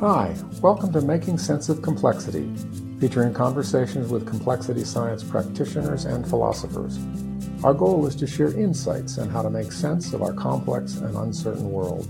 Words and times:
Hi, 0.00 0.34
welcome 0.62 0.90
to 0.94 1.02
Making 1.02 1.36
Sense 1.36 1.68
of 1.68 1.82
Complexity, 1.82 2.50
featuring 3.00 3.34
conversations 3.34 4.10
with 4.10 4.26
complexity 4.26 4.82
science 4.82 5.22
practitioners 5.22 6.06
and 6.06 6.26
philosophers. 6.26 6.98
Our 7.62 7.74
goal 7.74 8.06
is 8.06 8.16
to 8.16 8.26
share 8.26 8.58
insights 8.58 9.18
on 9.18 9.28
how 9.28 9.42
to 9.42 9.50
make 9.50 9.70
sense 9.70 10.14
of 10.14 10.22
our 10.22 10.32
complex 10.32 10.96
and 10.96 11.14
uncertain 11.14 11.70
world. 11.70 12.08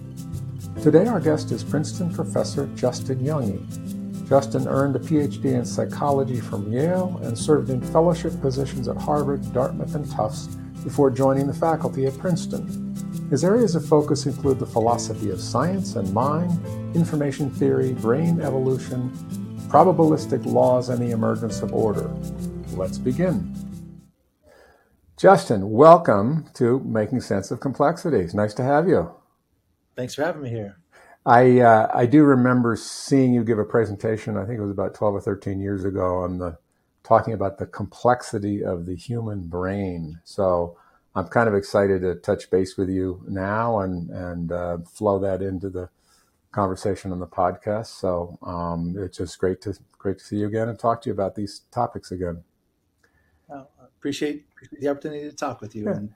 Today, 0.80 1.08
our 1.08 1.18
guest 1.18 1.50
is 1.50 1.64
Princeton 1.64 2.14
professor 2.14 2.68
Justin 2.76 3.24
Junge. 3.24 4.28
Justin 4.28 4.68
earned 4.68 4.94
a 4.94 5.00
PhD 5.00 5.46
in 5.46 5.64
psychology 5.64 6.38
from 6.38 6.72
Yale 6.72 7.20
and 7.24 7.36
served 7.36 7.70
in 7.70 7.82
fellowship 7.82 8.40
positions 8.40 8.86
at 8.86 8.98
Harvard, 8.98 9.52
Dartmouth, 9.52 9.96
and 9.96 10.08
Tufts 10.08 10.46
before 10.84 11.10
joining 11.10 11.48
the 11.48 11.52
faculty 11.52 12.06
at 12.06 12.16
Princeton. 12.18 12.89
His 13.30 13.44
areas 13.44 13.76
of 13.76 13.86
focus 13.86 14.26
include 14.26 14.58
the 14.58 14.66
philosophy 14.66 15.30
of 15.30 15.40
science 15.40 15.94
and 15.94 16.12
mind, 16.12 16.50
information 16.96 17.48
theory, 17.48 17.92
brain 17.92 18.40
evolution, 18.40 19.08
probabilistic 19.68 20.44
laws, 20.44 20.88
and 20.88 20.98
the 21.00 21.12
emergence 21.12 21.62
of 21.62 21.72
order. 21.72 22.10
Let's 22.72 22.98
begin. 22.98 23.54
Justin, 25.16 25.70
welcome 25.70 26.46
to 26.54 26.80
Making 26.80 27.20
Sense 27.20 27.52
of 27.52 27.60
Complexities. 27.60 28.34
Nice 28.34 28.52
to 28.54 28.64
have 28.64 28.88
you. 28.88 29.14
Thanks 29.94 30.16
for 30.16 30.24
having 30.24 30.42
me 30.42 30.50
here. 30.50 30.78
I 31.24 31.60
uh, 31.60 31.88
I 31.94 32.06
do 32.06 32.24
remember 32.24 32.74
seeing 32.74 33.32
you 33.32 33.44
give 33.44 33.60
a 33.60 33.64
presentation. 33.64 34.36
I 34.36 34.44
think 34.44 34.58
it 34.58 34.62
was 34.62 34.72
about 34.72 34.94
twelve 34.94 35.14
or 35.14 35.20
thirteen 35.20 35.60
years 35.60 35.84
ago 35.84 36.16
on 36.16 36.38
the 36.38 36.58
talking 37.04 37.34
about 37.34 37.58
the 37.58 37.66
complexity 37.66 38.64
of 38.64 38.86
the 38.86 38.96
human 38.96 39.42
brain. 39.46 40.18
So 40.24 40.76
I'm 41.14 41.26
kind 41.28 41.48
of 41.48 41.54
excited 41.54 42.02
to 42.02 42.14
touch 42.14 42.50
base 42.50 42.76
with 42.76 42.88
you 42.88 43.24
now 43.28 43.80
and 43.80 44.10
and 44.10 44.52
uh, 44.52 44.78
flow 44.78 45.18
that 45.20 45.42
into 45.42 45.68
the 45.68 45.88
conversation 46.52 47.12
on 47.12 47.18
the 47.18 47.26
podcast. 47.26 47.86
So 47.86 48.38
um, 48.42 48.94
it's 48.98 49.18
just 49.18 49.38
great 49.38 49.60
to 49.62 49.74
great 49.98 50.18
to 50.18 50.24
see 50.24 50.36
you 50.36 50.46
again 50.46 50.68
and 50.68 50.78
talk 50.78 51.02
to 51.02 51.08
you 51.08 51.12
about 51.12 51.34
these 51.34 51.62
topics 51.70 52.10
again. 52.10 52.42
Well, 53.48 53.70
I 53.80 53.84
appreciate, 53.84 54.46
appreciate 54.52 54.80
the 54.80 54.88
opportunity 54.88 55.28
to 55.28 55.36
talk 55.36 55.60
with 55.60 55.74
you. 55.74 55.84
Yeah. 55.84 55.96
And 55.96 56.14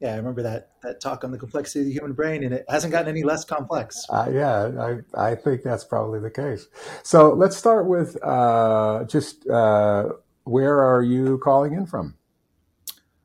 yeah, 0.00 0.14
I 0.14 0.16
remember 0.16 0.42
that 0.42 0.70
that 0.82 1.00
talk 1.00 1.24
on 1.24 1.30
the 1.30 1.38
complexity 1.38 1.80
of 1.80 1.86
the 1.86 1.92
human 1.92 2.14
brain, 2.14 2.42
and 2.42 2.54
it 2.54 2.64
hasn't 2.68 2.92
gotten 2.92 3.08
any 3.08 3.22
less 3.22 3.44
complex. 3.44 4.06
Uh, 4.08 4.30
yeah, 4.32 5.00
I 5.14 5.30
I 5.30 5.34
think 5.34 5.62
that's 5.62 5.84
probably 5.84 6.20
the 6.20 6.30
case. 6.30 6.68
So 7.02 7.34
let's 7.34 7.56
start 7.56 7.86
with 7.86 8.16
uh, 8.24 9.04
just 9.04 9.46
uh, 9.48 10.08
where 10.44 10.80
are 10.80 11.02
you 11.02 11.38
calling 11.38 11.74
in 11.74 11.84
from? 11.86 12.14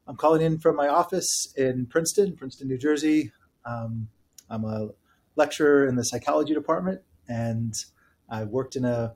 I'm 0.08 0.16
calling 0.16 0.42
in 0.42 0.60
from 0.60 0.76
my 0.76 0.88
office 0.88 1.54
in 1.58 1.88
Princeton, 1.88 2.36
Princeton, 2.36 2.68
New 2.68 2.78
Jersey. 2.78 3.32
Um, 3.66 4.08
I'm 4.50 4.64
a 4.64 4.90
lecturer 5.36 5.88
in 5.88 5.96
the 5.96 6.04
psychology 6.04 6.54
department, 6.54 7.02
and 7.28 7.74
I've 8.30 8.50
worked 8.50 8.76
in 8.76 8.86
a 8.86 9.14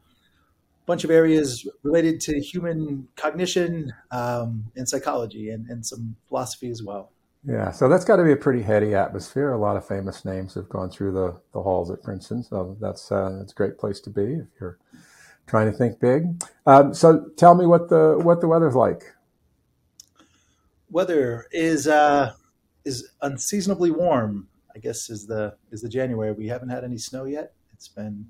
bunch 0.86 1.04
of 1.04 1.12
areas 1.12 1.68
related 1.84 2.20
to 2.20 2.40
human 2.40 3.08
cognition 3.16 3.94
um, 4.12 4.72
and 4.76 4.90
psychology 4.90 5.52
and, 5.52 5.68
and 5.70 5.86
some 5.86 6.16
philosophy 6.28 6.72
as 6.72 6.82
well. 6.82 7.12
Yeah, 7.46 7.72
so 7.72 7.88
that's 7.88 8.04
got 8.04 8.18
to 8.18 8.24
be 8.24 8.32
a 8.32 8.38
pretty 8.38 8.64
heady 8.64 8.96
atmosphere. 8.96 9.52
A 9.52 9.58
lot 9.58 9.78
of 9.78 9.88
famous 9.88 10.26
names 10.26 10.56
have 10.56 10.68
gone 10.68 10.90
through 10.90 11.14
the, 11.14 11.40
the 11.54 11.62
halls 11.62 11.90
at 11.92 12.04
Princeton, 12.04 12.44
so 12.44 12.76
that's 12.82 13.12
uh, 13.12 13.38
that's 13.38 13.54
a 13.54 13.56
great 13.56 13.78
place 13.78 14.00
to 14.02 14.10
be 14.10 14.24
if 14.24 14.48
you're 14.60 14.78
trying 15.48 15.72
to 15.72 15.78
think 15.78 16.00
big. 16.00 16.44
Um, 16.66 16.94
so 16.94 17.30
tell 17.38 17.56
me 17.56 17.66
what 17.66 17.90
the 17.90 18.20
what 18.22 18.42
the 18.42 18.48
weather's 18.48 18.76
like 18.76 19.14
weather 20.90 21.48
is 21.52 21.88
uh, 21.88 22.34
is 22.86 23.10
unseasonably 23.22 23.92
warm. 23.92 24.48
I 24.76 24.80
guess 24.80 25.10
is 25.10 25.28
the 25.28 25.56
is 25.72 25.82
the 25.82 25.90
January. 25.90 26.32
We 26.32 26.48
haven't 26.48 26.70
had 26.70 26.84
any 26.84 26.98
snow 26.98 27.26
yet. 27.26 27.54
It's 27.74 27.88
been 27.88 28.26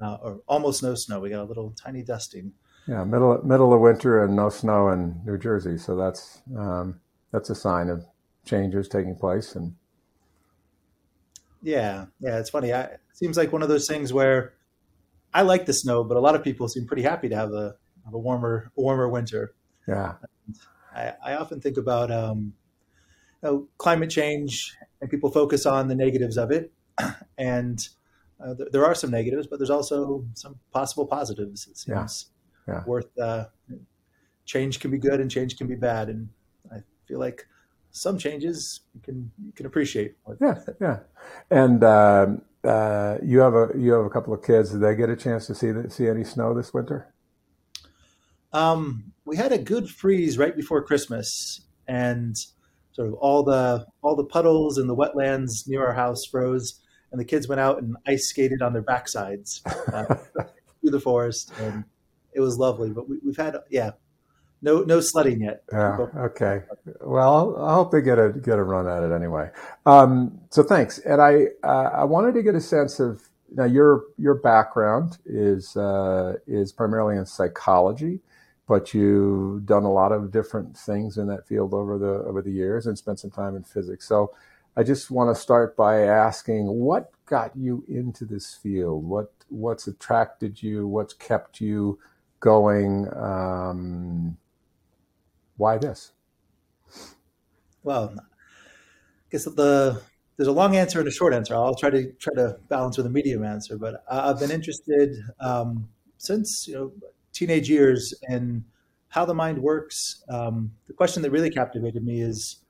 uh, 0.00 0.18
or 0.22 0.40
almost 0.46 0.82
no 0.82 0.94
snow. 0.94 1.20
We 1.20 1.30
got 1.30 1.42
a 1.42 1.44
little 1.44 1.74
tiny 1.82 2.02
dusting. 2.02 2.52
Yeah, 2.86 3.04
middle 3.04 3.40
middle 3.42 3.72
of 3.72 3.80
winter 3.80 4.24
and 4.24 4.36
no 4.36 4.48
snow 4.48 4.90
in 4.90 5.20
New 5.24 5.38
Jersey. 5.38 5.76
So 5.76 5.96
that's 5.96 6.40
um, 6.56 7.00
that's 7.32 7.50
a 7.50 7.54
sign 7.54 7.88
of 7.88 8.04
changes 8.44 8.88
taking 8.88 9.16
place. 9.16 9.54
And 9.54 9.74
yeah, 11.62 12.06
yeah, 12.20 12.38
it's 12.38 12.50
funny. 12.50 12.72
I, 12.72 12.82
it 12.82 13.00
seems 13.12 13.36
like 13.36 13.52
one 13.52 13.62
of 13.62 13.68
those 13.68 13.88
things 13.88 14.12
where 14.12 14.54
I 15.34 15.42
like 15.42 15.66
the 15.66 15.72
snow, 15.72 16.04
but 16.04 16.16
a 16.16 16.20
lot 16.20 16.34
of 16.34 16.44
people 16.44 16.68
seem 16.68 16.86
pretty 16.86 17.02
happy 17.02 17.28
to 17.28 17.36
have 17.36 17.52
a 17.52 17.74
have 18.04 18.14
a 18.14 18.18
warmer 18.18 18.70
warmer 18.76 19.08
winter. 19.08 19.54
Yeah. 19.88 20.14
I, 20.96 21.12
I 21.24 21.36
often 21.36 21.60
think 21.60 21.76
about 21.76 22.10
um, 22.10 22.54
you 23.42 23.48
know, 23.48 23.68
climate 23.78 24.10
change, 24.10 24.74
and 25.00 25.10
people 25.10 25.30
focus 25.30 25.66
on 25.66 25.88
the 25.88 25.94
negatives 25.94 26.36
of 26.36 26.50
it, 26.50 26.72
and 27.38 27.86
uh, 28.42 28.54
th- 28.54 28.70
there 28.72 28.84
are 28.84 28.94
some 28.94 29.10
negatives, 29.10 29.46
but 29.46 29.58
there's 29.58 29.70
also 29.70 30.24
some 30.34 30.58
possible 30.72 31.06
positives. 31.06 31.66
It 31.68 31.76
seems 31.76 32.30
yeah. 32.66 32.74
Yeah. 32.74 32.84
worth 32.86 33.16
uh, 33.18 33.46
change 34.44 34.80
can 34.80 34.90
be 34.90 34.98
good 34.98 35.20
and 35.20 35.30
change 35.30 35.56
can 35.56 35.66
be 35.66 35.76
bad, 35.76 36.08
and 36.08 36.28
I 36.72 36.78
feel 37.06 37.20
like 37.20 37.46
some 37.90 38.18
changes 38.18 38.80
you 38.94 39.00
can 39.00 39.30
you 39.44 39.52
can 39.52 39.66
appreciate. 39.66 40.16
Yeah, 40.40 40.58
yeah, 40.80 40.98
and. 41.50 41.84
Um, 41.84 42.42
uh, 42.64 43.18
you 43.22 43.38
have 43.38 43.54
a 43.54 43.68
you 43.78 43.92
have 43.92 44.04
a 44.04 44.10
couple 44.10 44.34
of 44.34 44.42
kids. 44.42 44.72
Did 44.72 44.80
they 44.80 44.96
get 44.96 45.08
a 45.08 45.14
chance 45.14 45.46
to 45.46 45.54
see 45.54 45.70
the, 45.70 45.88
see 45.88 46.08
any 46.08 46.24
snow 46.24 46.52
this 46.52 46.74
winter? 46.74 47.14
Um, 48.56 49.12
we 49.26 49.36
had 49.36 49.52
a 49.52 49.58
good 49.58 49.90
freeze 49.90 50.38
right 50.38 50.56
before 50.56 50.82
Christmas, 50.82 51.60
and 51.86 52.34
sort 52.92 53.08
of 53.08 53.14
all 53.14 53.42
the 53.42 53.86
all 54.00 54.16
the 54.16 54.24
puddles 54.24 54.78
and 54.78 54.88
the 54.88 54.96
wetlands 54.96 55.68
near 55.68 55.86
our 55.86 55.92
house 55.92 56.24
froze, 56.24 56.80
and 57.12 57.20
the 57.20 57.24
kids 57.24 57.46
went 57.48 57.60
out 57.60 57.82
and 57.82 57.96
ice 58.06 58.30
skated 58.30 58.62
on 58.62 58.72
their 58.72 58.82
backsides 58.82 59.60
uh, 59.92 60.14
through 60.80 60.90
the 60.90 61.00
forest, 61.00 61.52
and 61.60 61.84
it 62.32 62.40
was 62.40 62.56
lovely. 62.56 62.88
But 62.88 63.10
we, 63.10 63.18
have 63.26 63.36
had 63.36 63.56
yeah, 63.68 63.90
no 64.62 64.80
no 64.84 65.00
sledding 65.00 65.42
yet. 65.42 65.62
Yeah, 65.70 66.06
okay. 66.16 66.62
Well, 67.02 67.62
I 67.62 67.74
hope 67.74 67.92
they 67.92 68.00
get 68.00 68.18
a 68.18 68.32
get 68.32 68.58
a 68.58 68.62
run 68.62 68.88
at 68.88 69.02
it 69.02 69.14
anyway. 69.14 69.50
Um, 69.84 70.40
so 70.48 70.62
thanks, 70.62 70.98
and 71.00 71.20
I 71.20 71.48
uh, 71.62 71.90
I 71.92 72.04
wanted 72.04 72.32
to 72.32 72.42
get 72.42 72.54
a 72.54 72.62
sense 72.62 73.00
of 73.00 73.28
now 73.54 73.66
your 73.66 74.04
your 74.16 74.34
background 74.34 75.18
is 75.26 75.76
uh, 75.76 76.36
is 76.46 76.72
primarily 76.72 77.18
in 77.18 77.26
psychology 77.26 78.20
but 78.66 78.92
you've 78.92 79.64
done 79.64 79.84
a 79.84 79.92
lot 79.92 80.12
of 80.12 80.30
different 80.32 80.76
things 80.76 81.18
in 81.18 81.28
that 81.28 81.46
field 81.46 81.72
over 81.72 81.98
the 81.98 82.24
over 82.28 82.42
the 82.42 82.50
years 82.50 82.86
and 82.86 82.98
spent 82.98 83.20
some 83.20 83.30
time 83.30 83.56
in 83.56 83.62
physics. 83.62 84.06
So 84.06 84.32
I 84.76 84.82
just 84.82 85.10
want 85.10 85.34
to 85.34 85.40
start 85.40 85.76
by 85.76 86.00
asking 86.00 86.66
what 86.66 87.10
got 87.26 87.56
you 87.56 87.84
into 87.88 88.24
this 88.24 88.54
field? 88.54 89.04
What 89.04 89.32
what's 89.48 89.86
attracted 89.86 90.62
you? 90.62 90.86
What's 90.86 91.12
kept 91.12 91.60
you 91.60 91.98
going? 92.40 93.08
Um, 93.14 94.36
why 95.56 95.78
this? 95.78 96.12
Well, 97.82 98.14
I 98.18 98.22
guess 99.30 99.44
the 99.44 100.02
there's 100.36 100.48
a 100.48 100.52
long 100.52 100.76
answer 100.76 100.98
and 100.98 101.08
a 101.08 101.12
short 101.12 101.34
answer. 101.34 101.54
I'll 101.54 101.74
try 101.74 101.90
to 101.90 102.12
try 102.12 102.34
to 102.34 102.58
balance 102.68 102.96
with 102.96 103.06
a 103.06 103.10
medium 103.10 103.44
answer. 103.44 103.76
But 103.76 104.04
I've 104.10 104.38
been 104.38 104.50
interested 104.50 105.16
um, 105.40 105.88
since 106.18 106.66
you 106.68 106.74
know 106.74 106.92
teenage 107.36 107.68
years 107.68 108.14
and 108.28 108.64
how 109.08 109.24
the 109.24 109.34
mind 109.34 109.58
works. 109.58 110.24
Um, 110.28 110.72
the 110.86 110.94
question 110.94 111.22
that 111.22 111.30
really 111.30 111.50
captivated 111.50 112.02
me 112.02 112.22
is 112.22 112.62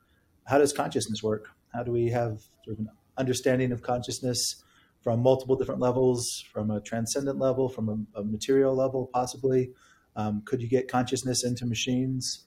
how 0.44 0.59
does 0.59 0.72
consciousness 0.72 1.22
work? 1.22 1.49
How 1.72 1.84
do 1.84 1.93
we 1.93 2.09
have 2.10 2.41
sort 2.65 2.75
of 2.75 2.81
an 2.81 2.88
understanding 3.16 3.71
of 3.71 3.82
consciousness 3.82 4.62
from 5.00 5.21
multiple 5.21 5.54
different 5.54 5.81
levels, 5.81 6.44
from 6.53 6.71
a 6.71 6.81
transcendent 6.81 7.38
level, 7.38 7.69
from 7.69 8.09
a, 8.15 8.21
a 8.21 8.25
material 8.25 8.75
level, 8.75 9.09
possibly? 9.12 9.71
Um, 10.16 10.43
could 10.44 10.60
you 10.60 10.69
get 10.69 10.88
consciousness 10.88 11.44
into 11.44 11.65
machines? 11.65 12.47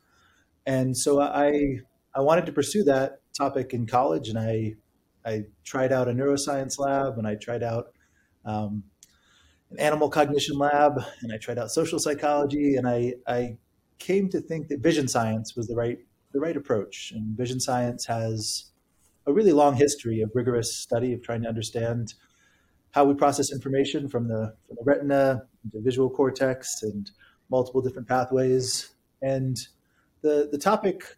And 0.65 0.97
so 0.97 1.21
I 1.21 1.79
I 2.13 2.21
wanted 2.21 2.45
to 2.47 2.51
pursue 2.51 2.83
that 2.83 3.21
topic 3.37 3.73
in 3.73 3.85
college, 3.85 4.27
and 4.27 4.37
I 4.37 4.75
I 5.25 5.45
tried 5.63 5.93
out 5.93 6.09
a 6.09 6.11
neuroscience 6.11 6.77
lab, 6.79 7.17
and 7.17 7.25
I 7.25 7.35
tried 7.35 7.63
out 7.63 7.93
um, 8.45 8.83
an 9.71 9.79
animal 9.79 10.09
cognition 10.09 10.57
lab 10.57 10.99
and 11.21 11.31
I 11.31 11.37
tried 11.37 11.59
out 11.59 11.71
social 11.71 11.99
psychology 11.99 12.75
and 12.75 12.87
I, 12.87 13.13
I 13.27 13.57
came 13.99 14.29
to 14.29 14.41
think 14.41 14.67
that 14.69 14.79
vision 14.79 15.07
science 15.07 15.55
was 15.55 15.67
the 15.67 15.75
right 15.75 15.99
the 16.31 16.39
right 16.39 16.55
approach. 16.55 17.11
And 17.15 17.35
vision 17.37 17.59
science 17.59 18.05
has 18.05 18.71
a 19.25 19.33
really 19.33 19.51
long 19.51 19.75
history 19.75 20.21
of 20.21 20.31
rigorous 20.33 20.75
study 20.75 21.13
of 21.13 21.21
trying 21.21 21.41
to 21.43 21.49
understand 21.49 22.13
how 22.91 23.05
we 23.05 23.13
process 23.13 23.51
information 23.51 24.07
from 24.07 24.27
the, 24.27 24.53
from 24.67 24.77
the 24.77 24.83
retina 24.83 25.43
to 25.71 25.81
visual 25.81 26.09
cortex 26.09 26.81
and 26.83 27.11
multiple 27.49 27.81
different 27.81 28.07
pathways. 28.07 28.91
And 29.21 29.57
the, 30.21 30.49
the 30.51 30.57
topic 30.57 31.17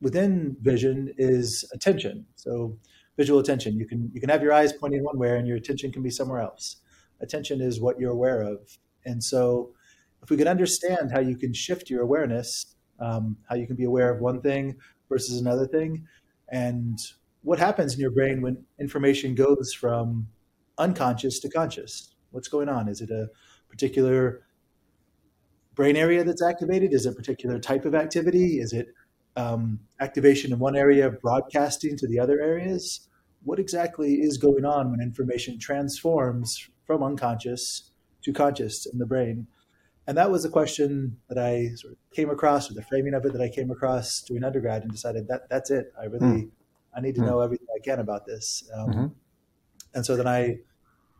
within 0.00 0.56
vision 0.60 1.14
is 1.16 1.64
attention. 1.72 2.26
So 2.36 2.76
visual 3.16 3.40
attention. 3.40 3.76
You 3.78 3.86
can 3.86 4.10
you 4.14 4.20
can 4.20 4.30
have 4.30 4.42
your 4.42 4.52
eyes 4.52 4.72
pointing 4.72 5.04
one 5.04 5.18
way 5.18 5.38
and 5.38 5.46
your 5.46 5.56
attention 5.56 5.92
can 5.92 6.02
be 6.02 6.10
somewhere 6.10 6.40
else 6.40 6.76
attention 7.22 7.60
is 7.60 7.80
what 7.80 7.98
you're 7.98 8.12
aware 8.12 8.42
of. 8.42 8.78
And 9.04 9.22
so, 9.22 9.72
if 10.22 10.30
we 10.30 10.36
could 10.36 10.46
understand 10.46 11.10
how 11.12 11.20
you 11.20 11.36
can 11.36 11.52
shift 11.52 11.90
your 11.90 12.02
awareness, 12.02 12.76
um, 13.00 13.36
how 13.48 13.56
you 13.56 13.66
can 13.66 13.76
be 13.76 13.84
aware 13.84 14.14
of 14.14 14.20
one 14.20 14.40
thing 14.40 14.76
versus 15.08 15.40
another 15.40 15.66
thing, 15.66 16.06
and 16.48 16.98
what 17.42 17.58
happens 17.58 17.94
in 17.94 18.00
your 18.00 18.10
brain 18.10 18.40
when 18.40 18.64
information 18.78 19.34
goes 19.34 19.72
from 19.72 20.28
unconscious 20.78 21.40
to 21.40 21.48
conscious. 21.48 22.14
What's 22.30 22.48
going 22.48 22.68
on? 22.68 22.88
Is 22.88 23.00
it 23.00 23.10
a 23.10 23.28
particular 23.68 24.42
brain 25.74 25.96
area 25.96 26.24
that's 26.24 26.42
activated? 26.42 26.92
Is 26.92 27.06
it 27.06 27.10
a 27.10 27.14
particular 27.14 27.58
type 27.58 27.84
of 27.84 27.94
activity? 27.94 28.60
Is 28.60 28.72
it 28.72 28.88
um, 29.36 29.80
activation 30.00 30.52
in 30.52 30.58
one 30.58 30.76
area 30.76 31.10
broadcasting 31.10 31.96
to 31.98 32.06
the 32.06 32.18
other 32.18 32.40
areas? 32.40 33.08
What 33.44 33.58
exactly 33.58 34.14
is 34.16 34.38
going 34.38 34.64
on 34.64 34.90
when 34.90 35.00
information 35.00 35.58
transforms 35.58 36.68
from 36.92 37.02
unconscious 37.02 37.90
to 38.22 38.32
conscious 38.32 38.86
in 38.86 38.98
the 38.98 39.06
brain? 39.06 39.46
And 40.06 40.18
that 40.18 40.30
was 40.30 40.44
a 40.44 40.48
question 40.48 41.18
that 41.28 41.38
I 41.38 41.70
sort 41.76 41.92
of 41.92 41.98
came 42.14 42.28
across, 42.28 42.70
or 42.70 42.74
the 42.74 42.82
framing 42.82 43.14
of 43.14 43.24
it 43.24 43.32
that 43.32 43.40
I 43.40 43.48
came 43.48 43.70
across 43.70 44.20
during 44.22 44.44
undergrad, 44.44 44.82
and 44.82 44.90
decided 44.90 45.28
that 45.28 45.48
that's 45.48 45.70
it. 45.70 45.92
I 46.00 46.06
really, 46.06 46.26
mm. 46.26 46.50
I 46.96 47.00
need 47.00 47.14
to 47.14 47.20
mm. 47.20 47.26
know 47.26 47.40
everything 47.40 47.68
I 47.74 47.80
can 47.82 48.00
about 48.00 48.26
this. 48.26 48.68
Um, 48.74 48.88
mm-hmm. 48.88 49.06
And 49.94 50.04
so 50.04 50.16
then 50.16 50.26
I, 50.26 50.58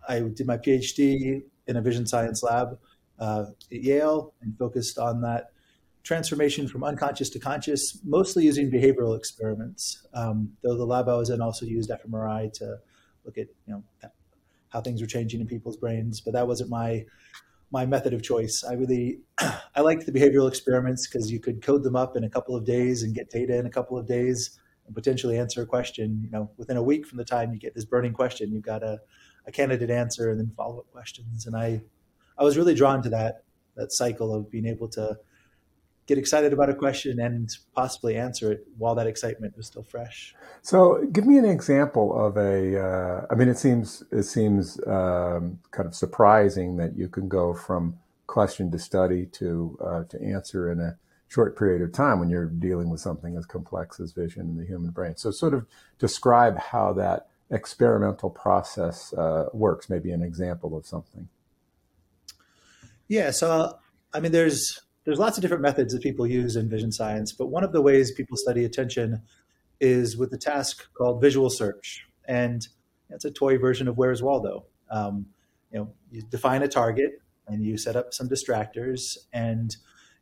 I 0.09 0.21
did 0.21 0.47
my 0.47 0.59
PhD 0.59 1.43
in 1.67 1.77
a 1.77 1.81
vision 1.81 2.07
science 2.07 2.43
lab 2.43 2.79
uh, 3.19 3.45
at 3.71 3.83
Yale 3.83 4.35
and 4.43 4.59
focused 4.59 4.99
on 4.99 5.21
that 5.23 5.53
transformation 6.03 6.67
from 6.67 6.83
unconscious 6.83 7.31
to 7.31 7.39
conscious, 7.39 8.01
mostly 8.05 8.45
using 8.45 8.71
behavioral 8.71 9.17
experiments. 9.17 10.05
Um, 10.13 10.55
though 10.63 10.77
the 10.77 10.85
lab 10.85 11.09
I 11.09 11.15
was 11.15 11.31
in 11.31 11.41
also 11.41 11.67
used 11.67 11.91
fMRI 11.91 12.53
to 12.55 12.79
look 13.25 13.39
at 13.39 13.47
you 13.67 13.75
know 13.75 14.11
how 14.73 14.81
things 14.81 15.01
were 15.01 15.07
changing 15.07 15.41
in 15.41 15.47
people's 15.47 15.77
brains, 15.77 16.21
but 16.21 16.33
that 16.33 16.47
wasn't 16.47 16.71
my 16.71 17.05
my 17.71 17.87
method 17.87 18.13
of 18.13 18.23
choice. 18.23 18.65
I 18.69 18.75
really 18.75 19.21
I 19.39 19.81
liked 19.81 20.07
the 20.07 20.13
behavioral 20.13 20.49
experiments 20.49 21.07
because 21.07 21.31
you 21.31 21.41
could 21.41 21.63
code 21.63 21.83
them 21.83 21.97
up 21.97 22.17
in 22.17 22.25
a 22.25 22.31
couple 22.31 22.57
of 22.57 22.65
days 22.65 23.03
and 23.03 23.15
get 23.15 23.31
data 23.31 23.57
in 23.57 23.67
a 23.67 23.71
couple 23.71 23.99
of 23.99 24.07
days 24.07 24.59
and 24.87 24.95
potentially 24.95 25.39
answer 25.39 25.63
a 25.63 25.67
question. 25.67 26.21
You 26.25 26.31
know, 26.31 26.51
within 26.57 26.77
a 26.77 26.83
week 26.83 27.07
from 27.07 27.19
the 27.19 27.25
time 27.25 27.53
you 27.53 27.59
get 27.59 27.75
this 27.75 27.85
burning 27.85 28.13
question, 28.13 28.53
you've 28.53 28.63
got 28.63 28.83
a, 28.83 29.01
a 29.47 29.53
candidate 29.53 29.91
answer 29.91 30.31
and 30.31 30.41
then 30.41 30.53
follow 30.57 30.79
up 30.79 30.91
questions. 30.91 31.47
And 31.47 31.57
I 31.57 31.83
I 32.39 32.45
was 32.45 32.57
really 32.57 32.75
drawn 32.75 33.03
to 33.03 33.11
that 33.11 33.45
that 33.77 33.93
cycle 33.93 34.35
of 34.35 34.51
being 34.51 34.67
able 34.67 34.89
to 34.89 35.17
get 36.13 36.19
excited 36.19 36.53
about 36.53 36.69
a 36.69 36.75
question 36.75 37.19
and 37.19 37.57
possibly 37.75 38.17
answer 38.17 38.53
it 38.53 38.67
while 38.77 38.95
that 38.95 39.07
excitement 39.07 39.57
was 39.57 39.67
still 39.67 39.83
fresh. 39.83 40.35
So, 40.61 41.07
give 41.11 41.27
me 41.27 41.39
an 41.39 41.47
example 41.47 42.15
of 42.15 42.37
a. 42.37 42.79
Uh, 42.79 43.27
I 43.31 43.35
mean, 43.35 43.49
it 43.49 43.57
seems 43.57 44.03
it 44.13 44.25
seems 44.25 44.79
um, 44.87 45.59
kind 45.71 45.87
of 45.87 45.95
surprising 45.95 46.77
that 46.77 46.97
you 46.97 47.09
can 47.09 47.29
go 47.29 47.55
from 47.55 47.99
question 48.27 48.71
to 48.73 48.79
study 48.79 49.25
to 49.27 49.79
uh, 49.83 50.05
to 50.05 50.23
answer 50.23 50.71
in 50.71 50.81
a 50.81 50.99
short 51.29 51.57
period 51.57 51.81
of 51.81 51.93
time 51.93 52.21
when 52.21 52.29
you're 52.29 52.47
dealing 52.47 52.91
with 52.91 53.01
something 53.01 53.35
as 53.39 53.47
complex 53.47 53.99
as 53.99 54.13
vision 54.13 54.43
in 54.43 54.57
the 54.59 54.67
human 54.67 54.91
brain. 54.91 55.17
So, 55.17 55.31
sort 55.31 55.55
of 55.55 55.67
describe 55.99 56.59
how 56.59 56.93
that 56.93 57.29
experimental 57.51 58.29
process 58.29 59.15
uh, 59.15 59.47
works. 59.55 59.89
Maybe 59.89 60.11
an 60.11 60.23
example 60.23 60.77
of 60.77 60.85
something. 60.85 61.29
Yeah. 63.09 63.31
So, 63.31 63.79
I 64.13 64.21
mean, 64.21 64.33
there's 64.33 64.79
there's 65.05 65.19
lots 65.19 65.37
of 65.37 65.43
different 65.43 65.63
methods 65.63 65.93
that 65.93 66.03
people 66.03 66.27
use 66.27 66.57
in 66.57 66.69
vision 66.69 66.93
science, 66.93 67.33
but 67.33 67.47
one 67.47 67.65
of 67.65 67.73
the 67.73 67.83
ways 67.83 68.13
people 68.13 68.37
study 68.37 68.65
attention 68.65 69.23
is 69.81 70.17
with 70.17 70.31
the 70.31 70.39
task 70.39 70.93
called 70.95 71.21
visual 71.21 71.51
search, 71.51 72.07
and 72.29 72.69
it's 73.11 73.25
a 73.25 73.31
toy 73.31 73.59
version 73.59 73.89
of 73.89 73.99
Where's 73.99 74.23
Waldo. 74.23 74.65
Um, 74.91 75.27
you 75.73 75.79
know, 75.79 75.93
you 76.11 76.23
define 76.23 76.63
a 76.63 76.69
target 76.69 77.13
and 77.49 77.65
you 77.65 77.77
set 77.77 77.97
up 77.97 78.15
some 78.15 78.29
distractors, 78.29 79.17
and 79.33 79.77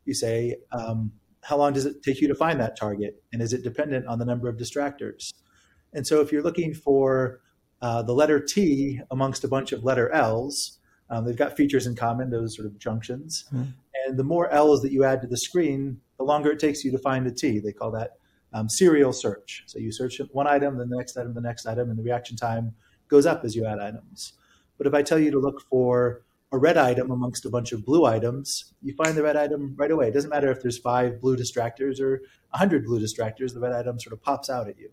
you 0.05 0.13
say, 0.13 0.57
um, 0.71 1.11
how 1.43 1.57
long 1.57 1.73
does 1.73 1.85
it 1.85 2.01
take 2.01 2.19
you 2.19 2.27
to 2.27 2.35
find 2.35 2.59
that 2.59 2.75
target, 2.75 3.21
and 3.31 3.41
is 3.41 3.53
it 3.53 3.63
dependent 3.63 4.07
on 4.07 4.17
the 4.17 4.25
number 4.25 4.49
of 4.49 4.57
distractors? 4.57 5.33
And 5.93 6.05
so, 6.07 6.21
if 6.21 6.31
you're 6.31 6.41
looking 6.41 6.73
for 6.73 7.41
uh, 7.81 8.01
the 8.01 8.13
letter 8.13 8.39
T 8.39 9.01
amongst 9.11 9.43
a 9.43 9.47
bunch 9.47 9.71
of 9.71 9.83
letter 9.83 10.09
L's, 10.11 10.79
um, 11.09 11.25
they've 11.25 11.35
got 11.35 11.57
features 11.57 11.85
in 11.85 11.95
common, 11.95 12.29
those 12.29 12.55
sort 12.55 12.65
of 12.65 12.79
junctions. 12.79 13.45
Mm-hmm. 13.53 13.71
And 14.05 14.17
the 14.17 14.23
more 14.23 14.49
L's 14.49 14.81
that 14.81 14.91
you 14.91 15.03
add 15.03 15.21
to 15.21 15.27
the 15.27 15.37
screen, 15.37 15.99
the 16.17 16.23
longer 16.23 16.51
it 16.51 16.59
takes 16.59 16.83
you 16.83 16.91
to 16.91 16.99
find 16.99 17.25
a 17.27 17.31
T. 17.31 17.59
They 17.59 17.71
call 17.71 17.91
that 17.91 18.11
um, 18.53 18.69
serial 18.69 19.13
search. 19.13 19.63
So 19.67 19.79
you 19.79 19.91
search 19.91 20.19
one 20.31 20.47
item, 20.47 20.77
then 20.77 20.89
the 20.89 20.97
next 20.97 21.17
item, 21.17 21.33
the 21.33 21.41
next 21.41 21.65
item, 21.65 21.89
and 21.89 21.97
the 21.97 22.03
reaction 22.03 22.35
time 22.35 22.73
goes 23.07 23.25
up 23.25 23.43
as 23.43 23.55
you 23.55 23.65
add 23.65 23.79
items. 23.79 24.33
But 24.77 24.87
if 24.87 24.93
I 24.93 25.03
tell 25.03 25.19
you 25.19 25.31
to 25.31 25.39
look 25.39 25.61
for 25.69 26.23
a 26.51 26.57
red 26.57 26.77
item 26.77 27.11
amongst 27.11 27.45
a 27.45 27.49
bunch 27.49 27.71
of 27.71 27.85
blue 27.85 28.05
items, 28.05 28.73
you 28.81 28.93
find 28.95 29.15
the 29.15 29.23
red 29.23 29.37
item 29.37 29.73
right 29.77 29.91
away. 29.91 30.07
It 30.07 30.13
doesn't 30.13 30.29
matter 30.29 30.51
if 30.51 30.61
there's 30.61 30.77
five 30.77 31.21
blue 31.21 31.37
distractors 31.37 31.99
or 32.01 32.21
100 32.49 32.85
blue 32.85 32.99
distractors, 32.99 33.53
the 33.53 33.59
red 33.59 33.73
item 33.73 33.99
sort 33.99 34.13
of 34.13 34.21
pops 34.21 34.49
out 34.49 34.67
at 34.67 34.77
you. 34.77 34.89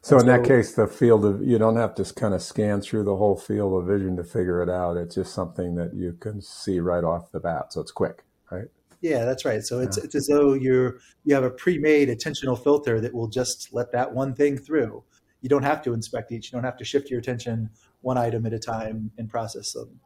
So, 0.00 0.18
in 0.18 0.26
that 0.26 0.44
case, 0.44 0.72
the 0.74 0.88
field 0.88 1.24
of 1.24 1.42
you 1.42 1.58
don't 1.58 1.76
have 1.76 1.94
to 1.96 2.14
kind 2.14 2.34
of 2.34 2.42
scan 2.42 2.80
through 2.80 3.04
the 3.04 3.16
whole 3.16 3.36
field 3.36 3.80
of 3.80 3.86
vision 3.86 4.16
to 4.16 4.24
figure 4.24 4.60
it 4.62 4.68
out. 4.68 4.96
It's 4.96 5.14
just 5.14 5.32
something 5.32 5.76
that 5.76 5.94
you 5.94 6.14
can 6.14 6.42
see 6.42 6.80
right 6.80 7.04
off 7.04 7.30
the 7.30 7.38
bat, 7.38 7.72
so 7.72 7.82
it's 7.82 7.92
quick, 7.92 8.24
right? 8.50 8.68
Yeah, 9.00 9.24
that's 9.24 9.44
right. 9.44 9.62
So 9.62 9.80
it's 9.80 9.98
yeah. 9.98 10.04
it's 10.04 10.14
as 10.14 10.26
though 10.26 10.54
you're 10.54 10.98
you 11.24 11.34
have 11.34 11.44
a 11.44 11.50
pre-made 11.50 12.08
attentional 12.08 12.60
filter 12.60 13.00
that 13.00 13.12
will 13.12 13.28
just 13.28 13.72
let 13.72 13.92
that 13.92 14.12
one 14.12 14.34
thing 14.34 14.56
through. 14.56 15.04
You 15.42 15.48
don't 15.48 15.62
have 15.62 15.82
to 15.82 15.92
inspect 15.92 16.32
each. 16.32 16.50
You 16.50 16.56
don't 16.56 16.64
have 16.64 16.78
to 16.78 16.84
shift 16.84 17.10
your 17.10 17.20
attention 17.20 17.70
one 18.00 18.18
item 18.18 18.46
at 18.46 18.52
a 18.52 18.58
time 18.58 19.10
and 19.18 19.28
process 19.28 19.72
them. 19.72 20.00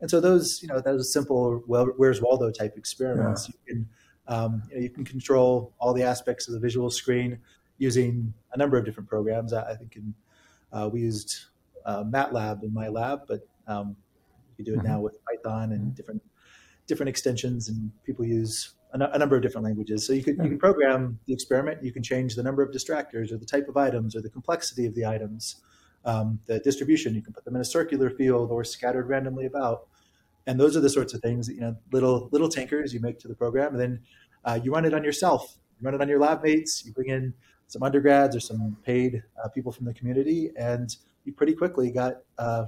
And 0.00 0.08
so 0.08 0.20
those, 0.20 0.60
you 0.62 0.68
know, 0.68 0.80
those 0.80 1.12
simple 1.12 1.62
well, 1.66 1.86
where's 1.96 2.22
Waldo 2.22 2.50
type 2.50 2.74
experiments, 2.76 3.48
yeah. 3.48 3.54
you 3.66 3.74
can 3.74 3.88
um, 4.28 4.62
you, 4.68 4.76
know, 4.76 4.82
you 4.82 4.90
can 4.90 5.04
control 5.04 5.72
all 5.78 5.92
the 5.92 6.02
aspects 6.02 6.46
of 6.48 6.54
the 6.54 6.60
visual 6.60 6.90
screen 6.90 7.38
using 7.78 8.32
a 8.52 8.58
number 8.58 8.76
of 8.76 8.84
different 8.84 9.08
programs. 9.08 9.52
I, 9.52 9.70
I 9.70 9.74
think 9.74 9.96
in, 9.96 10.14
uh, 10.72 10.88
we 10.92 11.00
used 11.00 11.46
uh, 11.84 12.04
MATLAB 12.04 12.62
in 12.62 12.72
my 12.72 12.88
lab, 12.88 13.22
but 13.26 13.40
um, 13.66 13.96
you 14.58 14.64
do 14.64 14.74
it 14.74 14.82
now 14.82 14.94
mm-hmm. 14.94 15.02
with 15.02 15.18
Python 15.24 15.72
and 15.72 15.94
different 15.94 16.22
different 16.88 17.08
extensions, 17.08 17.68
and 17.68 17.92
people 18.04 18.24
use 18.24 18.74
a, 18.92 18.98
a 18.98 19.18
number 19.18 19.36
of 19.36 19.42
different 19.42 19.64
languages. 19.64 20.04
So 20.04 20.12
you 20.12 20.24
can 20.24 20.36
you 20.42 20.50
can 20.50 20.58
program 20.58 21.20
the 21.26 21.32
experiment. 21.32 21.84
You 21.84 21.92
can 21.92 22.02
change 22.02 22.34
the 22.34 22.42
number 22.42 22.62
of 22.62 22.72
distractors, 22.72 23.30
or 23.30 23.36
the 23.36 23.46
type 23.46 23.68
of 23.68 23.76
items, 23.76 24.16
or 24.16 24.20
the 24.20 24.30
complexity 24.30 24.86
of 24.86 24.94
the 24.96 25.06
items, 25.06 25.62
um, 26.04 26.40
the 26.46 26.58
distribution. 26.58 27.14
You 27.14 27.22
can 27.22 27.32
put 27.32 27.44
them 27.44 27.54
in 27.54 27.60
a 27.60 27.64
circular 27.64 28.10
field 28.10 28.50
or 28.50 28.64
scattered 28.64 29.08
randomly 29.08 29.46
about. 29.46 29.86
And 30.48 30.58
those 30.58 30.76
are 30.76 30.80
the 30.80 30.88
sorts 30.88 31.12
of 31.12 31.20
things 31.20 31.46
that 31.46 31.54
you 31.54 31.60
know 31.60 31.76
little 31.92 32.28
little 32.32 32.48
tinkers 32.48 32.92
you 32.92 33.00
make 33.00 33.18
to 33.20 33.28
the 33.28 33.34
program, 33.34 33.72
and 33.72 33.80
then 33.80 34.00
uh, 34.44 34.58
you 34.62 34.72
run 34.72 34.84
it 34.84 34.94
on 34.94 35.04
yourself. 35.04 35.58
You 35.78 35.84
run 35.84 35.94
it 35.94 36.00
on 36.00 36.08
your 36.08 36.18
lab 36.18 36.42
mates. 36.42 36.84
You 36.84 36.92
bring 36.92 37.10
in 37.10 37.34
some 37.68 37.82
undergrads 37.82 38.34
or 38.34 38.40
some 38.40 38.76
paid 38.82 39.22
uh, 39.44 39.48
people 39.48 39.70
from 39.70 39.84
the 39.84 39.92
community, 39.92 40.50
and 40.56 40.96
you 41.24 41.32
pretty 41.34 41.52
quickly 41.52 41.90
got 41.90 42.22
uh, 42.38 42.66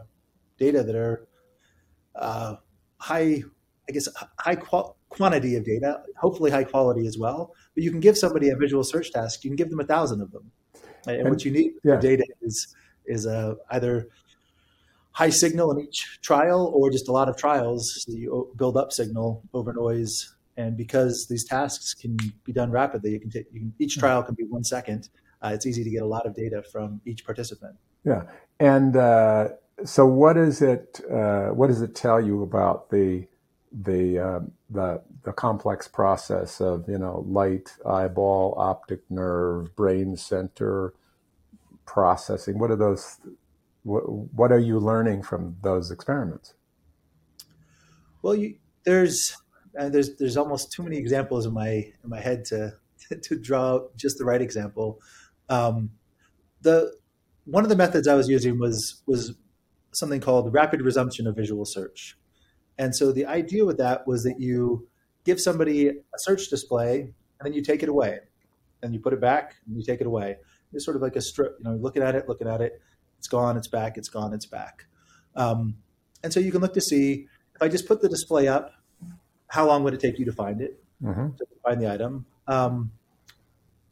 data 0.59 0.83
that 0.83 0.95
are 0.95 1.27
uh, 2.15 2.57
high, 2.99 3.43
I 3.91 3.93
guess, 3.93 4.09
high 4.39 4.55
qual- 4.55 4.97
quantity 5.09 5.57
of 5.57 5.65
data, 5.65 6.03
hopefully 6.17 6.51
high 6.51 6.65
quality 6.65 7.07
as 7.07 7.19
well. 7.19 7.53
But 7.75 7.85
you 7.85 7.91
can 7.91 8.01
give 8.01 8.17
somebody 8.17 8.51
a 8.51 8.57
visual 8.57 8.85
search 8.85 9.13
task, 9.13 9.45
you 9.45 9.51
can 9.51 9.57
give 9.57 9.71
them 9.71 9.81
a 9.81 9.85
thousand 9.85 10.21
of 10.21 10.31
them, 10.31 10.51
and, 11.07 11.17
and 11.21 11.31
what 11.31 11.45
you 11.45 11.51
need 11.51 11.73
yeah. 11.85 11.97
for 11.97 12.01
data 12.01 12.25
is 12.43 12.75
is 13.07 13.27
uh, 13.27 13.55
either 13.71 14.09
high 15.13 15.31
signal 15.31 15.73
in 15.73 15.81
each 15.81 16.21
trial 16.23 16.73
or 16.75 16.91
just 16.91 17.09
a 17.09 17.13
lot 17.13 17.29
of 17.29 17.37
trials. 17.37 18.05
So 18.07 18.13
you 18.13 18.53
build 18.57 18.77
up 18.77 18.93
signal 18.93 19.43
over 19.53 19.73
noise 19.73 20.35
and 20.57 20.77
because 20.77 21.27
these 21.27 21.45
tasks 21.45 21.95
can 21.95 22.17
be 22.45 22.53
done 22.53 22.71
rapidly, 22.71 23.13
you 23.13 23.21
can 23.21 23.31
take 23.31 23.47
you 23.53 23.61
can, 23.61 23.75
each 23.79 23.95
hmm. 23.95 24.01
trial 24.01 24.23
can 24.23 24.35
be 24.35 24.45
one 24.45 24.65
second. 24.65 25.09
Uh, 25.43 25.53
it's 25.55 25.67
easy 25.67 25.83
to 25.83 25.91
get 25.91 26.03
a 26.03 26.07
lot 26.07 26.27
of 26.27 26.35
data 26.35 26.63
from 26.71 27.01
each 27.07 27.25
participant. 27.25 27.77
Yeah, 28.05 28.23
and 28.59 28.97
uh, 28.97 29.49
so 29.85 30.07
what 30.07 30.37
is 30.37 30.63
it? 30.63 31.01
Uh, 31.11 31.49
what 31.49 31.69
does 31.69 31.83
it 31.83 31.95
tell 31.95 32.21
you 32.21 32.43
about 32.43 32.91
the 32.91 33.27
the 33.73 34.19
uh, 34.19 34.41
the 34.69 35.03
the 35.23 35.33
complex 35.33 35.87
process 35.89 36.61
of 36.61 36.89
you 36.89 36.99
know 36.99 37.25
light, 37.29 37.71
eyeball, 37.87 38.55
optic 38.59 39.01
nerve, 39.11 39.75
brain 39.77 40.17
center 40.17 40.95
processing? 41.87 42.59
What 42.59 42.71
are 42.71 42.77
those? 42.77 43.19
What, 43.83 44.09
what 44.11 44.53
are 44.53 44.59
you 44.59 44.79
learning 44.79 45.23
from 45.23 45.57
those 45.63 45.91
experiments? 45.91 46.55
Well, 48.23 48.35
you, 48.35 48.57
there's 48.85 49.37
and 49.75 49.95
there's 49.95 50.17
there's 50.17 50.37
almost 50.37 50.73
too 50.73 50.83
many 50.83 50.97
examples 50.97 51.47
in 51.47 51.53
my 51.53 51.69
in 51.69 52.09
my 52.09 52.21
head 52.21 52.45
to 52.47 52.75
to 53.23 53.39
draw 53.39 53.81
just 53.97 54.19
the 54.19 54.25
right 54.25 54.43
example. 54.43 55.01
Um, 55.49 55.91
the 56.63 56.93
one 57.45 57.65
of 57.65 57.71
the 57.71 57.77
methods 57.77 58.07
I 58.07 58.15
was 58.15 58.29
using 58.29 58.59
was 58.59 59.03
was 59.07 59.35
something 59.93 60.21
called 60.21 60.53
rapid 60.53 60.83
resumption 60.83 61.27
of 61.27 61.37
visual 61.37 61.65
search, 61.65 62.17
and 62.81 62.97
so 62.97 63.13
the 63.13 63.27
idea 63.27 63.65
with 63.65 63.77
that 63.77 64.07
was 64.07 64.25
that 64.25 64.41
you 64.41 64.89
give 65.25 65.39
somebody 65.39 65.89
a 65.89 66.19
search 66.27 66.49
display 66.49 67.01
and 67.01 67.13
then 67.43 67.53
you 67.53 67.63
take 67.63 67.83
it 67.83 67.89
away, 67.89 68.21
and 68.83 68.95
you 68.95 69.01
put 69.01 69.13
it 69.13 69.21
back 69.21 69.57
and 69.67 69.77
you 69.77 69.85
take 69.85 70.01
it 70.01 70.07
away. 70.07 70.39
It's 70.73 70.85
sort 70.85 70.97
of 70.97 71.03
like 71.03 71.17
a 71.17 71.21
strip, 71.21 71.57
you 71.59 71.65
know, 71.65 71.77
looking 71.77 72.03
at 72.03 72.15
it, 72.15 72.29
looking 72.29 72.49
at 72.49 72.61
it, 72.61 72.81
it's 73.19 73.29
gone, 73.29 73.57
it's 73.59 73.69
back, 73.69 73.99
it's 73.99 74.09
gone, 74.09 74.33
it's 74.33 74.47
back, 74.47 74.87
um, 75.37 75.77
and 76.23 76.33
so 76.33 76.41
you 76.41 76.51
can 76.51 76.63
look 76.63 76.75
to 76.75 76.81
see 76.81 77.27
if 77.55 77.63
I 77.63 77.69
just 77.69 77.87
put 77.87 78.01
the 78.01 78.09
display 78.09 78.49
up 78.49 78.73
how 79.49 79.67
long 79.67 79.85
would 79.85 79.93
it 79.93 80.01
take 80.01 80.19
you 80.19 80.25
to 80.25 80.33
find 80.33 80.63
it, 80.63 80.83
mm-hmm. 81.03 81.37
to 81.37 81.47
find 81.63 81.83
the 81.83 81.93
item? 81.93 82.25
Um, 82.47 82.93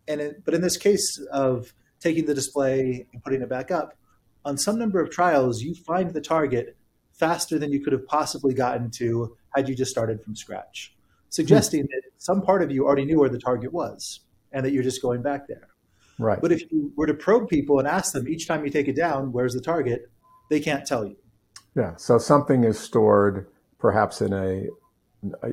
and 0.07 0.21
it, 0.21 0.45
but 0.45 0.55
in 0.55 0.63
this 0.63 0.77
case 0.79 1.21
of 1.31 1.75
taking 2.01 2.25
the 2.25 2.35
display 2.35 3.07
and 3.13 3.23
putting 3.23 3.43
it 3.43 3.49
back 3.49 3.71
up, 3.71 3.99
on 4.45 4.57
some 4.57 4.79
number 4.79 5.01
of 5.01 5.11
trials, 5.11 5.61
you 5.61 5.75
find 5.75 6.15
the 6.15 6.21
target 6.23 6.77
faster 7.19 7.59
than 7.59 7.73
you 7.73 7.81
could 7.81 7.93
have 7.93 8.07
possibly 8.07 8.55
gotten 8.55 8.91
to 8.93 9.37
had 9.55 9.69
you 9.69 9.75
just 9.75 9.91
started 9.91 10.23
from 10.23 10.37
scratch, 10.37 10.95
suggesting 11.29 11.83
hmm. 11.83 11.87
that 11.87 12.03
some 12.19 12.41
part 12.41 12.63
of 12.63 12.71
you 12.71 12.87
already 12.87 13.05
knew 13.05 13.19
where 13.19 13.29
the 13.29 13.39
target 13.39 13.73
was 13.73 14.21
and 14.53 14.65
that 14.65 14.73
you're 14.73 14.83
just 14.83 15.03
going 15.03 15.23
back 15.23 15.47
there. 15.49 15.69
Right. 16.19 16.41
But 16.41 16.53
if 16.53 16.63
you 16.73 16.93
were 16.97 17.07
to 17.07 17.15
probe 17.15 17.49
people 17.49 17.79
and 17.79 17.87
ask 17.87 18.13
them 18.13 18.27
each 18.29 18.49
time 18.49 18.65
you 18.65 18.71
take 18.71 18.89
it 18.89 18.97
down, 18.97 19.33
where's 19.33 19.55
the 19.55 19.61
target? 19.61 20.11
They 20.51 20.61
can't 20.61 20.87
tell 20.87 21.05
you. 21.05 21.17
Yeah. 21.77 21.95
So 21.97 22.19
something 22.19 22.65
is 22.65 22.79
stored 22.79 23.47
perhaps 23.79 24.21
in 24.21 24.33
a, 24.33 24.67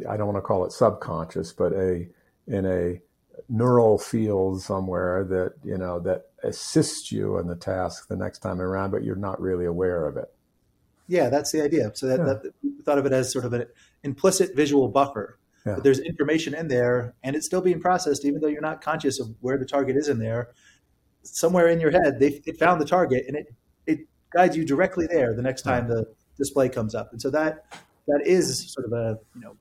I 0.09 0.17
don't 0.17 0.25
want 0.25 0.37
to 0.37 0.41
call 0.41 0.65
it 0.65 0.71
subconscious, 0.71 1.53
but 1.53 1.73
a, 1.73 2.07
in 2.47 2.65
a 2.65 3.01
neural 3.49 3.99
field 3.99 4.61
somewhere 4.61 5.23
that, 5.25 5.53
you 5.63 5.77
know, 5.77 5.99
that 5.99 6.23
assists 6.43 7.11
you 7.11 7.37
in 7.37 7.47
the 7.47 7.55
task 7.55 8.07
the 8.07 8.15
next 8.15 8.39
time 8.39 8.61
around, 8.61 8.91
but 8.91 9.03
you're 9.03 9.15
not 9.15 9.39
really 9.39 9.65
aware 9.65 10.07
of 10.07 10.17
it. 10.17 10.34
Yeah, 11.07 11.29
that's 11.29 11.51
the 11.51 11.61
idea. 11.61 11.91
So 11.93 12.07
that, 12.07 12.19
yeah. 12.19 12.25
that 12.25 12.53
thought 12.83 12.97
of 12.97 13.05
it 13.05 13.13
as 13.13 13.31
sort 13.31 13.45
of 13.45 13.53
an 13.53 13.65
implicit 14.03 14.55
visual 14.55 14.87
buffer. 14.87 15.39
Yeah. 15.65 15.77
there's 15.81 15.99
information 15.99 16.53
in 16.53 16.67
there 16.67 17.15
and 17.23 17.35
it's 17.35 17.47
still 17.47 17.61
being 17.61 17.79
processed, 17.79 18.23
even 18.23 18.39
though 18.39 18.47
you're 18.47 18.61
not 18.61 18.81
conscious 18.81 19.19
of 19.19 19.33
where 19.41 19.57
the 19.57 19.65
target 19.65 19.95
is 19.95 20.09
in 20.09 20.19
there. 20.19 20.49
Somewhere 21.23 21.67
in 21.69 21.79
your 21.79 21.89
head, 21.89 22.19
they 22.19 22.39
it 22.45 22.59
found 22.59 22.79
the 22.79 22.85
target 22.85 23.25
and 23.27 23.35
it, 23.35 23.47
it 23.87 23.99
guides 24.31 24.55
you 24.55 24.63
directly 24.63 25.07
there 25.07 25.33
the 25.33 25.41
next 25.41 25.63
time 25.63 25.87
the 25.87 26.05
display 26.37 26.69
comes 26.69 26.93
up. 26.93 27.11
And 27.11 27.19
so 27.19 27.31
that 27.31 27.65
that 28.07 28.21
is 28.25 28.71
sort 28.71 28.85
of 28.85 28.93
a 28.93 29.17
you 29.33 29.41
know 29.41 29.57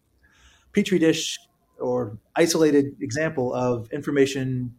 petri 0.72 0.98
dish 0.98 1.38
or 1.78 2.18
isolated 2.36 2.96
example 3.00 3.54
of 3.54 3.90
information 3.90 4.74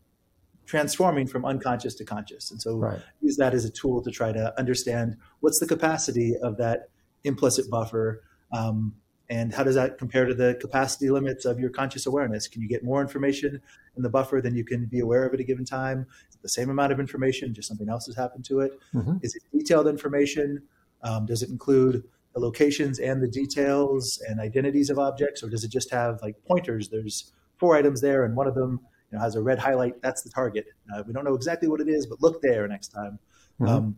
transforming 0.66 1.28
from 1.28 1.46
unconscious 1.46 1.96
to 1.96 2.06
conscious. 2.06 2.52
And 2.52 2.62
so 2.62 2.78
right. 2.78 3.00
use 3.22 3.38
that 3.38 3.54
as 3.54 3.66
a 3.66 3.70
tool 3.70 4.02
to 4.02 4.12
try 4.12 4.32
to 4.32 4.58
understand 4.58 5.18
what's 5.40 5.60
the 5.60 5.68
capacity 5.68 6.36
of 6.42 6.58
that 6.58 6.90
implicit 7.24 7.70
buffer. 7.70 8.24
Um, 8.52 8.96
and 9.30 9.54
how 9.54 9.64
does 9.64 9.76
that 9.76 9.98
compare 9.98 10.26
to 10.26 10.34
the 10.34 10.56
capacity 10.62 11.10
limits 11.10 11.46
of 11.46 11.60
your 11.60 11.70
conscious 11.70 12.06
awareness? 12.06 12.48
Can 12.48 12.62
you 12.62 12.68
get 12.68 12.84
more 12.84 13.02
information 13.02 13.60
in 13.98 14.04
the 14.04 14.10
buffer 14.10 14.40
than 14.42 14.56
you 14.56 14.64
can 14.64 14.86
be 14.86 15.00
aware 15.00 15.26
of 15.26 15.34
at 15.34 15.40
a 15.40 15.44
given 15.44 15.66
time? 15.66 16.06
Is 16.30 16.36
it 16.36 16.42
the 16.44 16.50
same 16.50 16.70
amount 16.70 16.92
of 16.92 17.00
information, 17.00 17.54
just 17.54 17.68
something 17.68 17.90
else 17.90 18.06
has 18.06 18.16
happened 18.16 18.46
to 18.46 18.60
it? 18.60 18.80
Mm-hmm. 18.94 19.18
Is 19.24 19.36
it 19.36 19.44
detailed 19.52 19.88
information? 19.88 20.62
Um, 21.02 21.26
does 21.26 21.42
it 21.42 21.50
include 21.50 22.04
the 22.34 22.40
locations 22.40 23.00
and 23.00 23.22
the 23.22 23.28
details 23.28 24.22
and 24.28 24.40
identities 24.40 24.90
of 24.90 25.00
objects, 25.00 25.42
or 25.42 25.50
does 25.50 25.64
it 25.64 25.72
just 25.72 25.90
have 25.92 26.22
like 26.22 26.36
pointers? 26.48 26.90
There's 26.90 27.32
four 27.58 27.76
items 27.76 28.02
there, 28.02 28.26
and 28.26 28.36
one 28.36 28.48
of 28.48 28.54
them 28.54 28.82
you 29.16 29.20
know, 29.20 29.24
has 29.24 29.36
a 29.36 29.42
red 29.42 29.60
highlight. 29.60 30.02
That's 30.02 30.24
the 30.24 30.30
target. 30.30 30.68
Uh, 30.94 31.04
we 31.08 31.14
don't 31.14 31.24
know 31.24 31.36
exactly 31.36 31.70
what 31.70 31.80
it 31.80 31.88
is, 31.88 32.06
but 32.06 32.22
look 32.22 32.42
there 32.42 32.68
next 32.68 32.90
time. 32.90 33.18
Mm-hmm. 33.62 33.68
Um, 33.68 33.96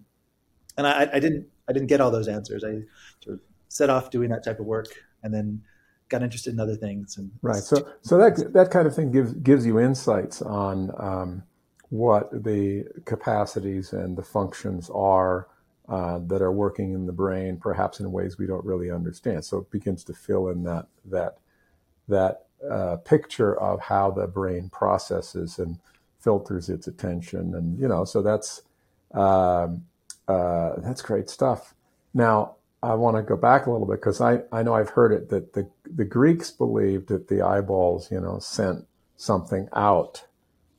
and 0.77 0.86
I, 0.86 1.09
I, 1.13 1.19
didn't 1.19 1.47
I 1.67 1.74
didn't 1.74 1.88
get 1.88 2.01
all 2.01 2.12
those 2.12 2.27
answers. 2.27 2.63
I 2.63 2.83
sort 3.24 3.36
of 3.36 3.39
set 3.67 3.89
off 3.89 4.12
doing 4.12 4.29
that 4.29 4.43
type 4.43 4.59
of 4.59 4.67
work, 4.67 4.88
and 5.24 5.33
then 5.33 5.63
got 6.09 6.21
interested 6.21 6.53
in 6.53 6.59
other 6.59 6.75
things. 6.75 7.17
And 7.17 7.31
right. 7.41 7.57
So 7.63 7.88
so 8.01 8.17
that 8.19 8.53
that 8.53 8.69
kind 8.69 8.86
of 8.88 8.95
thing 8.95 9.12
gives 9.12 9.33
gives 9.33 9.65
you 9.65 9.79
insights 9.79 10.43
on 10.43 10.91
um, 10.97 11.43
what 11.89 12.29
the 12.43 12.86
capacities 13.05 13.93
and 13.93 14.15
the 14.17 14.24
functions 14.24 14.89
are. 14.93 15.47
Uh, 15.89 16.19
that 16.27 16.41
are 16.41 16.51
working 16.51 16.93
in 16.93 17.05
the 17.05 17.13
brain, 17.13 17.55
perhaps 17.55 18.01
in 18.01 18.12
ways 18.12 18.38
we 18.38 18.45
don't 18.45 18.65
really 18.65 18.91
understand. 18.91 19.45
So 19.45 19.59
it 19.59 19.71
begins 19.71 20.03
to 20.03 20.13
fill 20.13 20.50
in 20.50 20.63
that 20.63 20.88
that 21.05 21.38
that 22.09 22.47
uh, 22.70 22.98
picture 22.98 23.58
of 23.60 23.80
how 23.82 24.12
the 24.12 24.28
brain 24.28 24.70
processes 24.70 25.60
and 25.60 25.80
filters 26.20 26.70
its 26.70 26.88
attention, 26.88 27.56
and 27.56 27.80
you 27.80 27.88
know, 27.88 28.04
so 28.06 28.22
that's 28.22 28.62
um, 29.14 29.86
uh, 30.28 30.74
that's 30.80 31.02
great 31.02 31.30
stuff. 31.30 31.74
Now, 32.14 32.56
I 32.84 32.96
want 32.96 33.18
to 33.18 33.24
go 33.24 33.38
back 33.38 33.66
a 33.66 33.72
little 33.72 33.88
bit 33.88 34.00
because 34.00 34.22
I, 34.22 34.42
I 34.52 34.64
know 34.64 34.74
I've 34.74 34.90
heard 34.90 35.12
it 35.12 35.30
that 35.30 35.54
the 35.54 35.70
the 35.86 36.06
Greeks 36.06 36.52
believed 36.52 37.08
that 37.10 37.28
the 37.28 37.42
eyeballs, 37.42 38.12
you 38.12 38.20
know, 38.20 38.40
sent 38.40 38.86
something 39.16 39.70
out, 39.74 40.26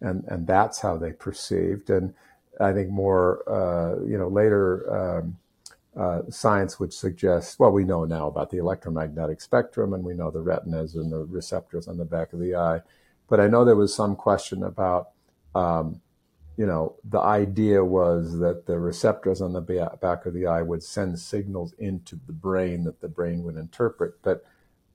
and 0.01 0.25
and 0.29 0.47
that's 0.47 0.81
how 0.81 0.97
they 0.97 1.13
perceived. 1.13 1.91
And 1.91 2.15
I 2.61 2.73
think 2.73 2.91
more, 2.91 3.49
uh, 3.49 4.05
you 4.05 4.19
know, 4.19 4.29
later. 4.29 5.19
Um, 5.19 5.39
uh, 5.99 6.23
science 6.31 6.79
which 6.79 6.93
suggests, 6.93 7.59
well, 7.59 7.73
we 7.73 7.83
know 7.83 8.05
now 8.05 8.29
about 8.29 8.51
the 8.51 8.59
electromagnetic 8.59 9.41
spectrum 9.41 9.93
and 9.93 10.05
we 10.05 10.15
know 10.15 10.31
the 10.31 10.41
retinas 10.41 10.95
and 10.95 11.11
the 11.11 11.25
receptors 11.25 11.89
on 11.89 11.97
the 11.97 12.05
back 12.05 12.33
of 12.33 12.39
the 12.39 12.55
eye. 12.55 12.81
But 13.29 13.41
I 13.41 13.49
know 13.49 13.65
there 13.65 13.77
was 13.77 13.95
some 13.95 14.15
question 14.15 14.63
about, 14.63 15.09
um, 15.55 16.01
you 16.57 16.67
know, 16.67 16.95
the 17.05 17.21
idea 17.21 17.85
was 17.85 18.39
that 18.39 18.67
the 18.67 18.79
receptors 18.79 19.41
on 19.41 19.53
the 19.53 19.61
back 20.01 20.25
of 20.25 20.35
the 20.35 20.47
eye 20.47 20.63
would 20.63 20.83
send 20.83 21.19
signals 21.19 21.75
into 21.79 22.19
the 22.27 22.33
brain 22.33 22.85
that 22.85 23.01
the 23.01 23.09
brain 23.09 23.43
would 23.43 23.57
interpret. 23.57 24.15
But 24.23 24.45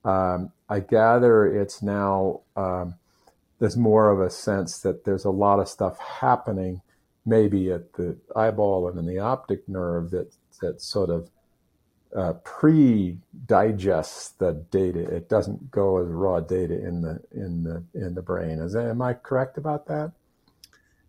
um, 0.04 0.52
I 0.68 0.80
gather 0.80 1.46
it's 1.46 1.82
now, 1.82 2.40
um, 2.56 2.94
there's 3.58 3.76
more 3.76 4.10
of 4.10 4.20
a 4.20 4.30
sense 4.30 4.78
that 4.78 5.04
there's 5.04 5.24
a 5.24 5.30
lot 5.30 5.60
of 5.60 5.68
stuff 5.68 5.98
happening 5.98 6.80
maybe 7.26 7.70
at 7.70 7.92
the 7.94 8.16
eyeball 8.36 8.88
and 8.88 8.98
in 8.98 9.06
the 9.06 9.18
optic 9.18 9.66
nerve 9.68 10.10
that 10.10 10.32
that 10.60 10.80
sort 10.80 11.10
of 11.10 11.30
uh, 12.14 12.34
pre-digests 12.44 14.30
the 14.30 14.52
data. 14.70 15.00
It 15.00 15.28
doesn't 15.28 15.70
go 15.70 15.98
as 15.98 16.08
raw 16.08 16.40
data 16.40 16.74
in 16.74 17.02
the 17.02 17.20
in 17.32 17.64
the 17.64 17.84
in 17.94 18.14
the 18.14 18.22
brain. 18.22 18.60
Is 18.60 18.72
that, 18.74 18.86
am 18.86 19.02
I 19.02 19.14
correct 19.14 19.58
about 19.58 19.86
that? 19.86 20.12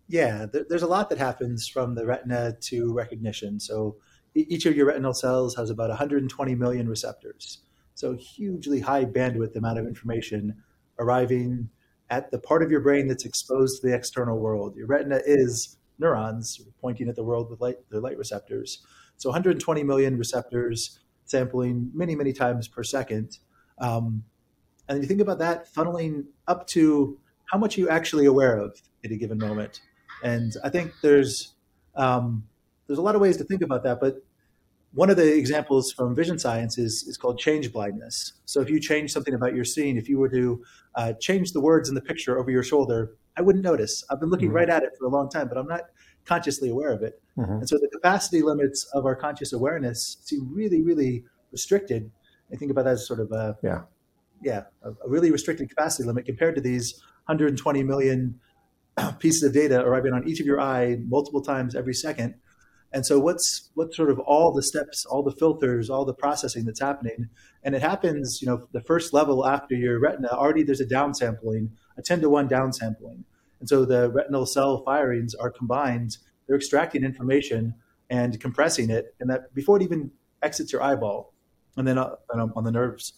Yeah, 0.07 0.45
there's 0.51 0.83
a 0.83 0.87
lot 0.87 1.09
that 1.09 1.17
happens 1.17 1.67
from 1.67 1.95
the 1.95 2.05
retina 2.05 2.55
to 2.61 2.93
recognition. 2.93 3.59
So 3.59 3.97
each 4.35 4.65
of 4.65 4.75
your 4.75 4.85
retinal 4.85 5.13
cells 5.13 5.55
has 5.55 5.69
about 5.69 5.89
120 5.89 6.55
million 6.55 6.87
receptors. 6.87 7.59
So 7.95 8.13
hugely 8.13 8.79
high 8.79 9.05
bandwidth 9.05 9.55
amount 9.55 9.79
of 9.79 9.87
information 9.87 10.61
arriving 10.99 11.69
at 12.09 12.29
the 12.29 12.37
part 12.37 12.61
of 12.61 12.69
your 12.69 12.81
brain 12.81 13.07
that's 13.07 13.25
exposed 13.25 13.81
to 13.81 13.87
the 13.87 13.95
external 13.95 14.37
world. 14.37 14.75
Your 14.75 14.87
retina 14.87 15.21
is 15.25 15.77
neurons 15.99 16.61
pointing 16.81 17.09
at 17.09 17.15
the 17.15 17.23
world 17.23 17.49
with 17.49 17.61
light, 17.61 17.77
the 17.89 17.99
light 17.99 18.17
receptors. 18.17 18.85
So 19.17 19.29
120 19.29 19.83
million 19.83 20.17
receptors 20.17 20.99
sampling 21.25 21.91
many, 21.93 22.15
many 22.15 22.33
times 22.33 22.67
per 22.67 22.83
second. 22.83 23.39
Um, 23.79 24.23
and 24.87 25.01
you 25.01 25.07
think 25.07 25.21
about 25.21 25.39
that 25.39 25.73
funneling 25.73 26.25
up 26.47 26.67
to 26.67 27.19
how 27.51 27.57
much 27.57 27.77
are 27.77 27.81
you 27.81 27.89
actually 27.89 28.25
aware 28.25 28.57
of 28.57 28.81
at 29.03 29.11
a 29.11 29.15
given 29.15 29.37
moment. 29.37 29.81
And 30.23 30.53
I 30.63 30.69
think 30.69 30.93
there's 31.01 31.53
um, 31.95 32.47
there's 32.87 32.99
a 32.99 33.01
lot 33.01 33.15
of 33.15 33.21
ways 33.21 33.37
to 33.37 33.43
think 33.43 33.61
about 33.61 33.83
that, 33.83 33.99
but 33.99 34.17
one 34.93 35.09
of 35.09 35.17
the 35.17 35.35
examples 35.35 35.91
from 35.91 36.15
vision 36.15 36.39
science 36.39 36.77
is, 36.77 37.03
is 37.03 37.17
called 37.17 37.37
change 37.37 37.71
blindness. 37.73 38.33
So 38.45 38.61
if 38.61 38.69
you 38.69 38.79
change 38.79 39.11
something 39.11 39.33
about 39.33 39.53
your 39.53 39.65
scene, 39.65 39.97
if 39.97 40.07
you 40.07 40.17
were 40.17 40.29
to 40.29 40.63
uh, 40.95 41.13
change 41.19 41.51
the 41.51 41.59
words 41.59 41.89
in 41.89 41.95
the 41.95 42.01
picture 42.01 42.39
over 42.39 42.49
your 42.49 42.63
shoulder, 42.63 43.15
I 43.37 43.41
wouldn't 43.41 43.63
notice. 43.63 44.03
I've 44.09 44.19
been 44.19 44.29
looking 44.29 44.49
mm-hmm. 44.49 44.57
right 44.57 44.69
at 44.69 44.83
it 44.83 44.91
for 44.97 45.05
a 45.05 45.09
long 45.09 45.29
time, 45.29 45.47
but 45.47 45.57
I'm 45.57 45.67
not 45.67 45.81
consciously 46.25 46.69
aware 46.69 46.91
of 46.91 47.03
it. 47.03 47.21
Mm-hmm. 47.37 47.51
And 47.51 47.69
so 47.69 47.77
the 47.77 47.89
capacity 47.89 48.41
limits 48.41 48.87
of 48.93 49.05
our 49.05 49.15
conscious 49.15 49.53
awareness 49.53 50.17
seem 50.21 50.49
really, 50.53 50.81
really 50.81 51.23
restricted. 51.51 52.11
I 52.51 52.55
think 52.55 52.71
about 52.71 52.85
that 52.85 52.93
as 52.93 53.07
sort 53.07 53.19
of 53.19 53.31
a 53.31 53.57
yeah, 53.61 53.81
yeah, 54.41 54.63
a, 54.83 54.89
a 54.89 55.09
really 55.09 55.31
restricted 55.31 55.69
capacity 55.69 56.07
limit 56.07 56.25
compared 56.25 56.55
to 56.55 56.61
these 56.61 57.01
120 57.25 57.83
million 57.83 58.39
pieces 59.19 59.43
of 59.43 59.53
data 59.53 59.81
arriving 59.81 60.13
on 60.13 60.27
each 60.27 60.39
of 60.39 60.45
your 60.45 60.61
eye 60.61 60.97
multiple 61.07 61.41
times 61.41 61.75
every 61.75 61.93
second. 61.93 62.35
And 62.93 63.05
so 63.05 63.19
what's 63.19 63.71
what 63.73 63.93
sort 63.93 64.09
of 64.09 64.19
all 64.19 64.53
the 64.53 64.63
steps, 64.63 65.05
all 65.05 65.21
the 65.21 65.35
filters, 65.37 65.89
all 65.89 66.05
the 66.05 66.13
processing 66.13 66.63
that's 66.65 66.79
happening, 66.79 67.27
and 67.63 67.75
it 67.75 67.81
happens, 67.81 68.39
you 68.41 68.47
know, 68.47 68.67
the 68.71 68.81
first 68.81 69.13
level 69.13 69.45
after 69.45 69.75
your 69.75 69.99
retina 69.99 70.29
already 70.29 70.63
there's 70.63 70.79
a 70.79 70.85
downsampling, 70.85 71.71
a 71.97 72.01
10 72.01 72.21
to 72.21 72.29
1 72.29 72.49
downsampling. 72.49 73.23
And 73.59 73.69
so 73.69 73.85
the 73.85 74.09
retinal 74.09 74.45
cell 74.45 74.83
firings 74.83 75.33
are 75.35 75.49
combined. 75.49 76.17
They're 76.47 76.57
extracting 76.57 77.03
information 77.03 77.75
and 78.09 78.39
compressing 78.39 78.89
it, 78.89 79.15
and 79.19 79.29
that 79.29 79.53
before 79.53 79.77
it 79.77 79.83
even 79.83 80.11
exits 80.43 80.71
your 80.71 80.83
eyeball, 80.83 81.33
and 81.75 81.87
then 81.87 81.97
uh, 81.97 82.15
on 82.29 82.63
the 82.63 82.71
nerves 82.71 83.13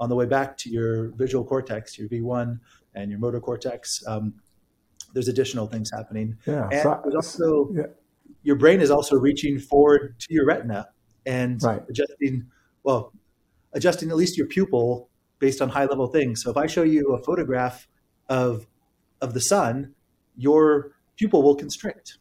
on 0.00 0.08
the 0.08 0.14
way 0.14 0.26
back 0.26 0.56
to 0.58 0.70
your 0.70 1.08
visual 1.16 1.44
cortex, 1.44 1.98
your 1.98 2.08
V1 2.08 2.58
and 2.94 3.10
your 3.10 3.18
motor 3.18 3.40
cortex. 3.40 4.02
Um, 4.06 4.34
there's 5.12 5.28
additional 5.28 5.66
things 5.66 5.90
happening. 5.92 6.36
Yeah. 6.46 6.68
And 6.70 6.82
so, 6.82 7.02
also 7.14 7.70
yeah. 7.74 7.82
your 8.42 8.56
brain 8.56 8.80
is 8.80 8.90
also 8.90 9.16
reaching 9.16 9.58
forward 9.58 10.18
to 10.20 10.26
your 10.30 10.46
retina 10.46 10.88
and 11.26 11.62
right. 11.62 11.82
adjusting, 11.88 12.46
well, 12.84 13.12
adjusting 13.72 14.10
at 14.10 14.16
least 14.16 14.36
your 14.36 14.46
pupil 14.46 15.10
based 15.38 15.60
on 15.60 15.68
high 15.68 15.84
level 15.84 16.06
things. 16.06 16.42
So 16.42 16.50
if 16.50 16.56
I 16.56 16.66
show 16.66 16.82
you 16.82 17.14
a 17.14 17.22
photograph 17.22 17.88
of 18.28 18.66
of 19.20 19.34
the 19.34 19.40
sun, 19.40 19.94
your 20.36 20.92
pupil 21.16 21.42
will 21.42 21.56
constrict. 21.56 22.18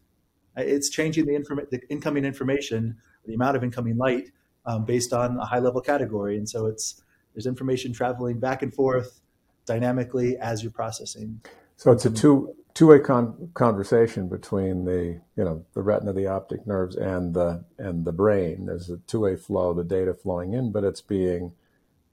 It's 0.55 0.89
changing 0.89 1.27
the, 1.27 1.35
inform- 1.35 1.67
the 1.69 1.81
incoming 1.89 2.25
information, 2.25 2.97
the 3.27 3.35
amount 3.35 3.55
of 3.55 3.63
incoming 3.63 3.97
light 3.97 4.31
um, 4.65 4.85
based 4.85 5.13
on 5.13 5.37
a 5.37 5.45
high 5.45 5.59
level 5.59 5.81
category. 5.81 6.37
And 6.37 6.49
so 6.49 6.65
it's 6.65 7.01
there's 7.33 7.45
information 7.45 7.93
traveling 7.93 8.39
back 8.39 8.63
and 8.63 8.73
forth 8.73 9.21
dynamically 9.65 10.37
as 10.37 10.63
you're 10.63 10.71
processing. 10.71 11.41
So 11.75 11.91
it's 11.91 12.05
a 12.05 12.09
two 12.09 12.55
two-way 12.73 12.99
con- 12.99 13.49
conversation 13.53 14.27
between 14.27 14.85
the 14.85 15.19
you 15.35 15.43
know 15.43 15.65
the 15.73 15.81
retina, 15.81 16.13
the 16.13 16.27
optic 16.27 16.65
nerves, 16.65 16.95
and 16.95 17.33
the 17.33 17.63
and 17.77 18.05
the 18.05 18.11
brain. 18.11 18.65
There's 18.65 18.89
a 18.89 18.97
two-way 18.97 19.35
flow, 19.35 19.73
the 19.73 19.83
data 19.83 20.13
flowing 20.13 20.53
in, 20.53 20.71
but 20.71 20.83
it's 20.83 21.01
being 21.01 21.53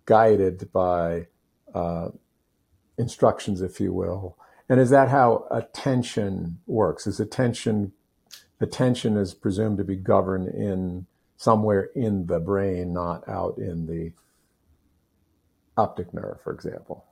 guided 0.05 0.71
by 0.73 1.29
uh, 1.75 2.09
instructions, 2.99 3.61
if 3.61 3.81
you 3.81 3.93
will. 3.93 4.37
And 4.69 4.81
is 4.81 4.91
that 4.91 5.09
how 5.09 5.47
attention 5.51 6.59
works? 6.67 7.07
Is 7.07 7.21
attention 7.21 7.93
attention 8.61 9.17
is 9.17 9.35
presumed 9.35 9.79
to 9.79 9.85
be 9.85 9.97
governed 9.97 10.49
in 10.49 11.07
somewhere 11.37 11.91
in 11.95 12.27
the 12.27 12.41
brain, 12.41 12.93
not 12.93 13.29
out 13.29 13.59
in 13.59 13.87
the 13.87 14.13
optic 15.77 16.15
nerve, 16.15 16.41
for 16.43 16.53
example? 16.53 17.05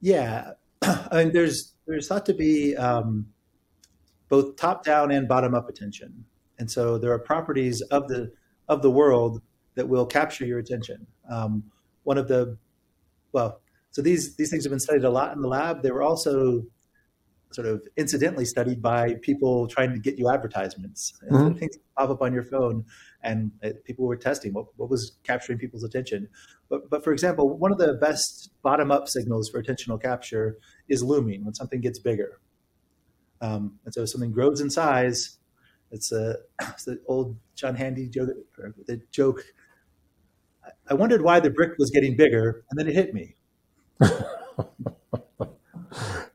Yeah, 0.00 0.52
I 0.82 1.24
mean, 1.24 1.32
there's 1.32 1.74
there's 1.86 2.08
thought 2.08 2.26
to 2.26 2.34
be 2.34 2.76
um, 2.76 3.26
both 4.28 4.56
top 4.56 4.84
down 4.84 5.10
and 5.10 5.26
bottom 5.26 5.54
up 5.54 5.68
attention, 5.68 6.24
and 6.58 6.70
so 6.70 6.98
there 6.98 7.12
are 7.12 7.18
properties 7.18 7.80
of 7.90 8.08
the 8.08 8.32
of 8.68 8.82
the 8.82 8.90
world 8.90 9.42
that 9.74 9.88
will 9.88 10.06
capture 10.06 10.44
your 10.44 10.58
attention. 10.58 11.06
Um, 11.30 11.64
one 12.04 12.18
of 12.18 12.28
the 12.28 12.56
well, 13.32 13.60
so 13.96 14.02
these 14.02 14.36
these 14.36 14.50
things 14.50 14.62
have 14.62 14.70
been 14.70 14.78
studied 14.78 15.04
a 15.04 15.10
lot 15.10 15.34
in 15.34 15.40
the 15.40 15.48
lab. 15.48 15.82
They 15.82 15.90
were 15.90 16.02
also 16.02 16.64
sort 17.50 17.66
of 17.66 17.82
incidentally 17.96 18.44
studied 18.44 18.82
by 18.82 19.14
people 19.22 19.66
trying 19.68 19.90
to 19.90 19.98
get 19.98 20.18
you 20.18 20.28
advertisements. 20.28 21.14
Mm-hmm. 21.32 21.56
Things 21.56 21.78
pop 21.96 22.10
up 22.10 22.20
on 22.20 22.34
your 22.34 22.42
phone, 22.42 22.84
and 23.22 23.52
people 23.86 24.04
were 24.04 24.18
testing 24.18 24.52
what, 24.52 24.66
what 24.76 24.90
was 24.90 25.16
capturing 25.24 25.58
people's 25.58 25.82
attention. 25.82 26.28
But, 26.68 26.90
but 26.90 27.04
for 27.04 27.14
example, 27.14 27.56
one 27.56 27.72
of 27.72 27.78
the 27.78 27.94
best 27.94 28.50
bottom 28.62 28.90
up 28.90 29.08
signals 29.08 29.48
for 29.48 29.62
attentional 29.62 29.98
capture 29.98 30.58
is 30.90 31.02
looming 31.02 31.46
when 31.46 31.54
something 31.54 31.80
gets 31.80 31.98
bigger. 31.98 32.38
Um, 33.40 33.78
and 33.86 33.94
so 33.94 34.02
if 34.02 34.10
something 34.10 34.30
grows 34.30 34.60
in 34.60 34.68
size, 34.68 35.38
it's, 35.90 36.12
a, 36.12 36.34
it's 36.60 36.84
the 36.84 37.00
old 37.06 37.38
John 37.54 37.76
Handy 37.76 38.10
joke, 38.10 38.28
the 38.86 39.00
joke. 39.10 39.42
I 40.86 40.92
wondered 40.92 41.22
why 41.22 41.40
the 41.40 41.48
brick 41.48 41.78
was 41.78 41.90
getting 41.90 42.14
bigger, 42.14 42.62
and 42.68 42.78
then 42.78 42.88
it 42.88 42.94
hit 42.94 43.14
me. 43.14 43.35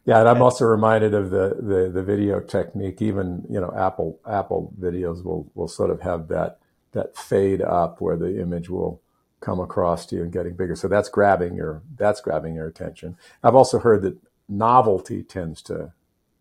yeah, 0.06 0.20
and 0.20 0.27
I'm 0.27 0.41
also 0.41 0.65
reminded 0.65 1.13
of 1.13 1.30
the, 1.30 1.58
the, 1.60 1.91
the 1.94 2.03
video 2.03 2.39
technique. 2.39 3.01
Even 3.01 3.46
you 3.50 3.60
know, 3.60 3.74
Apple 3.77 4.20
Apple 4.27 4.74
videos 4.80 5.24
will 5.24 5.50
will 5.53 5.68
sort 5.68 5.89
of 5.89 6.01
have 6.01 6.27
that 6.30 6.60
that 6.94 7.15
fade 7.15 7.62
up 7.62 8.01
where 8.01 8.18
the 8.18 8.41
image 8.41 8.70
will 8.70 9.01
come 9.39 9.60
across 9.60 10.06
to 10.06 10.15
you 10.15 10.24
and 10.24 10.32
getting 10.32 10.56
bigger. 10.56 10.75
So 10.75 10.88
that's 10.88 11.10
grabbing 11.10 11.56
your 11.56 11.82
that's 11.96 12.22
grabbing 12.22 12.56
your 12.56 12.68
attention. 12.68 13.18
I've 13.44 13.56
also 13.56 13.80
heard 13.80 14.03
that 14.03 14.18
novelty 14.48 15.24
tends 15.24 15.62
to 15.63 15.94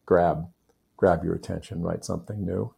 grab 0.07 0.49
grab 0.97 1.25
your 1.25 1.35
attention, 1.35 1.83
right? 1.83 2.05
Something 2.05 2.45
new. 2.45 2.75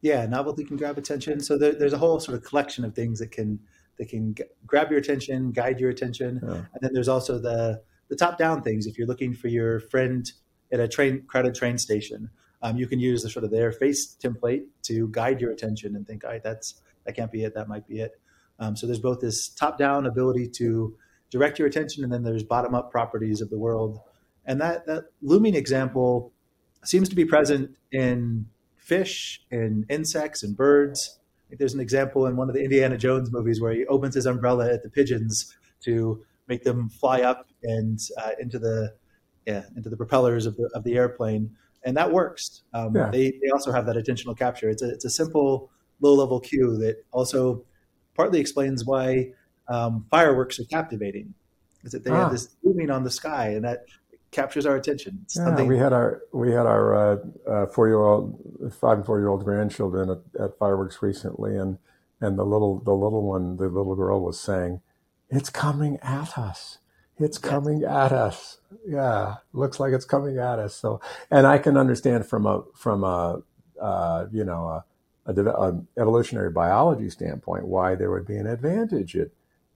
Yeah, 0.00 0.24
novelty 0.26 0.64
can 0.64 0.76
grab 0.76 0.96
attention. 0.96 1.40
So 1.40 1.58
there, 1.58 1.72
there's 1.72 1.92
a 1.92 1.98
whole 1.98 2.20
sort 2.20 2.38
of 2.38 2.44
collection 2.44 2.84
of 2.84 2.94
things 2.94 3.18
that 3.18 3.32
can 3.32 3.60
that 4.00 4.08
can 4.08 4.34
g- 4.34 4.44
grab 4.66 4.90
your 4.90 4.98
attention, 4.98 5.52
guide 5.52 5.78
your 5.78 5.90
attention, 5.90 6.40
yeah. 6.42 6.54
and 6.54 6.80
then 6.80 6.90
there's 6.94 7.08
also 7.08 7.38
the 7.38 7.82
the 8.08 8.16
top 8.16 8.38
down 8.38 8.62
things. 8.62 8.86
If 8.86 8.96
you're 8.96 9.06
looking 9.06 9.34
for 9.34 9.48
your 9.48 9.78
friend 9.78 10.26
at 10.72 10.80
a 10.80 10.88
train 10.88 11.22
crowded 11.28 11.54
train 11.54 11.76
station, 11.78 12.30
um, 12.62 12.76
you 12.76 12.88
can 12.88 12.98
use 12.98 13.22
the 13.22 13.28
sort 13.28 13.44
of 13.44 13.50
their 13.50 13.70
face 13.70 14.16
template 14.20 14.64
to 14.84 15.08
guide 15.08 15.40
your 15.40 15.52
attention 15.52 15.94
and 15.94 16.06
think, 16.06 16.24
all 16.24 16.30
right, 16.30 16.42
that's 16.42 16.80
that 17.04 17.14
can't 17.14 17.30
be 17.30 17.44
it, 17.44 17.54
that 17.54 17.68
might 17.68 17.86
be 17.86 18.00
it. 18.00 18.12
Um, 18.58 18.74
so 18.74 18.86
there's 18.86 19.00
both 19.00 19.20
this 19.20 19.48
top-down 19.48 20.06
ability 20.06 20.48
to 20.56 20.96
direct 21.30 21.58
your 21.58 21.68
attention, 21.68 22.02
and 22.02 22.12
then 22.12 22.22
there's 22.24 22.42
bottom-up 22.42 22.90
properties 22.90 23.40
of 23.40 23.50
the 23.50 23.58
world. 23.58 24.00
And 24.46 24.60
that 24.60 24.86
that 24.86 25.04
looming 25.22 25.54
example 25.54 26.32
seems 26.84 27.08
to 27.10 27.14
be 27.14 27.26
present 27.26 27.76
in 27.92 28.46
fish, 28.76 29.40
and 29.52 29.84
insects, 29.88 30.42
and 30.42 30.56
birds. 30.56 31.19
There's 31.58 31.74
an 31.74 31.80
example 31.80 32.26
in 32.26 32.36
one 32.36 32.48
of 32.48 32.54
the 32.54 32.62
Indiana 32.62 32.96
Jones 32.96 33.30
movies 33.30 33.60
where 33.60 33.72
he 33.72 33.86
opens 33.86 34.14
his 34.14 34.26
umbrella 34.26 34.72
at 34.72 34.82
the 34.82 34.90
pigeons 34.90 35.56
to 35.84 36.24
make 36.48 36.64
them 36.64 36.88
fly 36.88 37.22
up 37.22 37.48
and 37.62 37.98
uh, 38.18 38.32
into 38.40 38.58
the 38.58 38.94
yeah 39.46 39.62
into 39.76 39.88
the 39.88 39.96
propellers 39.96 40.46
of 40.46 40.56
the 40.56 40.68
of 40.74 40.84
the 40.84 40.96
airplane, 40.96 41.50
and 41.84 41.96
that 41.96 42.12
works. 42.12 42.62
Um, 42.74 42.94
yeah. 42.94 43.10
They 43.10 43.30
they 43.42 43.50
also 43.52 43.72
have 43.72 43.86
that 43.86 43.96
attentional 43.96 44.36
capture. 44.36 44.68
It's 44.68 44.82
a 44.82 44.90
it's 44.90 45.04
a 45.04 45.10
simple 45.10 45.70
low 46.00 46.14
level 46.14 46.40
cue 46.40 46.76
that 46.78 47.04
also 47.12 47.64
partly 48.14 48.40
explains 48.40 48.84
why 48.84 49.32
um, 49.68 50.06
fireworks 50.10 50.58
are 50.58 50.64
captivating. 50.64 51.34
Is 51.82 51.92
that 51.92 52.04
they 52.04 52.10
ah. 52.10 52.24
have 52.24 52.32
this 52.32 52.56
looming 52.62 52.90
on 52.90 53.04
the 53.04 53.10
sky, 53.10 53.48
and 53.48 53.64
that 53.64 53.84
captures 54.30 54.66
our 54.66 54.76
attention. 54.76 55.26
Yeah, 55.34 55.62
we 55.62 55.78
had 55.78 55.92
our 55.92 56.22
we 56.32 56.52
had 56.52 56.66
our 56.66 56.94
uh, 56.94 57.16
uh, 57.48 57.66
four 57.66 57.88
year 57.88 58.00
old, 58.00 58.72
five 58.80 58.98
and 58.98 59.06
four 59.06 59.18
year 59.18 59.28
old 59.28 59.44
grandchildren 59.44 60.10
at, 60.10 60.42
at, 60.42 60.58
fireworks 60.58 61.02
recently, 61.02 61.56
and 61.56 61.78
and 62.20 62.38
the 62.38 62.44
little 62.44 62.80
the 62.80 62.94
little 62.94 63.22
one, 63.22 63.56
the 63.56 63.68
little 63.68 63.96
girl 63.96 64.20
was 64.20 64.38
saying, 64.38 64.80
"It's 65.28 65.50
coming 65.50 65.98
at 66.02 66.38
us." 66.38 66.78
It's 67.18 67.36
coming 67.36 67.84
at 67.84 68.12
us. 68.12 68.60
Yeah, 68.86 69.36
looks 69.52 69.78
like 69.78 69.92
it's 69.92 70.06
coming 70.06 70.38
at 70.38 70.58
us. 70.58 70.74
So, 70.74 71.02
and 71.30 71.46
I 71.46 71.58
can 71.58 71.76
understand 71.76 72.26
from 72.26 72.46
a 72.46 72.62
from 72.74 73.04
a 73.04 73.42
uh, 73.80 74.26
you 74.32 74.44
know 74.44 74.66
a 74.68 74.84
a, 75.26 75.44
a 75.44 75.80
evolutionary 75.98 76.50
biology 76.50 77.10
standpoint 77.10 77.66
why 77.66 77.94
there 77.94 78.10
would 78.10 78.26
be 78.26 78.36
an 78.36 78.46
advantage 78.46 79.16
at 79.16 79.28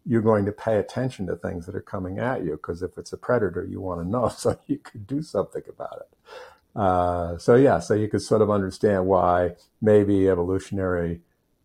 you're 0.07 0.23
going 0.23 0.45
to 0.45 0.53
pay 0.53 0.79
attention 0.79 1.27
to 1.27 1.37
things 1.37 1.67
that 1.67 1.75
are 1.75 1.81
coming 1.81 2.19
at 2.19 2.45
you 2.45 2.53
because 2.53 2.83
if 2.83 2.99
it's 2.99 3.13
a 3.13 3.17
predator 3.17 3.65
you 3.65 3.81
want 3.81 4.01
to 4.01 4.09
know 4.09 4.29
so 4.37 4.59
you 4.67 4.79
could 4.79 5.07
do 5.07 5.23
something 5.23 5.63
about 5.69 6.03
it 6.03 6.79
uh, 6.79 7.39
so 7.39 7.55
yeah 7.55 7.79
so 7.79 7.95
you 7.95 8.09
could 8.09 8.23
sort 8.23 8.43
of 8.43 8.51
understand 8.51 9.07
why 9.07 9.53
maybe 9.81 10.29
evolutionary 10.29 11.21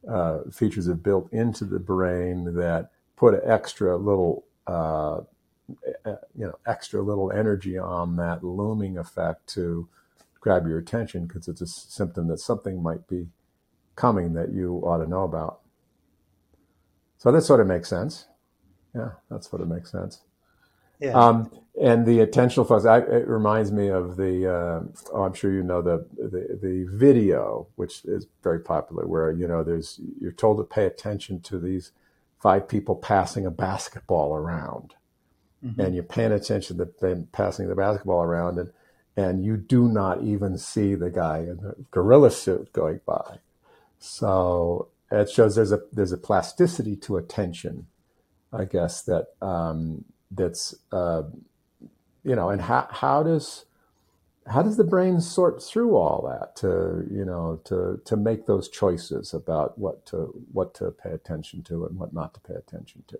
uh, 0.07 0.39
features 0.51 0.87
are 0.87 0.95
built 0.95 1.31
into 1.33 1.65
the 1.65 1.79
brain 1.79 2.55
that 2.55 2.89
put 3.15 3.33
an 3.33 3.41
extra 3.45 3.97
little 3.97 4.45
uh, 4.67 5.19
you 6.35 6.45
know 6.45 6.57
extra 6.65 7.01
little 7.01 7.31
energy 7.31 7.77
on 7.77 8.15
that 8.15 8.43
looming 8.43 8.97
effect 8.97 9.47
to 9.47 9.87
grab 10.39 10.67
your 10.67 10.79
attention 10.79 11.25
because 11.25 11.47
it's 11.47 11.61
a 11.61 11.67
symptom 11.67 12.27
that 12.27 12.39
something 12.39 12.81
might 12.81 13.07
be 13.07 13.27
coming 13.95 14.33
that 14.33 14.53
you 14.53 14.75
ought 14.85 15.03
to 15.03 15.09
know 15.09 15.23
about. 15.23 15.59
So 17.19 17.31
that 17.31 17.43
sort 17.43 17.59
of 17.59 17.67
makes 17.67 17.87
sense. 17.87 18.25
Yeah, 18.95 19.11
that 19.29 19.43
sort 19.43 19.61
of 19.61 19.67
makes 19.67 19.91
sense. 19.91 20.21
Yeah. 20.99 21.11
Um, 21.11 21.51
and 21.79 22.05
the 22.05 22.19
attentional 22.19 22.67
focus, 22.67 22.85
I, 22.85 22.99
it 22.99 23.27
reminds 23.27 23.71
me 23.71 23.89
of 23.89 24.17
the, 24.17 24.51
uh, 24.51 24.81
oh, 25.13 25.23
I'm 25.23 25.33
sure 25.33 25.51
you 25.51 25.63
know 25.63 25.81
the, 25.81 26.05
the, 26.17 26.59
the 26.61 26.87
video, 26.89 27.67
which 27.75 28.03
is 28.05 28.25
very 28.43 28.59
popular, 28.59 29.05
where, 29.05 29.31
you 29.31 29.47
know, 29.47 29.63
there's, 29.63 29.99
you're 30.19 30.31
told 30.31 30.57
to 30.57 30.63
pay 30.63 30.85
attention 30.85 31.39
to 31.41 31.59
these 31.59 31.91
five 32.41 32.67
people 32.67 32.95
passing 32.95 33.45
a 33.45 33.51
basketball 33.51 34.33
around. 34.33 34.95
Mm-hmm. 35.63 35.81
And 35.81 35.93
you're 35.93 36.03
paying 36.03 36.31
attention 36.31 36.77
to 36.77 36.85
them 36.99 37.27
passing 37.31 37.67
the 37.67 37.75
basketball 37.75 38.23
around, 38.23 38.57
and, 38.57 38.71
and 39.15 39.43
you 39.43 39.57
do 39.57 39.87
not 39.89 40.23
even 40.23 40.57
see 40.57 40.95
the 40.95 41.09
guy 41.09 41.39
in 41.39 41.57
the 41.57 41.75
gorilla 41.91 42.31
suit 42.31 42.71
going 42.71 43.01
by. 43.05 43.39
So 43.99 44.87
it 45.11 45.29
shows 45.29 45.55
there's 45.55 45.71
a 45.71 45.79
there's 45.91 46.11
a 46.11 46.17
plasticity 46.17 46.95
to 46.97 47.17
attention, 47.17 47.87
I 48.53 48.65
guess 48.65 49.01
that 49.03 49.27
um, 49.41 50.05
that's 50.31 50.75
uh, 50.91 51.23
you 52.23 52.35
know, 52.35 52.49
and 52.49 52.61
how 52.61 52.87
how 52.91 53.23
does 53.23 53.65
how 54.47 54.61
does 54.61 54.77
the 54.77 54.83
brain 54.83 55.21
sort 55.21 55.63
through 55.63 55.95
all 55.95 56.27
that 56.29 56.55
to 56.57 57.07
you 57.11 57.25
know 57.25 57.61
to 57.65 57.99
to 58.05 58.17
make 58.17 58.45
those 58.45 58.69
choices 58.69 59.33
about 59.33 59.77
what 59.77 60.05
to 60.07 60.33
what 60.51 60.73
to 60.75 60.91
pay 60.91 61.11
attention 61.11 61.63
to 61.63 61.85
and 61.85 61.97
what 61.97 62.13
not 62.13 62.33
to 62.35 62.39
pay 62.39 62.55
attention 62.55 63.03
to? 63.07 63.17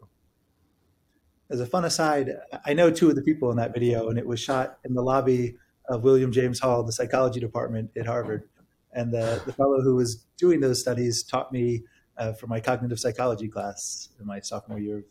As 1.49 1.59
a 1.59 1.65
fun 1.65 1.85
aside, 1.85 2.37
I 2.63 2.73
know 2.73 2.91
two 2.91 3.09
of 3.09 3.15
the 3.15 3.23
people 3.23 3.49
in 3.49 3.57
that 3.57 3.73
video, 3.73 4.09
and 4.09 4.19
it 4.19 4.27
was 4.27 4.39
shot 4.39 4.77
in 4.85 4.93
the 4.93 5.01
lobby 5.01 5.57
of 5.87 6.03
William 6.03 6.31
James 6.31 6.59
Hall, 6.59 6.83
the 6.83 6.91
psychology 6.91 7.39
department 7.39 7.89
at 7.97 8.05
Harvard. 8.05 8.47
And 8.93 9.13
the, 9.13 9.41
the 9.45 9.53
fellow 9.53 9.81
who 9.81 9.95
was 9.95 10.25
doing 10.37 10.59
those 10.59 10.79
studies 10.79 11.23
taught 11.23 11.51
me 11.51 11.83
uh, 12.17 12.33
for 12.33 12.47
my 12.47 12.59
cognitive 12.59 12.99
psychology 12.99 13.47
class 13.47 14.09
in 14.19 14.25
my 14.25 14.39
sophomore 14.39 14.79
year 14.79 15.05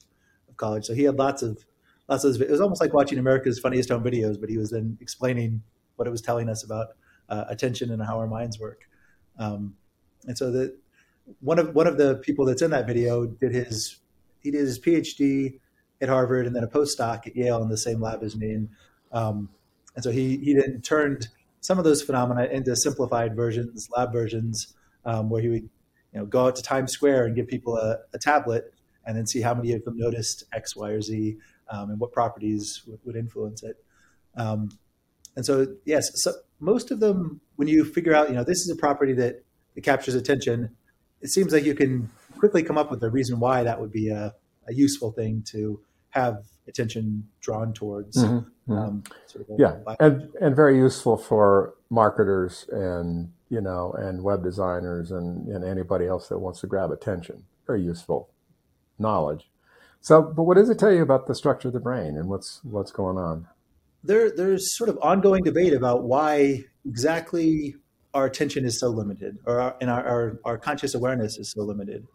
of, 0.48 0.56
college. 0.56 0.84
So 0.84 0.94
he 0.94 1.04
had 1.04 1.16
lots 1.16 1.42
of 1.42 1.64
lots 2.08 2.24
of. 2.24 2.40
It 2.42 2.50
was 2.50 2.60
almost 2.60 2.80
like 2.80 2.92
watching 2.92 3.18
America's 3.18 3.60
Funniest 3.60 3.90
Home 3.90 4.02
Videos, 4.02 4.40
but 4.40 4.50
he 4.50 4.58
was 4.58 4.70
then 4.70 4.98
explaining 5.00 5.62
what 5.94 6.08
it 6.08 6.10
was 6.10 6.20
telling 6.20 6.48
us 6.48 6.64
about 6.64 6.88
uh, 7.28 7.44
attention 7.48 7.92
and 7.92 8.02
how 8.02 8.18
our 8.18 8.26
minds 8.26 8.58
work. 8.58 8.88
Um, 9.38 9.76
and 10.26 10.36
so 10.36 10.50
the 10.50 10.76
one 11.40 11.58
of 11.58 11.74
one 11.74 11.86
of 11.86 11.96
the 11.96 12.16
people 12.16 12.44
that's 12.44 12.62
in 12.62 12.72
that 12.72 12.86
video 12.86 13.26
did 13.26 13.52
his 13.52 13.98
he 14.42 14.50
did 14.50 14.60
his 14.60 14.80
PhD 14.80 15.60
at 16.00 16.08
Harvard 16.08 16.46
and 16.46 16.54
then 16.54 16.64
a 16.64 16.68
postdoc 16.68 17.26
at 17.26 17.36
Yale 17.36 17.62
in 17.62 17.68
the 17.68 17.76
same 17.76 18.00
lab 18.00 18.22
as 18.22 18.36
me. 18.36 18.52
And, 18.52 18.68
um, 19.12 19.48
and 19.94 20.04
so 20.04 20.10
he 20.10 20.38
he 20.38 20.54
then 20.54 20.80
turned 20.80 21.28
some 21.60 21.78
of 21.78 21.84
those 21.84 22.02
phenomena 22.02 22.44
into 22.44 22.74
simplified 22.76 23.34
versions, 23.34 23.88
lab 23.96 24.12
versions, 24.12 24.74
um, 25.04 25.30
where 25.30 25.42
he 25.42 25.48
would 25.48 25.62
you 26.12 26.20
know 26.20 26.26
go 26.26 26.46
out 26.46 26.56
to 26.56 26.62
Times 26.62 26.92
Square 26.92 27.26
and 27.26 27.36
give 27.36 27.48
people 27.48 27.76
a, 27.76 27.98
a, 28.12 28.18
tablet 28.18 28.72
and 29.04 29.16
then 29.16 29.26
see 29.26 29.40
how 29.40 29.54
many 29.54 29.72
of 29.72 29.84
them 29.84 29.96
noticed 29.96 30.44
X, 30.52 30.76
Y, 30.76 30.90
or 30.90 31.00
Z, 31.00 31.36
um, 31.70 31.90
and 31.90 32.00
what 32.00 32.12
properties 32.12 32.82
would, 32.86 32.98
would 33.04 33.16
influence 33.16 33.62
it. 33.62 33.76
Um, 34.36 34.70
And 35.36 35.46
so, 35.46 35.66
yes, 35.84 36.10
so 36.14 36.32
most 36.58 36.90
of 36.90 37.00
them, 37.00 37.40
when 37.56 37.68
you 37.68 37.84
figure 37.84 38.14
out, 38.14 38.28
you 38.28 38.34
know, 38.34 38.44
this 38.44 38.58
is 38.58 38.70
a 38.70 38.76
property 38.76 39.12
that 39.14 39.44
it 39.76 39.84
captures 39.84 40.16
attention, 40.16 40.76
it 41.20 41.30
seems 41.30 41.52
like 41.52 41.64
you 41.64 41.74
can 41.74 42.10
quickly 42.38 42.62
come 42.62 42.76
up 42.76 42.90
with 42.90 43.02
a 43.02 43.10
reason 43.10 43.38
why 43.38 43.62
that 43.62 43.80
would 43.80 43.92
be 43.92 44.08
a, 44.08 44.34
a 44.66 44.74
useful 44.74 45.12
thing 45.12 45.44
to 45.52 45.80
have 46.10 46.44
attention 46.66 47.28
drawn 47.40 47.72
towards. 47.72 48.16
Mm-hmm. 48.16 48.72
Um, 48.72 49.02
sort 49.26 49.48
of 49.48 49.58
yeah, 49.58 49.76
and 49.98 50.28
and 50.40 50.54
very 50.54 50.76
useful 50.76 51.16
for 51.16 51.74
marketers 51.90 52.66
and 52.70 53.32
you 53.48 53.60
know 53.60 53.92
and 53.92 54.22
web 54.22 54.42
designers 54.42 55.10
and, 55.10 55.48
and 55.48 55.64
anybody 55.64 56.06
else 56.06 56.28
that 56.28 56.38
wants 56.38 56.60
to 56.60 56.66
grab 56.66 56.90
attention. 56.90 57.44
Very 57.66 57.82
useful 57.82 58.28
knowledge. 58.98 59.48
So, 60.00 60.22
but 60.22 60.44
what 60.44 60.56
does 60.56 60.68
it 60.70 60.78
tell 60.78 60.92
you 60.92 61.02
about 61.02 61.26
the 61.26 61.34
structure 61.34 61.68
of 61.68 61.74
the 61.74 61.80
brain 61.80 62.16
and 62.16 62.28
what's 62.28 62.60
what's 62.62 62.92
going 62.92 63.16
on? 63.16 63.48
There, 64.04 64.30
there's 64.30 64.76
sort 64.76 64.90
of 64.90 64.98
ongoing 65.02 65.42
debate 65.42 65.72
about 65.72 66.04
why 66.04 66.64
exactly 66.86 67.74
our 68.14 68.26
attention 68.26 68.64
is 68.64 68.78
so 68.78 68.88
limited, 68.88 69.38
or 69.44 69.60
our, 69.60 69.76
and 69.80 69.90
our, 69.90 70.06
our, 70.06 70.40
our 70.44 70.58
conscious 70.58 70.94
awareness 70.94 71.36
is 71.36 71.52
so 71.52 71.62
limited. 71.62 72.06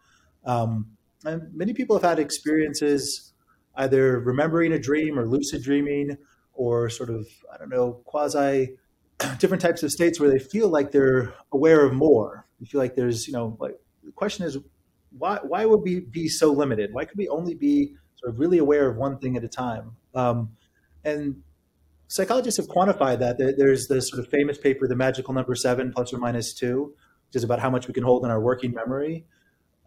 Um, 0.45 0.97
and 1.25 1.53
many 1.53 1.73
people 1.73 1.95
have 1.95 2.03
had 2.03 2.19
experiences 2.19 3.32
either 3.75 4.19
remembering 4.19 4.73
a 4.73 4.79
dream 4.79 5.17
or 5.17 5.25
lucid 5.25 5.63
dreaming, 5.63 6.17
or 6.53 6.89
sort 6.89 7.09
of 7.09 7.27
I 7.53 7.57
don't 7.57 7.69
know 7.69 8.01
quasi 8.05 8.75
different 9.39 9.61
types 9.61 9.83
of 9.83 9.91
states 9.91 10.19
where 10.19 10.29
they 10.29 10.39
feel 10.39 10.69
like 10.69 10.91
they're 10.91 11.33
aware 11.51 11.85
of 11.85 11.93
more. 11.93 12.47
You 12.59 12.67
feel 12.67 12.79
like 12.79 12.95
there's 12.95 13.27
you 13.27 13.33
know 13.33 13.57
like 13.59 13.79
the 14.03 14.11
question 14.11 14.45
is 14.45 14.57
why 15.17 15.39
why 15.43 15.65
would 15.65 15.81
we 15.81 16.01
be 16.01 16.27
so 16.27 16.51
limited? 16.51 16.93
Why 16.93 17.05
could 17.05 17.17
we 17.17 17.27
only 17.27 17.55
be 17.55 17.95
sort 18.15 18.33
of 18.33 18.39
really 18.39 18.57
aware 18.57 18.89
of 18.89 18.97
one 18.97 19.17
thing 19.17 19.37
at 19.37 19.43
a 19.43 19.47
time? 19.47 19.95
Um, 20.15 20.51
and 21.03 21.41
psychologists 22.07 22.57
have 22.57 22.67
quantified 22.67 23.19
that. 23.19 23.37
There's 23.37 23.87
this 23.87 24.09
sort 24.09 24.19
of 24.23 24.29
famous 24.29 24.57
paper, 24.57 24.87
the 24.87 24.95
magical 24.95 25.33
number 25.33 25.55
seven 25.55 25.91
plus 25.91 26.13
or 26.13 26.17
minus 26.17 26.53
two, 26.53 26.93
which 27.27 27.35
is 27.35 27.43
about 27.43 27.59
how 27.59 27.69
much 27.69 27.87
we 27.87 27.93
can 27.93 28.03
hold 28.03 28.23
in 28.23 28.31
our 28.31 28.39
working 28.39 28.73
memory. 28.73 29.25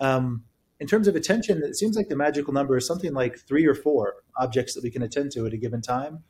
Um, 0.01 0.44
in 0.78 0.86
terms 0.86 1.08
of 1.08 1.16
attention, 1.16 1.62
it 1.64 1.76
seems 1.76 1.96
like 1.96 2.08
the 2.08 2.16
magical 2.16 2.52
number 2.52 2.76
is 2.76 2.86
something 2.86 3.14
like 3.14 3.38
three 3.38 3.66
or 3.66 3.74
four 3.74 4.16
objects 4.36 4.74
that 4.74 4.82
we 4.82 4.90
can 4.90 5.02
attend 5.02 5.32
to 5.32 5.46
at 5.46 5.52
a 5.52 5.56
given 5.56 5.80
time. 5.80 6.22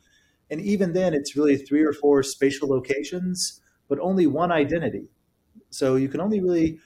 And 0.50 0.61
even 0.61 0.92
then, 0.92 1.14
it's 1.14 1.37
really 1.37 1.56
three 1.56 1.82
or 1.82 1.92
four 1.92 2.22
spatial 2.22 2.68
locations, 2.68 3.61
but 3.88 3.98
only 3.98 4.26
one 4.26 4.52
identity. 4.52 5.09
So 5.70 5.96
you 5.96 6.09
can 6.09 6.20
only 6.20 6.40
really 6.40 6.78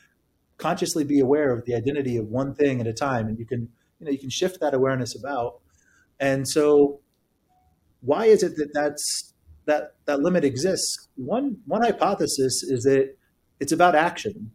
consciously 0.56 1.04
be 1.04 1.20
aware 1.20 1.52
of 1.52 1.64
the 1.64 1.74
identity 1.74 2.16
of 2.16 2.26
one 2.28 2.54
thing 2.54 2.80
at 2.80 2.86
a 2.86 2.92
time, 2.92 3.26
and 3.28 3.38
you 3.38 3.46
can 3.46 3.68
you 3.98 4.06
know 4.06 4.10
you 4.10 4.18
can 4.18 4.30
shift 4.30 4.60
that 4.60 4.72
awareness 4.72 5.18
about. 5.18 5.60
And 6.18 6.48
so, 6.48 7.00
why 8.00 8.26
is 8.26 8.42
it 8.42 8.56
that 8.56 8.70
that's 8.72 9.34
that 9.66 9.94
that 10.06 10.20
limit 10.20 10.44
exists? 10.44 11.08
One 11.16 11.58
one 11.66 11.82
hypothesis 11.82 12.62
is 12.62 12.84
that 12.84 13.14
it's 13.58 13.72
about 13.72 13.94
action, 13.94 14.52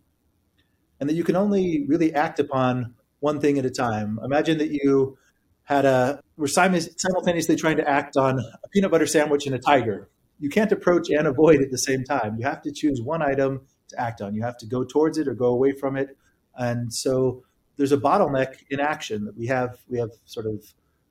and 1.06 1.10
that 1.12 1.14
you 1.14 1.24
can 1.24 1.36
only 1.36 1.86
really 1.88 2.12
act 2.16 2.40
upon 2.40 2.96
one 3.20 3.40
thing 3.40 3.60
at 3.60 3.66
a 3.66 3.70
time. 3.70 4.20
Imagine 4.24 4.58
that 4.58 4.72
you 4.72 5.20
had 5.66 5.86
a 5.86 6.20
were 6.36 6.48
simultaneously 6.48 7.56
trying 7.56 7.78
to 7.78 7.88
act 7.88 8.18
on 8.18 8.40
a 8.40 8.68
peanut 8.70 8.90
butter 8.90 9.06
sandwich 9.06 9.46
and 9.46 9.54
a 9.54 9.60
tiger. 9.60 10.10
You 10.40 10.50
can't 10.50 10.72
approach 10.72 11.12
and 11.12 11.28
avoid 11.28 11.62
at 11.62 11.70
the 11.70 11.78
same 11.78 12.04
time. 12.04 12.38
You 12.40 12.46
have 12.48 12.64
to 12.64 12.72
choose 12.72 13.04
one 13.04 13.22
item 13.22 13.62
to 13.90 14.02
act 14.02 14.20
on. 14.20 14.34
You 14.34 14.42
have 14.42 14.58
to 14.58 14.66
go 14.66 14.84
towards 14.84 15.20
it 15.20 15.28
or 15.28 15.36
go 15.36 15.46
away 15.46 15.74
from 15.74 15.96
it. 15.96 16.18
And 16.56 16.92
so 16.92 17.44
there's 17.78 17.92
a 17.92 17.98
bottleneck 17.98 18.56
in 18.72 18.80
action 18.80 19.26
that 19.26 19.38
we 19.38 19.46
have. 19.46 19.78
We 19.88 20.00
have 20.00 20.10
sort 20.26 20.48
of 20.48 20.66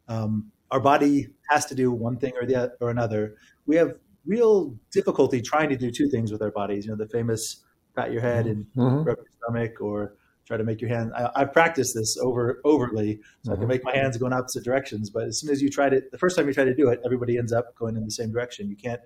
um, 0.09 0.51
our 0.73 0.81
body 0.81 1.29
has 1.51 1.67
to 1.67 1.77
do 1.77 1.93
one 1.93 2.17
thing 2.17 2.33
or 2.41 2.45
the 2.49 2.73
or 2.81 2.91
another. 2.91 3.37
We 3.65 3.77
have 3.77 3.95
real 4.27 4.75
difficulty 4.91 5.41
trying 5.41 5.69
to 5.69 5.77
do 5.77 5.93
two 5.93 6.09
things 6.09 6.33
with 6.33 6.43
our 6.43 6.51
bodies. 6.51 6.85
You 6.85 6.91
know, 6.91 6.97
the 6.97 7.09
famous 7.09 7.63
pat 7.97 8.13
your 8.13 8.23
head 8.23 8.47
and 8.47 8.67
mm-hmm. 8.77 9.05
rub 9.05 9.19
your 9.19 9.27
stomach, 9.43 9.81
or 9.81 10.15
try 10.47 10.57
to 10.57 10.65
make 10.65 10.81
your 10.81 10.91
hand. 10.91 11.13
I, 11.15 11.41
have 11.41 11.53
practiced 11.53 11.95
this 11.95 12.17
over 12.19 12.61
overly, 12.65 13.21
so 13.43 13.51
mm-hmm. 13.51 13.51
I 13.51 13.55
can 13.55 13.63
mm-hmm. 13.63 13.69
make 13.69 13.85
my 13.85 13.97
hands 13.97 14.17
go 14.17 14.27
in 14.27 14.33
opposite 14.33 14.65
directions. 14.65 15.11
But 15.11 15.25
as 15.25 15.41
soon 15.41 15.51
as 15.51 15.63
you 15.63 15.71
try 15.71 15.89
to, 15.89 16.03
the 16.11 16.19
first 16.19 16.37
time 16.37 16.47
you 16.47 16.55
try 16.55 16.65
to 16.65 16.75
do 16.75 16.89
it, 16.89 17.01
everybody 17.05 17.39
ends 17.39 17.53
up 17.53 17.75
going 17.77 17.97
in 17.97 18.05
the 18.05 18.11
same 18.11 18.33
direction. 18.33 18.69
You 18.69 18.77
can't 18.77 19.01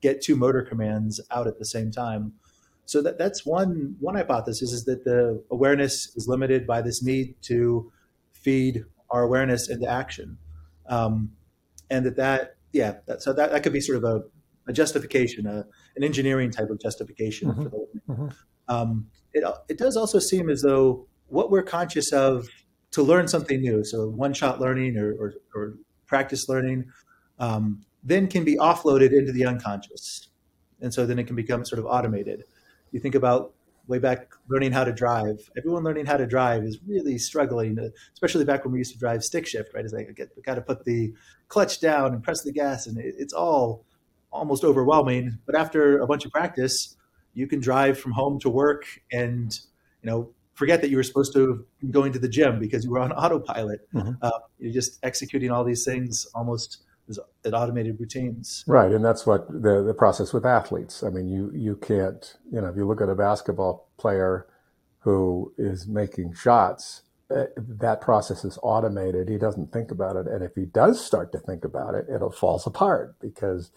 get 0.00 0.20
two 0.20 0.36
motor 0.36 0.62
commands 0.62 1.20
out 1.30 1.46
at 1.46 1.58
the 1.58 1.64
same 1.64 1.90
time. 1.90 2.34
So 2.84 3.00
that, 3.02 3.18
that's 3.18 3.46
one 3.46 3.96
one 4.00 4.16
hypothesis 4.16 4.72
is 4.72 4.84
that 4.84 5.04
the 5.04 5.42
awareness 5.50 6.14
is 6.16 6.26
limited 6.28 6.66
by 6.66 6.82
this 6.82 7.02
need 7.02 7.36
to 7.42 7.90
feed 8.32 8.84
our 9.08 9.22
awareness 9.22 9.68
into 9.68 9.88
action, 9.88 10.38
um, 10.88 11.32
and 11.90 12.04
that 12.04 12.16
that 12.16 12.56
yeah 12.72 12.96
that, 13.06 13.22
so 13.22 13.32
that, 13.32 13.52
that 13.52 13.62
could 13.62 13.72
be 13.72 13.80
sort 13.80 13.98
of 13.98 14.04
a, 14.04 14.22
a 14.68 14.72
justification, 14.72 15.46
a, 15.46 15.64
an 15.96 16.04
engineering 16.04 16.50
type 16.50 16.70
of 16.70 16.80
justification 16.80 17.48
mm-hmm. 17.48 17.62
for 17.62 17.68
the 17.68 17.86
mm-hmm. 18.08 18.28
um, 18.68 19.06
it, 19.32 19.44
it 19.68 19.78
does 19.78 19.96
also 19.96 20.18
seem 20.18 20.50
as 20.50 20.62
though 20.62 21.06
what 21.28 21.50
we're 21.50 21.62
conscious 21.62 22.12
of 22.12 22.46
to 22.90 23.02
learn 23.02 23.26
something 23.26 23.60
new, 23.60 23.82
so 23.84 24.08
one 24.08 24.34
shot 24.34 24.60
learning 24.60 24.98
or, 24.98 25.14
or, 25.14 25.34
or 25.54 25.74
practice 26.06 26.46
learning, 26.48 26.84
um, 27.38 27.82
then 28.02 28.26
can 28.26 28.44
be 28.44 28.56
offloaded 28.56 29.12
into 29.12 29.32
the 29.32 29.46
unconscious. 29.46 30.28
And 30.82 30.92
so 30.92 31.06
then 31.06 31.18
it 31.18 31.24
can 31.24 31.36
become 31.36 31.64
sort 31.64 31.78
of 31.78 31.86
automated 31.86 32.44
you 32.92 33.00
think 33.00 33.14
about 33.14 33.52
way 33.88 33.98
back 33.98 34.30
learning 34.48 34.70
how 34.70 34.84
to 34.84 34.92
drive. 34.92 35.38
Everyone 35.56 35.82
learning 35.82 36.06
how 36.06 36.16
to 36.16 36.26
drive 36.26 36.62
is 36.62 36.78
really 36.86 37.18
struggling, 37.18 37.76
especially 38.12 38.44
back 38.44 38.64
when 38.64 38.72
we 38.72 38.78
used 38.78 38.92
to 38.92 38.98
drive 38.98 39.24
stick 39.24 39.46
shift, 39.46 39.74
right? 39.74 39.84
It's 39.84 39.92
like, 39.92 40.14
get, 40.14 40.30
got 40.44 40.54
to 40.54 40.60
put 40.60 40.84
the 40.84 41.12
clutch 41.48 41.80
down 41.80 42.12
and 42.12 42.22
press 42.22 42.42
the 42.42 42.52
gas, 42.52 42.86
and 42.86 42.96
it, 42.98 43.14
it's 43.18 43.32
all 43.32 43.84
almost 44.32 44.64
overwhelming. 44.64 45.38
But 45.46 45.54
after 45.54 46.00
a 46.00 46.06
bunch 46.06 46.24
of 46.24 46.30
practice, 46.30 46.96
you 47.34 47.46
can 47.46 47.60
drive 47.60 47.98
from 47.98 48.12
home 48.12 48.38
to 48.40 48.50
work 48.50 48.84
and, 49.10 49.58
you 50.02 50.10
know, 50.10 50.30
forget 50.54 50.80
that 50.82 50.90
you 50.90 50.96
were 50.96 51.02
supposed 51.02 51.32
to 51.32 51.64
be 51.80 51.88
going 51.88 52.12
to 52.12 52.18
the 52.18 52.28
gym 52.28 52.58
because 52.58 52.84
you 52.84 52.90
were 52.90 52.98
on 52.98 53.12
autopilot. 53.24 53.88
Mm-hmm. 53.94 54.12
Uh, 54.20 54.30
you're 54.58 54.72
just 54.72 54.98
executing 55.02 55.50
all 55.50 55.64
these 55.64 55.84
things 55.84 56.26
almost 56.34 56.78
as 57.08 57.18
at 57.44 57.54
automated 57.54 57.98
routines. 57.98 58.64
Right, 58.66 58.92
and 58.92 59.04
that's 59.04 59.26
what 59.26 59.48
the 59.48 59.82
the 59.82 59.94
process 59.94 60.32
with 60.32 60.46
athletes. 60.46 61.02
I 61.02 61.10
mean, 61.10 61.28
you 61.28 61.50
you 61.54 61.76
can't 61.76 62.36
you 62.50 62.60
know 62.60 62.68
if 62.68 62.76
you 62.76 62.86
look 62.86 63.00
at 63.00 63.08
a 63.08 63.14
basketball 63.14 63.88
player 63.98 64.46
who 65.00 65.52
is 65.58 65.88
making 65.88 66.32
shots, 66.34 67.02
eh, 67.34 67.46
that 67.56 68.00
process 68.00 68.44
is 68.44 68.58
automated. 68.62 69.28
He 69.28 69.36
doesn't 69.36 69.72
think 69.72 69.90
about 69.90 70.16
it, 70.16 70.26
and 70.26 70.44
if 70.44 70.54
he 70.54 70.64
does 70.64 71.04
start 71.04 71.32
to 71.32 71.38
think 71.38 71.64
about 71.64 71.94
it, 71.94 72.06
it'll 72.12 72.30
falls 72.30 72.66
apart 72.66 73.16
because 73.20 73.72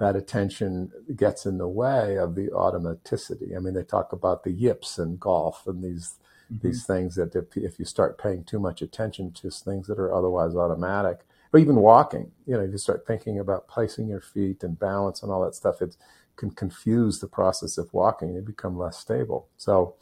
that 0.00 0.16
attention 0.16 0.90
gets 1.14 1.46
in 1.46 1.58
the 1.58 1.68
way 1.68 2.16
of 2.18 2.34
the 2.34 2.48
automaticity. 2.48 3.54
I 3.54 3.60
mean, 3.60 3.74
they 3.74 3.84
talk 3.84 4.12
about 4.12 4.42
the 4.42 4.50
yips 4.50 4.98
in 4.98 5.18
golf 5.18 5.66
and 5.66 5.84
these 5.84 6.16
mm-hmm. 6.52 6.66
these 6.66 6.84
things 6.84 7.14
that 7.16 7.36
if, 7.36 7.56
if 7.56 7.78
you 7.78 7.84
start 7.84 8.18
paying 8.18 8.42
too 8.42 8.58
much 8.58 8.82
attention 8.82 9.30
to 9.32 9.50
things 9.50 9.86
that 9.86 9.98
are 9.98 10.12
otherwise 10.12 10.56
automatic, 10.56 11.20
but 11.52 11.60
even 11.60 11.76
walking, 11.76 12.32
you 12.46 12.54
know, 12.54 12.62
if 12.62 12.72
you 12.72 12.78
start 12.78 13.06
thinking 13.06 13.38
about 13.38 13.68
placing 13.68 14.08
your 14.08 14.22
feet 14.22 14.64
and 14.64 14.78
balance 14.78 15.22
and 15.22 15.30
all 15.30 15.44
that 15.44 15.54
stuff. 15.54 15.82
It 15.82 15.96
can 16.36 16.50
confuse 16.50 17.20
the 17.20 17.28
process 17.28 17.76
of 17.76 17.92
walking. 17.92 18.28
And 18.28 18.36
you 18.36 18.42
become 18.42 18.78
less 18.78 18.98
stable. 18.98 19.48
So, 19.58 19.96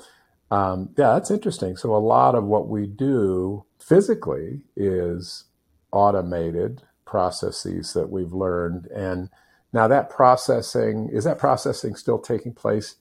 um, 0.50 0.90
yeah, 0.96 1.14
that's 1.14 1.30
interesting. 1.30 1.76
So 1.76 1.94
a 1.94 1.98
lot 1.98 2.36
of 2.36 2.44
what 2.44 2.68
we 2.68 2.86
do 2.86 3.64
physically 3.80 4.60
is 4.76 5.44
automated 5.90 6.82
processes 7.04 7.92
that 7.94 8.10
we've 8.10 8.32
learned. 8.32 8.86
And 8.86 9.30
now 9.72 9.88
that 9.88 10.10
processing, 10.10 11.08
is 11.12 11.24
that 11.24 11.38
processing 11.38 11.94
still 11.94 12.18
taking 12.18 12.52
place 12.52 12.96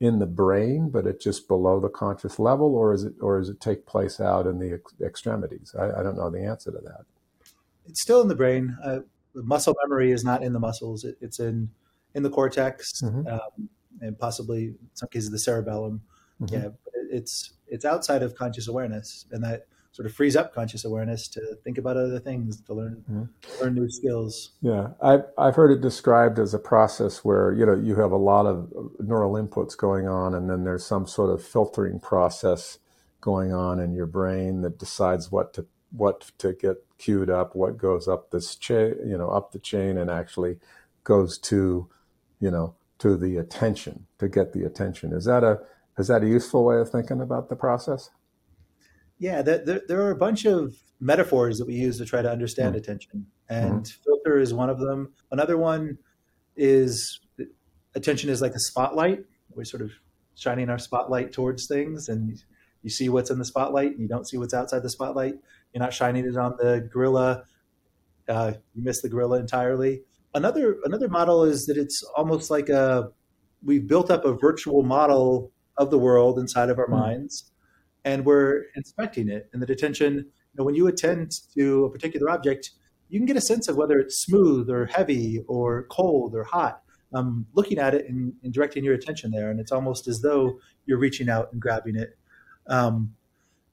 in 0.00 0.18
the 0.18 0.26
brain, 0.26 0.90
but 0.90 1.06
it's 1.06 1.22
just 1.22 1.48
below 1.48 1.78
the 1.78 1.88
conscious 1.88 2.38
level, 2.38 2.74
or 2.74 2.92
is 2.92 3.04
it, 3.04 3.14
or 3.20 3.38
does 3.38 3.48
it 3.48 3.60
take 3.60 3.86
place 3.86 4.20
out 4.20 4.46
in 4.46 4.58
the 4.58 4.74
ex- 4.74 4.94
extremities? 5.00 5.74
I, 5.78 6.00
I 6.00 6.02
don't 6.02 6.16
know 6.16 6.30
the 6.30 6.44
answer 6.44 6.70
to 6.72 6.78
that 6.78 7.04
it's 7.86 8.02
still 8.02 8.20
in 8.20 8.28
the 8.28 8.34
brain. 8.34 8.76
Uh, 8.84 9.00
the 9.34 9.42
muscle 9.42 9.74
memory 9.84 10.12
is 10.12 10.24
not 10.24 10.42
in 10.42 10.52
the 10.52 10.60
muscles; 10.60 11.04
it, 11.04 11.16
it's 11.20 11.40
in 11.40 11.70
in 12.14 12.22
the 12.22 12.30
cortex 12.30 13.00
mm-hmm. 13.02 13.26
um, 13.26 13.68
and 14.00 14.18
possibly 14.18 14.64
in 14.64 14.78
some 14.94 15.08
cases 15.08 15.30
the 15.30 15.38
cerebellum. 15.38 16.02
Mm-hmm. 16.40 16.54
Yeah, 16.54 16.68
it's 17.10 17.52
it's 17.66 17.84
outside 17.84 18.22
of 18.22 18.34
conscious 18.34 18.68
awareness, 18.68 19.26
and 19.30 19.42
that 19.44 19.66
sort 19.92 20.06
of 20.06 20.14
frees 20.14 20.36
up 20.36 20.54
conscious 20.54 20.84
awareness 20.84 21.28
to 21.28 21.40
think 21.62 21.78
about 21.78 21.96
other 21.96 22.18
things, 22.18 22.60
to 22.62 22.74
learn 22.74 23.04
mm-hmm. 23.10 23.62
learn 23.62 23.74
new 23.74 23.88
skills. 23.88 24.52
Yeah, 24.60 24.88
I've 25.02 25.24
I've 25.38 25.54
heard 25.54 25.70
it 25.70 25.80
described 25.80 26.38
as 26.38 26.54
a 26.54 26.58
process 26.58 27.24
where 27.24 27.52
you 27.52 27.64
know 27.64 27.74
you 27.74 27.96
have 27.96 28.12
a 28.12 28.16
lot 28.16 28.46
of 28.46 28.72
neural 28.98 29.34
inputs 29.34 29.76
going 29.76 30.08
on, 30.08 30.34
and 30.34 30.50
then 30.50 30.64
there's 30.64 30.84
some 30.84 31.06
sort 31.06 31.30
of 31.30 31.44
filtering 31.44 32.00
process 32.00 32.78
going 33.20 33.52
on 33.52 33.78
in 33.78 33.92
your 33.92 34.06
brain 34.06 34.62
that 34.62 34.78
decides 34.78 35.30
what 35.30 35.54
to 35.54 35.66
what 35.92 36.32
to 36.38 36.54
get 36.54 36.84
queued 36.98 37.28
up, 37.28 37.54
what 37.54 37.76
goes 37.76 38.08
up 38.08 38.30
this 38.30 38.56
chain, 38.56 38.94
you 39.06 39.16
know, 39.18 39.28
up 39.28 39.52
the 39.52 39.58
chain, 39.58 39.98
and 39.98 40.10
actually 40.10 40.58
goes 41.04 41.36
to, 41.36 41.88
you 42.40 42.50
know, 42.50 42.74
to 42.98 43.16
the 43.16 43.36
attention 43.36 44.06
to 44.18 44.28
get 44.28 44.52
the 44.52 44.64
attention. 44.64 45.12
Is 45.12 45.26
that 45.26 45.44
a 45.44 45.60
is 45.98 46.08
that 46.08 46.22
a 46.22 46.26
useful 46.26 46.64
way 46.64 46.78
of 46.78 46.90
thinking 46.90 47.20
about 47.20 47.50
the 47.50 47.56
process? 47.56 48.08
Yeah, 49.22 49.40
there, 49.40 49.80
there 49.86 50.02
are 50.02 50.10
a 50.10 50.16
bunch 50.16 50.46
of 50.46 50.74
metaphors 50.98 51.58
that 51.58 51.66
we 51.68 51.74
use 51.74 51.96
to 51.98 52.04
try 52.04 52.22
to 52.22 52.28
understand 52.28 52.70
mm-hmm. 52.70 52.78
attention, 52.78 53.26
and 53.48 53.84
mm-hmm. 53.84 54.02
filter 54.02 54.40
is 54.40 54.52
one 54.52 54.68
of 54.68 54.80
them. 54.80 55.12
Another 55.30 55.56
one 55.56 55.98
is 56.56 57.20
attention 57.94 58.30
is 58.30 58.42
like 58.42 58.50
a 58.50 58.58
spotlight. 58.58 59.20
We're 59.54 59.62
sort 59.62 59.82
of 59.82 59.92
shining 60.34 60.68
our 60.68 60.78
spotlight 60.80 61.30
towards 61.30 61.68
things, 61.68 62.08
and 62.08 62.36
you 62.82 62.90
see 62.90 63.08
what's 63.08 63.30
in 63.30 63.38
the 63.38 63.44
spotlight, 63.44 63.92
and 63.92 64.00
you 64.00 64.08
don't 64.08 64.28
see 64.28 64.38
what's 64.38 64.54
outside 64.54 64.82
the 64.82 64.90
spotlight. 64.90 65.34
You're 65.72 65.84
not 65.84 65.94
shining 65.94 66.26
it 66.26 66.36
on 66.36 66.56
the 66.58 66.88
gorilla. 66.92 67.44
Uh, 68.28 68.54
you 68.74 68.82
miss 68.82 69.02
the 69.02 69.08
gorilla 69.08 69.38
entirely. 69.38 70.02
Another 70.34 70.78
another 70.84 71.08
model 71.08 71.44
is 71.44 71.66
that 71.66 71.76
it's 71.76 72.02
almost 72.16 72.50
like 72.50 72.68
a 72.68 73.10
we've 73.64 73.86
built 73.86 74.10
up 74.10 74.24
a 74.24 74.32
virtual 74.32 74.82
model 74.82 75.52
of 75.78 75.92
the 75.92 75.98
world 75.98 76.40
inside 76.40 76.70
of 76.70 76.80
our 76.80 76.88
mm. 76.88 76.98
minds, 76.98 77.51
and 78.04 78.24
we're 78.24 78.64
inspecting 78.74 79.28
it. 79.28 79.48
And 79.52 79.62
the 79.62 79.66
detention, 79.66 80.14
you 80.14 80.24
know, 80.58 80.64
when 80.64 80.74
you 80.74 80.86
attend 80.86 81.32
to 81.54 81.84
a 81.84 81.90
particular 81.90 82.30
object, 82.30 82.70
you 83.08 83.18
can 83.18 83.26
get 83.26 83.36
a 83.36 83.42
sense 83.42 83.68
of 83.68 83.76
whether 83.76 83.98
it's 83.98 84.16
smooth 84.16 84.70
or 84.70 84.86
heavy 84.86 85.40
or 85.46 85.84
cold 85.90 86.34
or 86.34 86.44
hot. 86.44 86.82
Um, 87.14 87.44
looking 87.52 87.78
at 87.78 87.94
it 87.94 88.08
and, 88.08 88.32
and, 88.42 88.54
directing 88.54 88.84
your 88.84 88.94
attention 88.94 89.32
there, 89.32 89.50
and 89.50 89.60
it's 89.60 89.70
almost 89.70 90.08
as 90.08 90.22
though 90.22 90.58
you're 90.86 90.98
reaching 90.98 91.28
out 91.28 91.52
and 91.52 91.60
grabbing 91.60 91.94
it. 91.94 92.16
Um, 92.68 93.14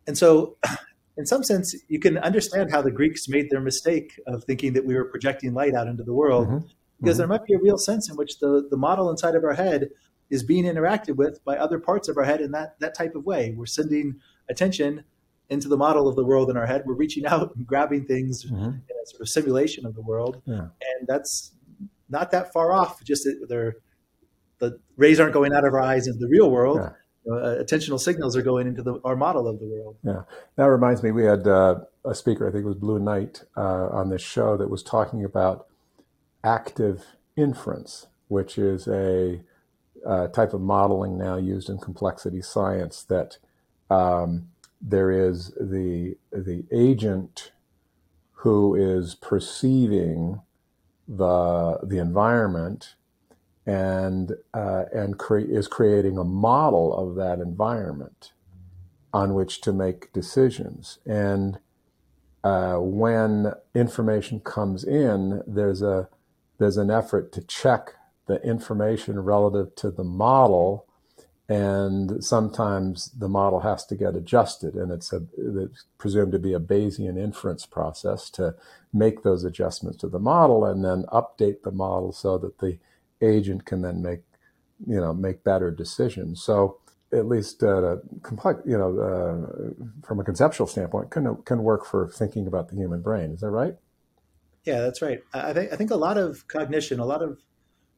and 0.07 0.17
so, 0.17 0.57
in 1.17 1.25
some 1.25 1.45
sense, 1.45 1.73
you 1.87 1.99
can 1.99 2.17
understand 2.17 2.69
how 2.69 2.81
the 2.81 2.91
Greeks 2.91 3.29
made 3.29 3.49
their 3.49 3.61
mistake 3.61 4.19
of 4.27 4.43
thinking 4.43 4.73
that 4.73 4.85
we 4.85 4.93
were 4.93 5.05
projecting 5.05 5.53
light 5.53 5.73
out 5.73 5.87
into 5.87 6.03
the 6.03 6.13
world, 6.13 6.47
mm-hmm. 6.49 6.67
because 6.99 7.13
mm-hmm. 7.13 7.17
there 7.17 7.27
might 7.27 7.45
be 7.45 7.53
a 7.53 7.59
real 7.59 7.77
sense 7.77 8.09
in 8.09 8.17
which 8.17 8.39
the 8.39 8.67
the 8.69 8.75
model 8.75 9.09
inside 9.09 9.35
of 9.35 9.45
our 9.45 9.53
head 9.53 9.87
is 10.29 10.43
being 10.43 10.65
interacted 10.65 11.15
with 11.15 11.43
by 11.43 11.57
other 11.57 11.79
parts 11.79 12.07
of 12.07 12.17
our 12.17 12.23
head 12.23 12.41
in 12.41 12.51
that 12.51 12.79
that 12.79 12.93
type 12.93 13.15
of 13.15 13.25
way. 13.25 13.53
We're 13.57 13.65
sending 13.65 14.19
attention 14.49 15.03
into 15.49 15.67
the 15.67 15.77
model 15.77 16.07
of 16.07 16.15
the 16.15 16.23
world 16.23 16.49
in 16.49 16.57
our 16.57 16.65
head. 16.65 16.83
We're 16.85 16.93
reaching 16.93 17.25
out 17.25 17.55
and 17.55 17.65
grabbing 17.65 18.05
things 18.05 18.45
mm-hmm. 18.45 18.55
in 18.63 18.81
a 19.03 19.05
sort 19.05 19.21
of 19.21 19.29
simulation 19.29 19.85
of 19.85 19.95
the 19.95 20.01
world, 20.01 20.41
yeah. 20.45 20.59
and 20.59 21.07
that's 21.07 21.53
not 22.09 22.31
that 22.31 22.53
far 22.53 22.71
off. 22.71 23.03
Just 23.03 23.23
that 23.23 23.73
the 24.59 24.79
rays 24.97 25.19
aren't 25.19 25.33
going 25.33 25.53
out 25.53 25.65
of 25.65 25.73
our 25.73 25.81
eyes 25.81 26.07
into 26.07 26.19
the 26.19 26.27
real 26.27 26.51
world. 26.51 26.77
Yeah. 26.77 26.91
Uh, 27.29 27.61
attentional 27.61 27.99
signals 27.99 28.35
are 28.35 28.41
going 28.41 28.65
into 28.65 28.81
the, 28.81 28.99
our 29.03 29.15
model 29.15 29.47
of 29.47 29.59
the 29.59 29.67
world. 29.67 29.97
Yeah, 30.03 30.21
that 30.55 30.65
reminds 30.65 31.03
me. 31.03 31.11
We 31.11 31.25
had 31.25 31.47
uh, 31.47 31.81
a 32.05 32.15
speaker, 32.15 32.47
I 32.47 32.51
think 32.51 32.63
it 32.63 32.67
was 32.67 32.77
Blue 32.77 32.97
Knight, 32.97 33.43
uh, 33.55 33.89
on 33.89 34.09
this 34.09 34.21
show 34.21 34.57
that 34.57 34.69
was 34.69 34.81
talking 34.81 35.23
about 35.23 35.67
active 36.43 37.05
inference, 37.35 38.07
which 38.29 38.57
is 38.57 38.87
a 38.87 39.41
uh, 40.05 40.27
type 40.27 40.53
of 40.53 40.61
modeling 40.61 41.17
now 41.17 41.37
used 41.37 41.69
in 41.69 41.77
complexity 41.77 42.41
science 42.41 43.03
that 43.03 43.37
um, 43.89 44.49
there 44.81 45.11
is 45.11 45.51
the 45.59 46.15
the 46.31 46.63
agent 46.71 47.51
who 48.31 48.75
is 48.75 49.15
perceiving 49.15 50.41
the 51.07 51.79
the 51.83 51.97
environment 51.97 52.95
and 53.65 54.33
uh, 54.53 54.85
and 54.93 55.19
cre- 55.19 55.39
is 55.39 55.67
creating 55.67 56.17
a 56.17 56.23
model 56.23 56.95
of 56.95 57.15
that 57.15 57.39
environment 57.39 58.31
on 59.13 59.33
which 59.33 59.61
to 59.61 59.73
make 59.73 60.13
decisions. 60.13 60.99
And 61.05 61.59
uh, 62.43 62.77
when 62.77 63.53
information 63.75 64.39
comes 64.39 64.83
in 64.83 65.43
there's 65.45 65.81
a 65.81 66.07
there's 66.57 66.77
an 66.77 66.89
effort 66.89 67.31
to 67.33 67.41
check 67.41 67.95
the 68.29 68.41
information 68.41 69.19
relative 69.19 69.75
to 69.75 69.91
the 69.91 70.03
model 70.03 70.85
and 71.49 72.23
sometimes 72.23 73.09
the 73.17 73.27
model 73.27 73.61
has 73.61 73.83
to 73.87 73.95
get 73.95 74.15
adjusted 74.15 74.75
and 74.75 74.91
it's, 74.91 75.11
a, 75.11 75.23
it's 75.35 75.85
presumed 75.97 76.31
to 76.31 76.39
be 76.39 76.53
a 76.53 76.59
bayesian 76.59 77.17
inference 77.17 77.65
process 77.65 78.29
to 78.29 78.55
make 78.93 79.23
those 79.23 79.43
adjustments 79.43 79.97
to 79.97 80.07
the 80.07 80.19
model 80.19 80.63
and 80.63 80.85
then 80.85 81.03
update 81.11 81.63
the 81.63 81.71
model 81.71 82.11
so 82.11 82.37
that 82.37 82.59
the 82.59 82.77
agent 83.21 83.65
can 83.65 83.81
then 83.81 84.01
make 84.01 84.21
you 84.85 84.99
know 84.99 85.13
make 85.13 85.43
better 85.43 85.71
decisions. 85.71 86.41
So 86.41 86.77
at 87.11 87.27
least 87.27 87.63
uh, 87.63 87.97
complex 88.21 88.61
you 88.65 88.77
know 88.77 88.99
uh, 88.99 90.05
from 90.05 90.19
a 90.19 90.23
conceptual 90.23 90.67
standpoint 90.67 91.11
can 91.11 91.35
can 91.43 91.63
work 91.63 91.85
for 91.85 92.09
thinking 92.09 92.47
about 92.47 92.69
the 92.69 92.75
human 92.75 93.01
brain. 93.01 93.31
Is 93.31 93.41
that 93.41 93.49
right? 93.49 93.75
Yeah 94.65 94.81
that's 94.81 95.01
right. 95.01 95.21
I 95.33 95.53
think 95.53 95.73
i 95.73 95.75
think 95.75 95.91
a 95.91 95.95
lot 95.95 96.17
of 96.17 96.47
cognition 96.47 96.99
a 96.99 97.05
lot 97.05 97.21
of 97.21 97.39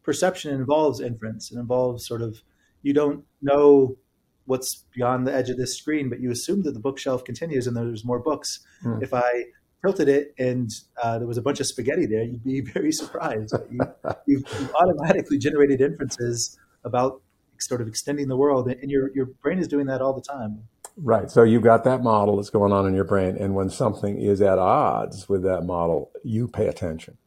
perception 0.04 0.54
involves 0.54 1.00
inference 1.00 1.52
It 1.52 1.58
involves 1.58 2.06
sort 2.06 2.22
of 2.22 2.42
you 2.82 2.94
don't 2.94 3.24
know 3.42 3.98
what's 4.46 4.86
beyond 4.94 5.28
the 5.28 5.34
edge 5.34 5.50
of 5.50 5.58
this 5.58 5.78
screen, 5.78 6.10
but 6.10 6.20
you 6.20 6.32
assume 6.32 6.64
that 6.64 6.74
the 6.74 6.80
bookshelf 6.80 7.24
continues 7.24 7.68
and 7.68 7.78
there's 7.78 8.04
more 8.04 8.20
books. 8.20 8.60
Mm. 8.84 9.02
If 9.04 9.14
I 9.14 9.46
tilted 9.82 10.10
it 10.10 10.34
and 10.38 10.70
uh, 11.02 11.20
there 11.20 11.28
was 11.28 11.38
a 11.38 11.42
bunch 11.42 11.60
of 11.60 11.68
spaghetti 11.68 12.06
there, 12.06 12.24
you'd 12.24 12.44
be 12.44 12.62
very 12.74 12.92
surprised. 12.92 13.54
you, 13.72 13.80
you've, 14.26 14.44
you've, 14.60 14.76
automatically 14.76 15.38
generated 15.38 15.82
inferences 15.82 16.58
about 16.84 17.22
sort 17.60 17.82
of 17.82 17.88
extending 17.88 18.28
the 18.28 18.36
world, 18.36 18.68
and 18.68 18.90
your 18.90 19.12
your 19.14 19.28
brain 19.28 19.60
is 19.60 19.68
doing 19.68 19.86
that 19.86 20.02
all 20.02 20.14
the 20.14 20.22
time. 20.22 20.64
Right. 20.98 21.32
So 21.32 21.44
you've 21.44 21.64
got 21.64 21.84
that 21.86 22.04
model 22.04 22.38
that's 22.38 22.50
going 22.50 22.74
on 22.74 22.88
in 22.88 22.94
your 22.94 23.04
brain, 23.04 23.38
and 23.38 23.56
when 23.56 23.70
something 23.70 24.20
is 24.20 24.42
at 24.42 24.60
odds 24.60 25.30
with 25.30 25.44
that 25.44 25.62
model, 25.62 26.12
you 26.24 26.48
pay 26.48 26.68
attention. 26.68 27.18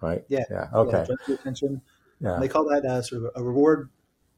Right. 0.00 0.24
Yeah. 0.28 0.44
Yeah. 0.50 0.68
Okay. 0.74 1.06
Yeah, 1.28 1.34
attention. 1.34 1.82
Yeah. 2.20 2.38
They 2.38 2.48
call 2.48 2.64
that 2.68 2.84
uh, 2.84 3.02
sort 3.02 3.24
of 3.24 3.30
a 3.34 3.42
reward 3.42 3.90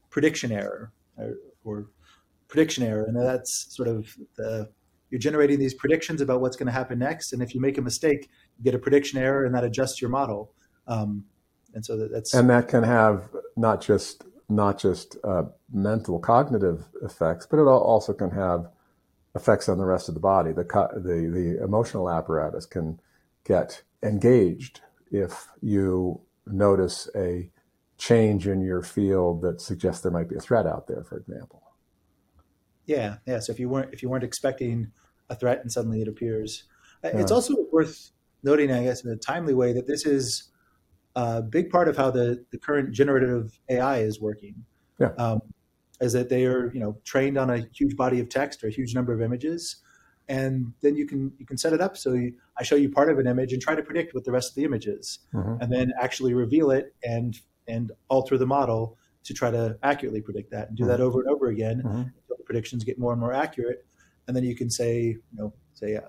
prediction 0.09 0.51
error 0.51 0.91
or, 1.17 1.33
or 1.63 1.87
prediction 2.47 2.83
error, 2.83 3.03
and 3.05 3.15
that's 3.15 3.75
sort 3.75 3.87
of 3.87 4.15
the 4.37 4.69
you're 5.09 5.19
generating 5.19 5.59
these 5.59 5.75
predictions 5.75 6.21
about 6.21 6.41
what's 6.41 6.55
going 6.55 6.65
to 6.65 6.73
happen 6.73 6.97
next, 6.97 7.33
and 7.33 7.43
if 7.43 7.53
you 7.53 7.61
make 7.61 7.77
a 7.77 7.81
mistake, 7.81 8.29
you 8.57 8.63
get 8.63 8.73
a 8.73 8.79
prediction 8.79 9.19
error, 9.19 9.45
and 9.45 9.53
that 9.53 9.63
adjusts 9.63 10.01
your 10.01 10.09
model. 10.09 10.51
Um, 10.87 11.25
and 11.75 11.85
so 11.85 11.97
that, 11.97 12.11
that's 12.11 12.33
and 12.33 12.49
that 12.49 12.67
can 12.67 12.83
have 12.83 13.29
not 13.55 13.81
just 13.81 14.23
not 14.49 14.79
just 14.79 15.17
uh, 15.23 15.43
mental 15.71 16.19
cognitive 16.19 16.85
effects, 17.01 17.45
but 17.45 17.59
it 17.59 17.63
also 17.63 18.13
can 18.13 18.31
have 18.31 18.67
effects 19.35 19.67
on 19.67 19.77
the 19.77 19.85
rest 19.85 20.07
of 20.07 20.13
the 20.13 20.19
body. 20.19 20.51
The 20.51 20.63
the 20.95 21.29
the 21.31 21.63
emotional 21.63 22.09
apparatus 22.09 22.65
can 22.65 22.99
get 23.43 23.83
engaged 24.01 24.81
if 25.11 25.47
you 25.61 26.21
notice 26.45 27.09
a 27.15 27.49
change 27.97 28.47
in 28.47 28.61
your 28.61 28.81
field 28.81 29.41
that 29.41 29.61
suggests 29.61 30.01
there 30.01 30.11
might 30.11 30.29
be 30.29 30.35
a 30.35 30.39
threat 30.39 30.65
out 30.65 30.87
there, 30.87 31.03
for 31.03 31.17
example. 31.17 31.63
Yeah, 32.85 33.17
yeah. 33.25 33.39
So 33.39 33.51
if 33.51 33.59
you 33.59 33.69
weren't 33.69 33.93
if 33.93 34.03
you 34.03 34.09
weren't 34.09 34.23
expecting 34.23 34.91
a 35.29 35.35
threat 35.35 35.61
and 35.61 35.71
suddenly 35.71 36.01
it 36.01 36.07
appears, 36.07 36.63
yeah. 37.03 37.11
it's 37.17 37.31
also 37.31 37.55
worth 37.71 38.11
noting, 38.43 38.71
I 38.71 38.83
guess, 38.83 39.03
in 39.05 39.11
a 39.11 39.15
timely 39.15 39.53
way 39.53 39.73
that 39.73 39.87
this 39.87 40.05
is 40.05 40.49
a 41.15 41.41
big 41.41 41.69
part 41.69 41.87
of 41.87 41.95
how 41.95 42.11
the 42.11 42.43
the 42.51 42.57
current 42.57 42.91
generative 42.91 43.57
AI 43.69 43.99
is 43.99 44.19
working. 44.19 44.65
Yeah. 44.99 45.11
Um, 45.17 45.41
is 46.01 46.13
that 46.13 46.27
they 46.27 46.45
are 46.45 46.71
you 46.73 46.79
know 46.79 46.97
trained 47.05 47.37
on 47.37 47.49
a 47.49 47.65
huge 47.73 47.95
body 47.95 48.19
of 48.19 48.29
text 48.29 48.63
or 48.63 48.67
a 48.67 48.71
huge 48.71 48.93
number 48.93 49.13
of 49.13 49.21
images, 49.21 49.77
and 50.27 50.73
then 50.81 50.95
you 50.95 51.05
can 51.05 51.31
you 51.37 51.45
can 51.45 51.57
set 51.57 51.71
it 51.71 51.81
up 51.81 51.95
so 51.95 52.13
you, 52.13 52.33
I 52.57 52.63
show 52.63 52.75
you 52.75 52.89
part 52.89 53.09
of 53.09 53.19
an 53.19 53.27
image 53.27 53.53
and 53.53 53.61
try 53.61 53.75
to 53.75 53.81
predict 53.81 54.13
what 54.13 54.25
the 54.25 54.31
rest 54.31 54.51
of 54.51 54.55
the 54.55 54.65
image 54.65 54.87
is, 54.87 55.19
mm-hmm. 55.33 55.61
and 55.61 55.71
then 55.71 55.93
actually 56.01 56.33
reveal 56.33 56.71
it 56.71 56.93
and 57.03 57.39
and 57.67 57.91
alter 58.09 58.37
the 58.37 58.45
model 58.45 58.97
to 59.23 59.33
try 59.33 59.49
to 59.49 59.77
accurately 59.83 60.21
predict 60.21 60.51
that 60.51 60.69
and 60.69 60.77
do 60.77 60.85
that 60.85 60.95
mm-hmm. 60.95 61.03
over 61.03 61.21
and 61.21 61.29
over 61.29 61.47
again 61.47 61.77
mm-hmm. 61.77 61.97
until 61.97 62.37
the 62.37 62.43
predictions 62.43 62.83
get 62.83 62.99
more 62.99 63.11
and 63.11 63.21
more 63.21 63.33
accurate. 63.33 63.85
And 64.27 64.35
then 64.35 64.43
you 64.43 64.55
can 64.55 64.69
say, 64.69 65.01
you 65.01 65.21
know, 65.33 65.53
say, 65.73 65.95
uh, 65.95 66.01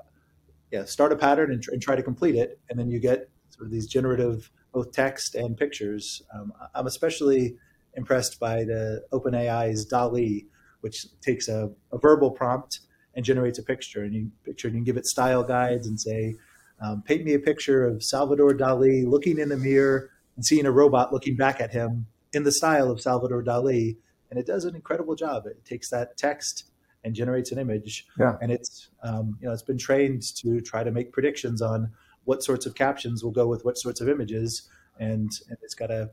yeah, 0.71 0.85
start 0.85 1.13
a 1.13 1.17
pattern 1.17 1.53
and, 1.53 1.63
tr- 1.63 1.73
and, 1.73 1.81
try 1.81 1.95
to 1.95 2.03
complete 2.03 2.35
it. 2.35 2.59
And 2.69 2.79
then 2.79 2.91
you 2.91 2.99
get 2.99 3.31
sort 3.51 3.67
of 3.67 3.73
these 3.73 3.87
generative 3.87 4.51
both 4.73 4.93
text 4.93 5.37
and 5.37 5.57
pictures. 5.57 6.23
Um, 6.35 6.53
I'm 6.75 6.87
especially 6.87 7.57
impressed 7.95 8.41
by 8.41 8.65
the 8.65 9.05
OpenAI's 9.13 9.85
DALL-E, 9.85 10.47
which 10.81 11.07
takes 11.21 11.49
a, 11.49 11.71
a, 11.93 11.99
verbal 11.99 12.31
prompt 12.31 12.81
and 13.15 13.25
generates 13.25 13.61
a 13.61 13.63
picture. 13.63 14.03
And 14.03 14.13
you 14.13 14.31
picture 14.45 14.67
and 14.67 14.77
you 14.77 14.85
give 14.85 14.97
it 14.97 15.07
style 15.07 15.45
guides 15.45 15.87
and 15.87 16.01
say, 16.01 16.35
um, 16.81 17.03
paint 17.03 17.25
me 17.25 17.35
a 17.35 17.39
picture 17.39 17.85
of 17.85 18.03
Salvador 18.03 18.53
Dali 18.53 19.07
looking 19.07 19.39
in 19.39 19.49
the 19.49 19.57
mirror 19.57 20.11
and 20.37 20.45
seeing 20.45 20.67
a 20.67 20.73
robot 20.73 21.13
looking 21.13 21.37
back 21.37 21.61
at 21.61 21.73
him 21.73 22.07
in 22.33 22.43
the 22.43 22.53
style 22.53 22.91
of 22.91 23.01
Salvador 23.01 23.43
Dali. 23.43 23.97
And 24.31 24.39
it 24.39 24.47
does 24.47 24.65
an 24.65 24.75
incredible 24.75 25.15
job. 25.15 25.47
It 25.47 25.65
takes 25.65 25.91
that 25.91 26.17
text 26.17 26.65
and 27.05 27.15
generates 27.15 27.53
an 27.53 27.59
image. 27.59 28.07
Yeah. 28.19 28.37
And 28.41 28.51
it's 28.51 28.89
um, 29.03 29.37
you 29.41 29.47
know 29.47 29.53
it's 29.53 29.63
been 29.63 29.79
trained 29.79 30.23
to 30.39 30.61
try 30.61 30.83
to 30.83 30.91
make 30.91 31.13
predictions 31.13 31.63
on 31.63 31.93
what 32.25 32.43
sorts 32.43 32.67
of 32.67 32.75
captions 32.75 33.23
will 33.23 33.31
go 33.31 33.47
with 33.47 33.65
what 33.65 33.77
sorts 33.79 34.01
of 34.01 34.09
images, 34.09 34.69
and, 34.99 35.31
and 35.49 35.59
it's 35.63 35.75
got 35.75 35.91
a, 35.91 36.11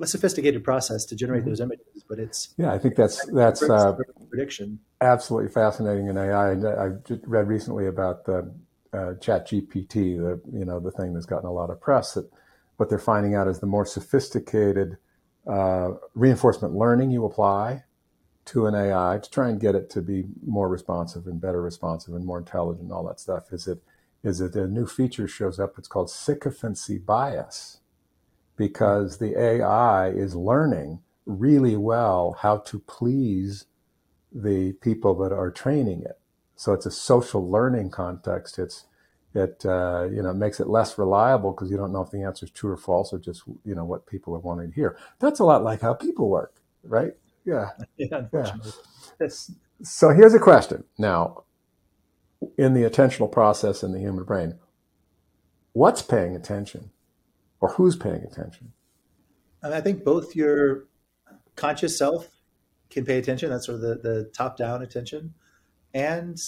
a 0.00 0.06
sophisticated 0.06 0.64
process 0.64 1.04
to 1.04 1.14
generate 1.14 1.42
mm-hmm. 1.42 1.50
those 1.50 1.60
images. 1.60 2.02
But 2.08 2.18
it's 2.18 2.54
yeah, 2.56 2.72
I 2.72 2.78
think 2.78 2.96
that's 2.96 3.24
that's 3.26 3.62
uh, 3.62 3.94
prediction. 4.30 4.80
Absolutely 5.00 5.50
fascinating 5.50 6.08
in 6.08 6.16
AI. 6.16 6.52
I 6.52 6.88
just 7.04 7.22
read 7.26 7.46
recently 7.46 7.86
about 7.86 8.24
the 8.24 8.52
uh, 8.92 9.14
Chat 9.20 9.48
GPT, 9.48 10.16
the 10.16 10.40
you 10.50 10.64
know 10.64 10.80
the 10.80 10.90
thing 10.90 11.12
that's 11.12 11.26
gotten 11.26 11.48
a 11.48 11.52
lot 11.52 11.70
of 11.70 11.80
press 11.80 12.14
that 12.14 12.30
what 12.80 12.88
they're 12.88 12.98
finding 12.98 13.36
out 13.36 13.46
is 13.46 13.60
the 13.60 13.66
more 13.66 13.86
sophisticated 13.86 14.98
uh, 15.46 15.90
reinforcement 16.14 16.74
learning 16.74 17.10
you 17.10 17.26
apply 17.26 17.84
to 18.46 18.66
an 18.66 18.74
AI 18.74 19.20
to 19.22 19.30
try 19.30 19.50
and 19.50 19.60
get 19.60 19.74
it 19.76 19.90
to 19.90 20.02
be 20.02 20.24
more 20.46 20.68
responsive 20.70 21.26
and 21.26 21.42
better 21.42 21.60
responsive 21.60 22.14
and 22.14 22.24
more 22.24 22.38
intelligent 22.38 22.84
and 22.84 22.92
all 22.92 23.06
that 23.06 23.20
stuff 23.20 23.52
is 23.52 23.68
it 23.68 23.82
is 24.24 24.40
it 24.40 24.56
a 24.56 24.66
new 24.66 24.86
feature 24.86 25.28
shows 25.28 25.60
up 25.60 25.74
it's 25.78 25.88
called 25.88 26.10
sycophancy 26.10 26.98
bias 26.98 27.80
because 28.56 29.18
the 29.18 29.38
AI 29.38 30.08
is 30.08 30.34
learning 30.34 31.00
really 31.26 31.76
well 31.76 32.38
how 32.40 32.56
to 32.58 32.78
please 32.80 33.66
the 34.32 34.72
people 34.74 35.14
that 35.16 35.32
are 35.32 35.50
training 35.50 36.02
it. 36.02 36.18
So 36.56 36.72
it's 36.72 36.86
a 36.86 36.90
social 36.90 37.50
learning 37.50 37.90
context. 37.90 38.58
It's 38.58 38.86
it 39.34 39.64
uh, 39.64 40.08
you 40.10 40.22
know 40.22 40.32
makes 40.34 40.60
it 40.60 40.68
less 40.68 40.98
reliable 40.98 41.52
because 41.52 41.70
you 41.70 41.76
don't 41.76 41.92
know 41.92 42.02
if 42.02 42.10
the 42.10 42.22
answer 42.22 42.46
is 42.46 42.50
true 42.50 42.72
or 42.72 42.76
false 42.76 43.12
or 43.12 43.18
just 43.18 43.42
you 43.64 43.74
know 43.74 43.84
what 43.84 44.06
people 44.06 44.34
are 44.34 44.40
wanting 44.40 44.70
to 44.70 44.74
hear. 44.74 44.96
That's 45.18 45.40
a 45.40 45.44
lot 45.44 45.62
like 45.62 45.80
how 45.80 45.94
people 45.94 46.28
work, 46.28 46.54
right? 46.82 47.12
Yeah, 47.44 47.70
yeah. 47.96 48.22
yeah. 48.32 49.28
So 49.82 50.10
here's 50.10 50.34
a 50.34 50.38
question. 50.38 50.84
Now, 50.98 51.44
in 52.58 52.74
the 52.74 52.82
attentional 52.82 53.30
process 53.30 53.82
in 53.82 53.92
the 53.92 53.98
human 53.98 54.24
brain, 54.24 54.58
what's 55.72 56.02
paying 56.02 56.34
attention, 56.34 56.90
or 57.60 57.70
who's 57.70 57.96
paying 57.96 58.22
attention? 58.22 58.72
I 59.62 59.80
think 59.80 60.04
both 60.04 60.34
your 60.34 60.86
conscious 61.54 61.96
self 61.96 62.28
can 62.88 63.04
pay 63.04 63.18
attention. 63.18 63.50
That's 63.50 63.66
sort 63.66 63.76
of 63.76 63.82
the, 63.82 63.94
the 63.96 64.30
top 64.34 64.56
down 64.56 64.82
attention. 64.82 65.34
And 65.92 66.38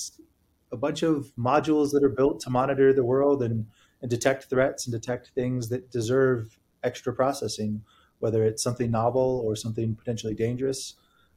a 0.72 0.76
bunch 0.76 1.02
of 1.02 1.32
modules 1.38 1.92
that 1.92 2.02
are 2.02 2.08
built 2.08 2.40
to 2.40 2.50
monitor 2.50 2.92
the 2.92 3.04
world 3.04 3.42
and, 3.42 3.66
and 4.00 4.10
detect 4.10 4.44
threats 4.44 4.86
and 4.86 4.92
detect 4.92 5.30
things 5.34 5.68
that 5.68 5.90
deserve 5.90 6.58
extra 6.82 7.12
processing, 7.12 7.82
whether 8.18 8.42
it's 8.42 8.62
something 8.62 8.90
novel 8.90 9.42
or 9.44 9.54
something 9.54 9.94
potentially 9.94 10.34
dangerous. 10.34 10.94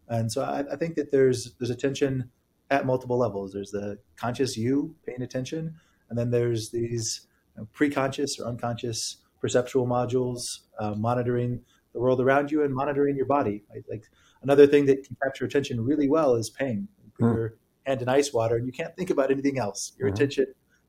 And 0.08 0.32
so 0.32 0.44
I, 0.44 0.64
I 0.72 0.76
think 0.76 0.96
that 0.96 1.12
there's 1.12 1.54
there's 1.60 1.70
attention 1.70 2.32
at 2.72 2.86
multiple 2.86 3.18
levels. 3.18 3.54
There's 3.54 3.72
the 3.72 4.00
conscious 4.16 4.58
you 4.58 4.96
paying 5.06 5.22
attention, 5.22 5.76
and 6.10 6.18
then 6.18 6.32
there's 6.32 6.72
these 6.72 7.28
you 7.56 7.62
know, 7.62 7.68
pre-conscious 7.74 8.40
or 8.40 8.48
unconscious 8.48 9.18
perceptual 9.42 9.86
modules 9.86 10.60
uh, 10.80 10.96
monitoring 10.96 11.62
the 11.94 12.00
world 12.00 12.22
around 12.22 12.52
you 12.52 12.64
and 12.64 12.74
monitoring 12.74 13.16
your 13.16 13.26
body. 13.26 13.64
Right? 13.70 13.84
Like 13.90 14.04
another 14.42 14.68
thing 14.68 14.86
that 14.88 15.04
can 15.06 15.16
capture 15.24 15.46
attention 15.46 15.84
really 15.84 16.10
well 16.10 16.36
is 16.36 16.50
pain. 16.50 16.88
Mm. 17.20 17.36
your 17.36 17.58
hand 17.86 18.02
in 18.02 18.10
ice 18.10 18.34
water, 18.34 18.56
and 18.56 18.66
you 18.66 18.72
can't 18.72 18.96
think 18.96 19.10
about 19.10 19.32
anything 19.32 19.60
else. 19.60 19.94
Your 19.98 20.10
mm. 20.10 20.14
attention 20.14 20.48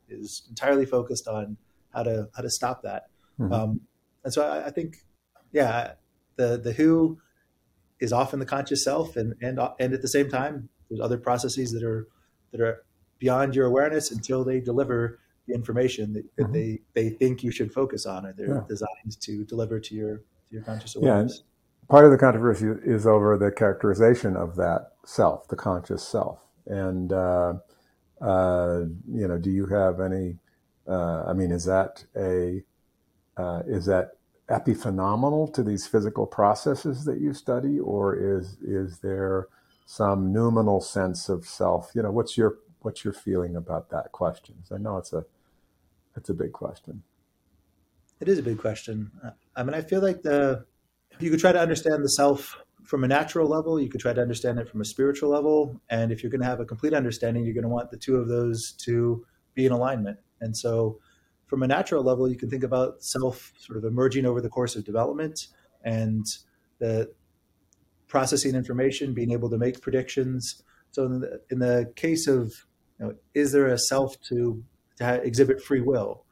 is 0.08 0.44
entirely 0.48 0.86
focused 0.86 1.28
on 1.28 1.56
how 1.94 2.02
to 2.02 2.28
how 2.34 2.42
to 2.42 2.50
stop 2.50 2.82
that. 2.82 3.04
Mm. 3.38 3.52
Um, 3.52 3.80
and 4.24 4.32
so 4.32 4.46
I, 4.46 4.66
I, 4.66 4.70
think, 4.70 4.98
yeah, 5.52 5.92
the 6.36 6.58
the 6.58 6.72
who 6.72 7.18
is 8.00 8.12
often 8.12 8.38
the 8.38 8.46
conscious 8.46 8.84
self, 8.84 9.16
and 9.16 9.34
and 9.40 9.58
and 9.78 9.94
at 9.94 10.02
the 10.02 10.08
same 10.08 10.28
time, 10.28 10.68
there's 10.88 11.00
other 11.00 11.18
processes 11.18 11.72
that 11.72 11.82
are 11.82 12.08
that 12.52 12.60
are 12.60 12.84
beyond 13.18 13.54
your 13.54 13.66
awareness 13.66 14.10
until 14.10 14.44
they 14.44 14.60
deliver 14.60 15.18
the 15.46 15.54
information 15.54 16.12
that, 16.12 16.24
that 16.36 16.44
mm-hmm. 16.44 16.52
they 16.52 16.80
they 16.94 17.10
think 17.10 17.42
you 17.42 17.50
should 17.50 17.72
focus 17.72 18.06
on, 18.06 18.26
or 18.26 18.32
they're 18.32 18.56
yeah. 18.56 18.60
designed 18.68 19.20
to 19.20 19.44
deliver 19.44 19.80
to 19.80 19.94
your 19.94 20.22
your 20.50 20.62
conscious 20.62 20.96
awareness. 20.96 21.42
Yeah, 21.42 21.90
part 21.90 22.04
of 22.04 22.10
the 22.10 22.18
controversy 22.18 22.66
is 22.84 23.06
over 23.06 23.36
the 23.38 23.50
characterization 23.50 24.36
of 24.36 24.56
that 24.56 24.92
self, 25.04 25.48
the 25.48 25.56
conscious 25.56 26.06
self. 26.06 26.45
And, 26.66 27.12
uh, 27.12 27.54
uh, 28.20 28.84
you 29.10 29.28
know, 29.28 29.38
do 29.38 29.50
you 29.50 29.66
have 29.66 30.00
any, 30.00 30.38
uh, 30.88 31.24
I 31.24 31.32
mean, 31.32 31.52
is 31.52 31.64
that 31.64 32.04
a, 32.16 32.62
uh, 33.36 33.62
is 33.66 33.86
that 33.86 34.12
epiphenomenal 34.48 35.52
to 35.54 35.62
these 35.62 35.86
physical 35.86 36.26
processes 36.26 37.04
that 37.04 37.20
you 37.20 37.34
study, 37.34 37.78
or 37.78 38.16
is, 38.16 38.56
is 38.62 38.98
there 38.98 39.48
some 39.84 40.32
noumenal 40.32 40.80
sense 40.80 41.28
of 41.28 41.46
self? 41.46 41.90
You 41.94 42.02
know, 42.02 42.10
what's 42.10 42.36
your, 42.36 42.58
what's 42.80 43.04
your 43.04 43.12
feeling 43.12 43.56
about 43.56 43.90
that 43.90 44.12
question? 44.12 44.54
I 44.72 44.78
know 44.78 44.96
it's 44.96 45.12
a, 45.12 45.24
it's 46.16 46.30
a 46.30 46.34
big 46.34 46.52
question. 46.52 47.02
It 48.20 48.28
is 48.28 48.38
a 48.38 48.42
big 48.42 48.58
question. 48.58 49.10
I 49.54 49.62
mean, 49.62 49.74
I 49.74 49.82
feel 49.82 50.00
like 50.00 50.22
the 50.22 50.64
you 51.18 51.30
could 51.30 51.40
try 51.40 51.52
to 51.52 51.60
understand 51.60 52.04
the 52.04 52.08
self 52.08 52.58
from 52.86 53.04
a 53.04 53.08
natural 53.08 53.48
level. 53.48 53.80
You 53.80 53.88
could 53.88 54.00
try 54.00 54.12
to 54.12 54.20
understand 54.20 54.58
it 54.58 54.68
from 54.68 54.80
a 54.80 54.84
spiritual 54.84 55.30
level. 55.30 55.80
And 55.90 56.12
if 56.12 56.22
you're 56.22 56.30
going 56.30 56.40
to 56.40 56.46
have 56.46 56.60
a 56.60 56.64
complete 56.64 56.94
understanding, 56.94 57.44
you're 57.44 57.54
going 57.54 57.64
to 57.64 57.68
want 57.68 57.90
the 57.90 57.96
two 57.96 58.16
of 58.16 58.28
those 58.28 58.72
to 58.84 59.26
be 59.54 59.66
in 59.66 59.72
alignment. 59.72 60.18
And 60.40 60.56
so, 60.56 61.00
from 61.46 61.62
a 61.62 61.66
natural 61.66 62.02
level, 62.02 62.28
you 62.28 62.36
can 62.36 62.50
think 62.50 62.64
about 62.64 63.02
self 63.02 63.52
sort 63.58 63.78
of 63.78 63.84
emerging 63.84 64.26
over 64.26 64.40
the 64.40 64.48
course 64.48 64.76
of 64.76 64.84
development 64.84 65.48
and 65.84 66.24
the 66.78 67.12
processing 68.08 68.54
information, 68.54 69.14
being 69.14 69.32
able 69.32 69.50
to 69.50 69.58
make 69.58 69.80
predictions. 69.80 70.62
So, 70.90 71.04
in 71.04 71.20
the, 71.20 71.40
in 71.50 71.58
the 71.58 71.92
case 71.96 72.26
of, 72.26 72.66
you 72.98 73.06
know, 73.06 73.14
is 73.34 73.52
there 73.52 73.66
a 73.66 73.78
self 73.78 74.20
to, 74.22 74.62
to 74.98 75.22
exhibit 75.22 75.62
free 75.62 75.80
will? 75.80 76.22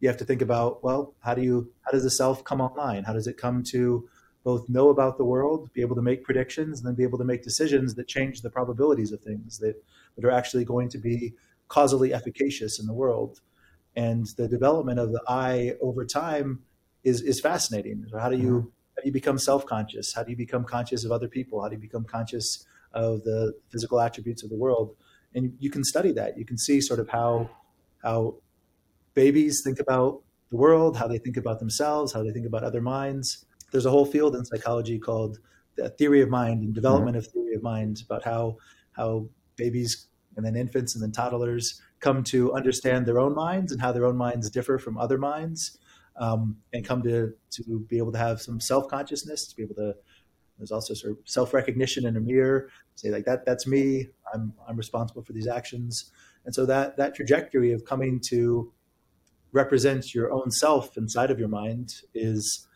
you 0.00 0.08
have 0.08 0.18
to 0.18 0.24
think 0.24 0.42
about 0.42 0.84
well 0.84 1.14
how 1.20 1.32
do 1.32 1.40
you 1.40 1.72
how 1.80 1.90
does 1.90 2.02
the 2.02 2.10
self 2.10 2.44
come 2.44 2.60
online 2.60 3.04
how 3.04 3.14
does 3.14 3.26
it 3.26 3.38
come 3.38 3.62
to 3.62 4.06
both 4.44 4.68
know 4.68 4.90
about 4.90 5.16
the 5.16 5.24
world 5.24 5.72
be 5.72 5.80
able 5.80 5.96
to 5.96 6.02
make 6.02 6.22
predictions 6.22 6.78
and 6.78 6.86
then 6.86 6.94
be 6.94 7.02
able 7.02 7.18
to 7.18 7.24
make 7.24 7.42
decisions 7.42 7.94
that 7.94 8.06
change 8.06 8.42
the 8.42 8.50
probabilities 8.50 9.10
of 9.10 9.20
things 9.20 9.58
that, 9.58 9.74
that 10.14 10.24
are 10.24 10.30
actually 10.30 10.64
going 10.64 10.88
to 10.90 10.98
be 10.98 11.32
causally 11.68 12.12
efficacious 12.12 12.78
in 12.78 12.86
the 12.86 12.92
world. 12.92 13.40
And 13.96 14.26
the 14.36 14.46
development 14.46 14.98
of 15.00 15.12
the 15.12 15.22
i 15.28 15.72
over 15.80 16.04
time 16.04 16.60
is 17.04 17.22
is 17.22 17.40
fascinating. 17.40 18.04
So 18.10 18.18
how 18.18 18.28
do 18.28 18.36
you 18.36 18.52
mm-hmm. 18.52 18.68
how 18.96 19.02
do 19.02 19.06
you 19.06 19.12
become 19.12 19.38
self-conscious? 19.38 20.12
How 20.14 20.22
do 20.24 20.30
you 20.30 20.36
become 20.36 20.64
conscious 20.64 21.04
of 21.04 21.12
other 21.12 21.28
people? 21.28 21.62
How 21.62 21.68
do 21.68 21.76
you 21.76 21.80
become 21.80 22.04
conscious 22.04 22.66
of 22.92 23.24
the 23.24 23.54
physical 23.70 24.00
attributes 24.00 24.42
of 24.42 24.50
the 24.50 24.56
world? 24.56 24.94
And 25.34 25.54
you 25.58 25.70
can 25.70 25.84
study 25.84 26.12
that. 26.12 26.38
You 26.38 26.44
can 26.44 26.58
see 26.58 26.80
sort 26.80 27.00
of 27.00 27.08
how 27.08 27.50
how 28.02 28.36
babies 29.14 29.62
think 29.64 29.78
about 29.80 30.22
the 30.50 30.56
world, 30.56 30.96
how 30.96 31.08
they 31.08 31.18
think 31.18 31.36
about 31.36 31.58
themselves, 31.60 32.12
how 32.12 32.22
they 32.22 32.30
think 32.30 32.46
about 32.46 32.62
other 32.62 32.80
minds. 32.80 33.44
There's 33.72 33.86
a 33.86 33.90
whole 33.90 34.06
field 34.06 34.36
in 34.36 34.44
psychology 34.44 34.98
called 34.98 35.38
the 35.76 35.88
theory 35.90 36.22
of 36.22 36.28
mind 36.28 36.62
and 36.62 36.74
development 36.74 37.16
mm-hmm. 37.16 37.26
of 37.26 37.32
theory 37.32 37.54
of 37.54 37.62
mind 37.62 38.02
about 38.04 38.24
how 38.24 38.56
how 38.92 39.28
babies 39.56 40.08
and 40.36 40.44
then 40.44 40.56
infants 40.56 40.94
and 40.94 41.02
then 41.02 41.12
toddlers 41.12 41.80
come 42.00 42.22
to 42.24 42.52
understand 42.54 43.06
their 43.06 43.18
own 43.18 43.34
minds 43.34 43.72
and 43.72 43.80
how 43.80 43.92
their 43.92 44.04
own 44.04 44.16
minds 44.16 44.50
differ 44.50 44.78
from 44.78 44.98
other 44.98 45.18
minds 45.18 45.78
um, 46.16 46.56
and 46.72 46.84
come 46.84 47.02
to 47.02 47.32
to 47.50 47.80
be 47.88 47.98
able 47.98 48.12
to 48.12 48.18
have 48.18 48.40
some 48.40 48.60
self 48.60 48.88
consciousness 48.88 49.46
to 49.48 49.56
be 49.56 49.62
able 49.62 49.74
to 49.74 49.94
there's 50.58 50.70
also 50.70 50.94
sort 50.94 51.12
of 51.12 51.18
self 51.24 51.52
recognition 51.52 52.06
in 52.06 52.16
a 52.16 52.20
mirror 52.20 52.68
say 52.94 53.10
like 53.10 53.24
that 53.24 53.44
that's 53.44 53.66
me 53.66 54.08
I'm 54.32 54.52
I'm 54.68 54.76
responsible 54.76 55.22
for 55.22 55.32
these 55.32 55.48
actions 55.48 56.12
and 56.44 56.54
so 56.54 56.66
that 56.66 56.96
that 56.96 57.14
trajectory 57.14 57.72
of 57.72 57.84
coming 57.84 58.20
to 58.28 58.72
represent 59.52 60.14
your 60.14 60.32
own 60.32 60.50
self 60.50 60.96
inside 60.96 61.30
of 61.30 61.38
your 61.38 61.48
mind 61.48 61.94
is 62.12 62.66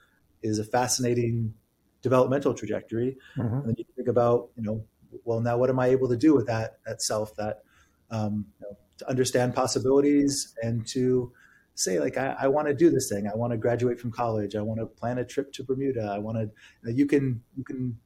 is 0.43 0.59
a 0.59 0.65
fascinating 0.65 1.55
developmental 2.03 2.55
trajectory. 2.55 3.17
Mm-hmm. 3.37 3.55
And 3.55 3.67
then 3.67 3.75
you 3.79 3.85
think 3.97 4.09
about, 4.09 4.51
you 4.57 4.63
know, 4.63 4.85
well, 5.25 5.41
now 5.41 5.57
what 5.57 5.71
am 5.71 5.79
I 5.79 5.89
able 5.89 6.09
to 6.09 6.17
do 6.17 6.35
with 6.35 6.47
that 6.47 6.79
that 6.87 7.03
self 7.03 7.35
that 7.37 7.63
um, 8.11 8.47
you 8.61 8.67
know, 8.67 8.77
to 8.99 9.09
understand 9.09 9.55
possibilities 9.55 10.55
and 10.63 10.87
to 10.89 11.33
say 11.75 12.01
like 12.01 12.17
I, 12.17 12.37
I 12.41 12.49
want 12.49 12.69
to 12.69 12.75
do 12.75 12.91
this 12.91 13.09
thing. 13.09 13.29
I 13.29 13.37
want 13.37 13.53
to 13.53 13.57
graduate 13.57 14.01
from 14.01 14.11
college. 14.11 14.57
I 14.57 14.63
want 14.63 14.81
to 14.81 14.87
plan 14.87 15.19
a 15.19 15.25
trip 15.25 15.53
to 15.55 15.65
Bermuda. 15.65 16.11
I 16.13 16.19
want 16.19 16.37
to. 16.37 16.43
You, 16.43 16.51
know, 16.85 16.91
you 16.91 17.07
can 17.07 17.43
you 17.57 17.65
can 17.65 17.99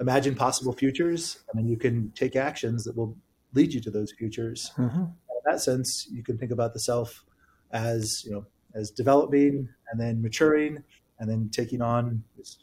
imagine 0.00 0.34
possible 0.34 0.72
futures, 0.72 1.38
and 1.48 1.62
then 1.62 1.68
you 1.68 1.76
can 1.76 2.10
take 2.14 2.36
actions 2.36 2.84
that 2.84 2.96
will 2.96 3.16
lead 3.52 3.72
you 3.72 3.80
to 3.80 3.90
those 3.90 4.12
futures. 4.12 4.72
Mm-hmm. 4.76 5.02
In 5.02 5.40
that 5.46 5.60
sense, 5.60 6.08
you 6.10 6.22
can 6.22 6.36
think 6.36 6.50
about 6.50 6.72
the 6.72 6.80
self 6.80 7.24
as 7.70 8.24
you 8.24 8.32
know 8.32 8.46
as 8.74 8.90
developing 8.90 9.68
and 9.90 10.00
then 10.00 10.20
maturing 10.20 10.82
and 11.18 11.30
then 11.30 11.48
taking 11.50 11.80
on 11.80 12.22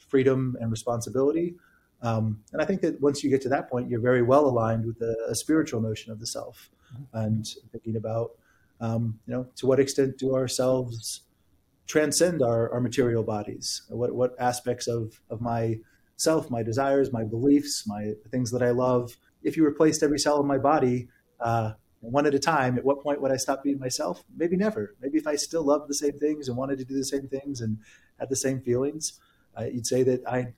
freedom 0.10 0.58
and 0.60 0.72
responsibility. 0.72 1.56
Um, 2.02 2.42
and 2.52 2.62
I 2.62 2.66
think 2.66 2.82
that 2.82 3.00
once 3.00 3.24
you 3.24 3.30
get 3.30 3.42
to 3.42 3.50
that 3.50 3.70
point, 3.70 3.90
you're 3.90 4.02
very 4.02 4.22
well 4.22 4.46
aligned 4.46 4.86
with 4.86 5.02
a, 5.02 5.16
a 5.30 5.36
spiritual 5.36 5.82
notion 5.82 6.12
of 6.12 6.20
the 6.20 6.28
self 6.28 6.70
mm-hmm. 6.94 7.18
and 7.18 7.48
thinking 7.72 7.96
about, 7.96 8.32
um, 8.80 9.20
you 9.28 9.34
know, 9.34 9.48
to 9.58 9.68
what 9.68 9.80
extent 9.80 10.18
do 10.18 10.36
ourselves 10.36 11.22
transcend 11.88 12.42
our, 12.42 12.72
our 12.72 12.80
material 12.80 13.24
bodies? 13.24 13.84
What, 13.90 14.16
what 14.16 14.36
aspects 14.40 14.88
of, 14.88 15.22
of 15.30 15.42
my 15.42 15.78
self, 16.16 16.50
my 16.50 16.64
desires, 16.64 17.12
my 17.12 17.24
beliefs, 17.24 17.84
my 17.86 18.14
things 18.30 18.52
that 18.52 18.64
I 18.64 18.72
love, 18.72 19.18
if 19.44 19.58
you 19.58 19.66
replaced 19.66 20.04
every 20.04 20.20
cell 20.20 20.40
in 20.40 20.48
my 20.48 20.58
body, 20.58 21.08
uh, 21.40 21.74
one 22.02 22.26
at 22.26 22.34
a 22.34 22.40
time. 22.40 22.78
At 22.78 22.84
what 22.84 23.02
point 23.02 23.22
would 23.22 23.32
I 23.32 23.38
stop 23.38 23.64
being 23.64 23.80
myself? 23.80 24.24
Maybe 24.36 24.58
never. 24.58 24.96
Maybe 25.02 25.18
if 25.18 25.28
I 25.28 25.36
still 25.36 25.64
loved 25.64 25.88
the 25.88 25.94
same 25.94 26.18
things 26.18 26.48
and 26.48 26.58
wanted 26.58 26.80
to 26.80 26.86
do 26.86 26.96
the 26.96 27.06
same 27.06 27.28
things 27.28 27.62
and 27.62 27.78
had 28.20 28.30
the 28.30 28.36
same 28.36 28.60
feelings, 28.60 29.20
uh, 29.58 29.66
you'd 29.66 29.88
say 29.88 30.04
that 30.04 30.28
I 30.28 30.54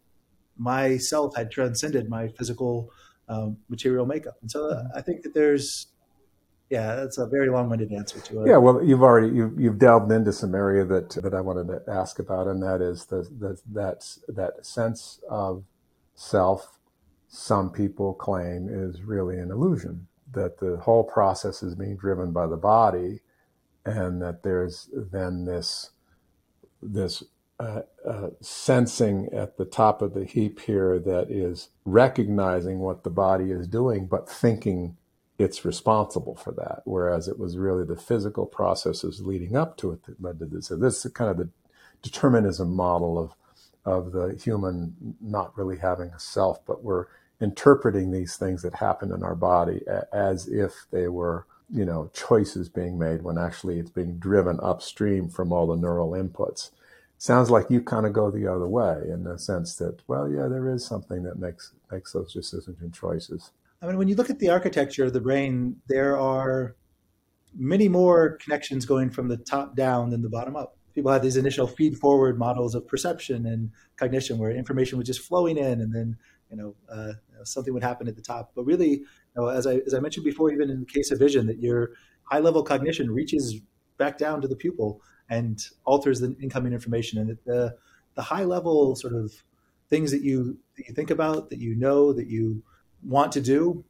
myself 0.58 1.36
had 1.36 1.52
transcended 1.52 2.10
my 2.10 2.28
physical 2.30 2.92
um, 3.28 3.58
material 3.70 4.06
makeup. 4.06 4.38
And 4.42 4.50
so 4.50 4.70
uh, 4.70 4.84
I 4.96 5.02
think 5.02 5.24
that 5.24 5.34
there's 5.34 5.88
yeah, 6.70 6.96
that's 6.96 7.20
a 7.20 7.28
very 7.28 7.50
long-winded 7.50 7.92
answer 7.92 8.20
to 8.20 8.42
it. 8.42 8.48
Yeah, 8.48 8.58
well, 8.58 8.84
you've 8.84 9.04
already 9.04 9.36
you've, 9.36 9.60
you've 9.60 9.78
delved 9.78 10.12
into 10.12 10.34
some 10.34 10.56
area 10.56 10.86
that 10.86 11.10
that 11.22 11.34
I 11.34 11.42
wanted 11.42 11.68
to 11.68 11.92
ask 11.92 12.20
about, 12.20 12.48
and 12.48 12.64
that 12.64 12.82
is 12.82 13.06
the, 13.06 13.28
the 13.38 13.60
that 13.74 14.06
that 14.30 14.66
sense 14.66 15.20
of 15.30 15.66
self. 16.16 16.80
Some 17.28 17.72
people 17.72 18.14
claim 18.14 18.70
is 18.70 19.02
really 19.02 19.40
an 19.40 19.52
illusion 19.52 20.08
that 20.34 20.60
the 20.60 20.78
whole 20.78 21.04
process 21.04 21.64
is 21.64 21.76
being 21.76 21.98
driven 21.98 22.32
by 22.32 22.48
the 22.48 22.58
body, 22.58 23.22
and 23.86 24.22
that 24.22 24.44
there's 24.44 24.90
then 24.94 25.46
this 25.46 25.92
this 26.82 27.24
uh, 27.60 27.82
uh, 28.06 28.30
sensing 28.42 29.30
at 29.32 29.58
the 29.58 29.66
top 29.66 30.02
of 30.02 30.14
the 30.14 30.26
heap 30.26 30.60
here 30.62 31.00
that 31.00 31.32
is 31.32 31.70
recognizing 31.86 32.80
what 32.80 33.04
the 33.04 33.10
body 33.10 33.52
is 33.52 33.68
doing, 33.68 34.06
but 34.08 34.30
thinking 34.30 34.98
it's 35.38 35.66
responsible 35.66 36.36
for 36.36 36.52
that. 36.52 36.82
Whereas 36.86 37.28
it 37.28 37.40
was 37.40 37.58
really 37.58 37.86
the 37.86 37.96
physical 37.96 38.46
processes 38.46 39.22
leading 39.22 39.56
up 39.56 39.78
to 39.78 39.92
it 39.92 40.04
that 40.06 40.22
led 40.22 40.40
to 40.40 40.46
this. 40.46 40.68
So 40.68 40.76
this 40.76 41.06
is 41.06 41.12
kind 41.12 41.32
of 41.32 41.38
the 41.38 41.50
determinism 42.02 42.76
model 42.76 43.18
of 43.18 43.34
of 43.86 44.14
the 44.14 44.40
human 44.42 44.96
not 45.20 45.58
really 45.58 45.78
having 45.78 46.10
a 46.10 46.20
self, 46.20 46.66
but 46.66 46.84
we're 46.84 47.08
interpreting 47.44 48.10
these 48.10 48.38
things 48.38 48.62
that 48.62 48.74
happen 48.74 49.12
in 49.12 49.22
our 49.22 49.36
body 49.36 49.82
as 50.14 50.48
if 50.48 50.86
they 50.92 51.10
were 51.10 51.46
you 51.70 51.84
know 51.84 52.10
choices 52.14 52.70
being 52.70 52.98
made 52.98 53.22
when 53.22 53.38
actually 53.38 53.80
it's 53.80 53.90
being 53.90 54.18
driven 54.18 54.60
upstream 54.64 55.28
from 55.28 55.52
all 55.52 55.68
the 55.68 55.76
neural 55.76 56.12
inputs. 56.12 56.72
Sounds 57.18 57.50
like 57.50 57.70
you 57.70 57.82
kind 57.82 58.06
of 58.06 58.14
go 58.14 58.32
the 58.32 58.48
other 58.48 58.68
way 58.68 59.04
in 59.10 59.26
the 59.26 59.38
sense 59.38 59.76
that 59.76 60.00
well 60.08 60.30
yeah 60.30 60.48
there 60.48 60.70
is 60.70 60.86
something 60.86 61.24
that 61.24 61.38
makes 61.38 61.74
makes 61.92 62.14
those 62.14 62.32
decisions 62.32 62.82
and 62.82 62.94
choices. 62.94 63.52
I 63.82 63.88
mean 63.88 63.98
when 63.98 64.08
you 64.08 64.16
look 64.16 64.30
at 64.30 64.40
the 64.40 64.50
architecture 64.50 65.04
of 65.04 65.12
the 65.12 65.22
brain 65.22 65.76
there 65.90 66.18
are 66.18 66.76
many 67.54 67.90
more 67.90 68.38
connections 68.38 68.86
going 68.86 69.10
from 69.10 69.28
the 69.28 69.38
top 69.38 69.76
down 69.76 70.12
than 70.12 70.22
the 70.22 70.30
bottom 70.30 70.56
up. 70.56 70.78
People 70.96 71.12
had 71.12 71.24
these 71.24 71.38
initial 71.38 71.68
feed 71.68 71.98
forward 71.98 72.40
models 72.40 72.74
of 72.74 72.88
perception 72.88 73.48
and 73.48 73.72
cognition 73.98 74.38
where 74.38 74.52
information 74.52 74.98
was 74.98 75.08
just 75.08 75.22
flowing 75.22 75.58
in 75.58 75.82
and 75.82 75.94
then 75.94 76.18
you 76.54 76.58
know, 76.58 76.76
uh, 76.88 77.14
something 77.44 77.74
would 77.74 77.84
happen 77.84 78.08
at 78.08 78.16
the 78.16 78.22
top. 78.22 78.52
But 78.56 78.66
really, 78.66 78.90
you 78.90 79.06
know, 79.36 79.48
as 79.48 79.68
I 79.68 79.76
as 79.86 79.94
I 79.94 80.00
mentioned 80.00 80.26
before, 80.26 80.52
even 80.52 80.70
in 80.70 80.82
the 80.82 80.86
case 80.86 81.12
of 81.12 81.20
vision, 81.20 81.48
that 81.48 81.60
your 81.60 81.92
high 82.24 82.40
level 82.40 82.64
cognition 82.64 83.12
reaches 83.12 83.56
back 83.98 84.18
down 84.18 84.42
to 84.42 84.48
the 84.48 84.56
pupil 84.56 85.02
and 85.30 85.66
alters 85.86 86.20
the 86.20 86.36
incoming 86.42 86.74
information, 86.74 87.20
and 87.20 87.30
that 87.30 87.46
the 87.46 87.76
the 88.16 88.22
high 88.22 88.44
level 88.44 88.96
sort 88.96 89.14
of 89.14 89.44
things 89.90 90.12
that 90.12 90.22
you 90.22 90.58
that 90.78 90.88
you 90.88 90.94
think 90.94 91.12
about, 91.12 91.50
that 91.50 91.60
you 91.60 91.76
know, 91.76 92.14
that 92.14 92.28
you 92.28 92.64
want 93.04 93.32
to 93.34 93.42
do, 93.42 93.84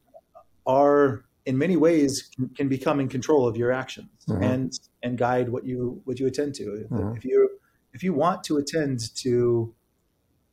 are 0.66 1.24
in 1.46 1.58
many 1.58 1.76
ways 1.76 2.30
can, 2.34 2.48
can 2.50 2.68
become 2.68 3.00
in 3.00 3.08
control 3.08 3.46
of 3.46 3.56
your 3.56 3.70
actions 3.70 4.08
mm-hmm. 4.28 4.42
and 4.42 4.72
and 5.02 5.18
guide 5.18 5.48
what 5.48 5.64
you 5.64 6.00
what 6.04 6.18
you 6.18 6.26
attend 6.26 6.54
to. 6.54 6.86
Mm-hmm. 6.90 7.16
If 7.16 7.24
you 7.24 7.58
if 7.92 8.02
you 8.02 8.12
want 8.12 8.44
to 8.44 8.56
attend 8.58 9.14
to 9.16 9.74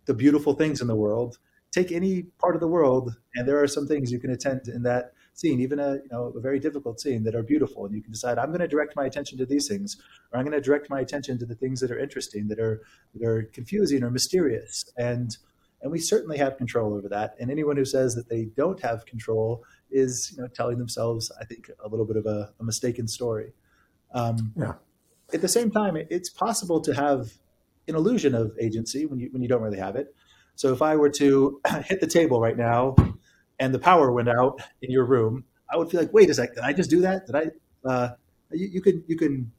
the 0.05 0.13
beautiful 0.13 0.53
things 0.53 0.81
in 0.81 0.87
the 0.87 0.95
world, 0.95 1.37
take 1.71 1.91
any 1.91 2.23
part 2.39 2.55
of 2.55 2.61
the 2.61 2.67
world, 2.67 3.15
and 3.35 3.47
there 3.47 3.61
are 3.61 3.67
some 3.67 3.87
things 3.87 4.11
you 4.11 4.19
can 4.19 4.31
attend 4.31 4.67
in 4.67 4.83
that 4.83 5.13
scene, 5.33 5.59
even 5.59 5.79
a 5.79 5.93
you 5.95 6.09
know 6.11 6.33
a 6.35 6.39
very 6.39 6.59
difficult 6.59 6.99
scene 6.99 7.23
that 7.23 7.35
are 7.35 7.43
beautiful, 7.43 7.85
and 7.85 7.95
you 7.95 8.01
can 8.01 8.11
decide 8.11 8.37
I'm 8.37 8.49
going 8.49 8.59
to 8.59 8.67
direct 8.67 8.95
my 8.95 9.05
attention 9.05 9.37
to 9.37 9.45
these 9.45 9.67
things, 9.67 9.97
or 10.31 10.39
I'm 10.39 10.45
going 10.45 10.57
to 10.57 10.61
direct 10.61 10.89
my 10.89 10.99
attention 10.99 11.37
to 11.39 11.45
the 11.45 11.55
things 11.55 11.79
that 11.79 11.91
are 11.91 11.99
interesting, 11.99 12.47
that 12.49 12.59
are 12.59 12.81
that 13.15 13.25
are 13.27 13.43
confusing 13.53 14.03
or 14.03 14.11
mysterious, 14.11 14.85
and 14.97 15.37
and 15.81 15.91
we 15.91 15.99
certainly 15.99 16.37
have 16.37 16.57
control 16.57 16.93
over 16.93 17.09
that. 17.09 17.35
And 17.39 17.49
anyone 17.49 17.77
who 17.77 17.85
says 17.85 18.13
that 18.15 18.29
they 18.29 18.45
don't 18.55 18.79
have 18.81 19.05
control 19.05 19.63
is 19.89 20.33
you 20.35 20.41
know 20.41 20.47
telling 20.47 20.77
themselves, 20.77 21.31
I 21.39 21.45
think, 21.45 21.69
a 21.83 21.87
little 21.87 22.05
bit 22.05 22.17
of 22.17 22.25
a, 22.25 22.53
a 22.59 22.63
mistaken 22.63 23.07
story. 23.07 23.53
Um, 24.13 24.53
yeah. 24.57 24.73
At 25.33 25.41
the 25.41 25.47
same 25.47 25.71
time, 25.71 25.95
it's 25.95 26.29
possible 26.29 26.81
to 26.81 26.93
have 26.93 27.31
an 27.87 27.95
illusion 27.95 28.35
of 28.35 28.51
agency 28.59 29.05
when 29.05 29.19
you 29.19 29.29
when 29.31 29.41
you 29.41 29.47
don't 29.47 29.61
really 29.61 29.79
have 29.79 29.95
it. 29.95 30.13
So 30.61 30.71
if 30.71 30.83
I 30.83 30.95
were 30.95 31.09
to 31.09 31.59
hit 31.85 32.01
the 32.01 32.07
table 32.07 32.39
right 32.39 32.55
now 32.55 32.95
and 33.57 33.73
the 33.73 33.79
power 33.79 34.11
went 34.11 34.29
out 34.29 34.61
in 34.83 34.91
your 34.91 35.05
room, 35.05 35.43
I 35.73 35.75
would 35.75 35.89
feel 35.89 35.99
like, 35.99 36.13
wait 36.13 36.29
a 36.29 36.35
second, 36.35 36.53
did 36.53 36.63
I 36.63 36.71
just 36.71 36.91
do 36.91 37.01
that? 37.01 37.25
Did 37.25 37.35
I? 37.35 37.45
Uh, 37.83 38.09
you, 38.51 38.67
you 38.73 38.81
can 38.81 39.03
you 39.07 39.17
can 39.17 39.51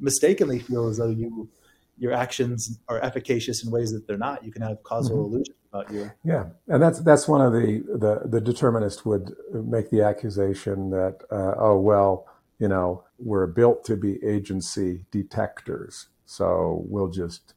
mistakenly 0.00 0.58
feel 0.58 0.88
as 0.88 0.96
though 0.96 1.10
you 1.10 1.50
your 1.98 2.14
actions 2.14 2.78
are 2.88 2.98
efficacious 3.02 3.62
in 3.62 3.70
ways 3.70 3.92
that 3.92 4.06
they're 4.06 4.16
not. 4.16 4.42
You 4.42 4.50
can 4.50 4.62
have 4.62 4.82
causal 4.84 5.18
mm-hmm. 5.18 5.34
illusions 5.34 5.56
about 5.70 5.92
you. 5.92 6.10
Yeah, 6.24 6.46
and 6.66 6.82
that's 6.82 7.00
that's 7.00 7.28
one 7.28 7.42
of 7.42 7.52
the 7.52 7.82
the, 7.86 8.26
the 8.26 8.40
determinist 8.40 9.04
would 9.04 9.34
make 9.52 9.90
the 9.90 10.00
accusation 10.00 10.88
that 10.88 11.24
uh, 11.30 11.56
oh 11.58 11.78
well, 11.78 12.26
you 12.58 12.68
know, 12.68 13.04
we're 13.18 13.48
built 13.48 13.84
to 13.84 13.96
be 13.98 14.18
agency 14.24 15.04
detectors, 15.10 16.06
so 16.24 16.86
we'll 16.88 17.10
just 17.10 17.52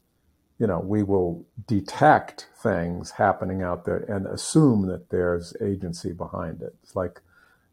you 0.62 0.68
know, 0.68 0.78
we 0.78 1.02
will 1.02 1.44
detect 1.66 2.46
things 2.62 3.10
happening 3.10 3.62
out 3.62 3.84
there 3.84 4.04
and 4.08 4.28
assume 4.28 4.86
that 4.86 5.10
there's 5.10 5.56
agency 5.60 6.12
behind 6.12 6.62
it. 6.62 6.72
It's 6.84 6.94
like, 6.94 7.20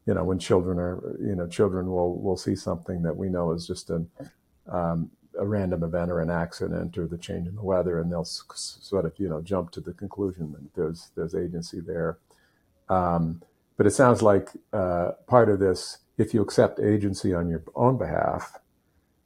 you 0.08 0.16
know, 0.16 0.24
when 0.24 0.40
children 0.40 0.80
are, 0.80 1.00
you 1.20 1.36
know, 1.36 1.46
children 1.46 1.86
will 1.86 2.20
will 2.20 2.36
see 2.36 2.56
something 2.56 3.04
that 3.04 3.16
we 3.16 3.30
know 3.30 3.52
is 3.52 3.68
just 3.68 3.92
a 3.92 4.04
um, 4.68 5.12
a 5.38 5.46
random 5.46 5.84
event 5.84 6.10
or 6.10 6.20
an 6.20 6.32
accident 6.32 6.98
or 6.98 7.06
the 7.06 7.20
change 7.20 7.48
in 7.48 7.56
the 7.56 7.62
weather, 7.62 8.00
and 8.00 8.12
they'll 8.12 8.26
sort 8.26 9.06
of, 9.06 9.14
you 9.18 9.30
know, 9.30 9.40
jump 9.40 9.70
to 9.74 9.82
the 9.82 9.94
conclusion 9.94 10.52
that 10.54 10.74
there's 10.74 11.12
there's 11.16 11.36
agency 11.36 11.82
there. 11.82 12.18
Um, 12.90 13.44
but 13.78 13.86
it 13.86 13.92
sounds 13.92 14.24
like 14.24 14.50
uh, 14.74 15.12
part 15.28 15.50
of 15.50 15.60
this, 15.60 16.00
if 16.18 16.34
you 16.34 16.42
accept 16.42 16.80
agency 16.80 17.36
on 17.36 17.50
your 17.50 17.62
own 17.76 18.00
behalf, 18.00 18.58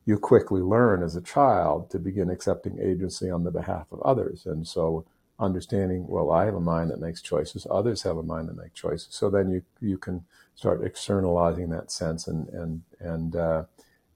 you 0.06 0.18
quickly 0.18 0.62
learn 0.62 1.04
as 1.04 1.16
a 1.16 1.22
child 1.22 1.90
to 1.92 2.00
begin 2.00 2.30
accepting 2.30 2.80
agency 2.80 3.30
on 3.30 3.44
the 3.44 3.52
behalf 3.52 3.88
of 3.92 4.02
others. 4.02 4.46
And 4.46 4.68
so 4.68 5.06
understanding, 5.40 6.08
well, 6.08 6.32
I 6.32 6.46
have 6.46 6.56
a 6.56 6.60
mind 6.60 6.92
that 6.92 7.00
makes 7.00 7.22
choices, 7.22 7.66
others 7.70 8.04
have 8.04 8.18
a 8.18 8.24
mind 8.24 8.50
that 8.50 8.58
make 8.58 8.74
choices. 8.74 9.10
So 9.12 9.30
then 9.30 9.50
you 9.50 9.64
you 9.82 9.98
can 9.98 10.26
start 10.56 10.84
externalizing 10.84 11.70
that 11.70 11.92
sense 11.92 12.28
and 12.28 12.50
and 12.50 12.82
and 13.00 13.36
uh, 13.36 13.64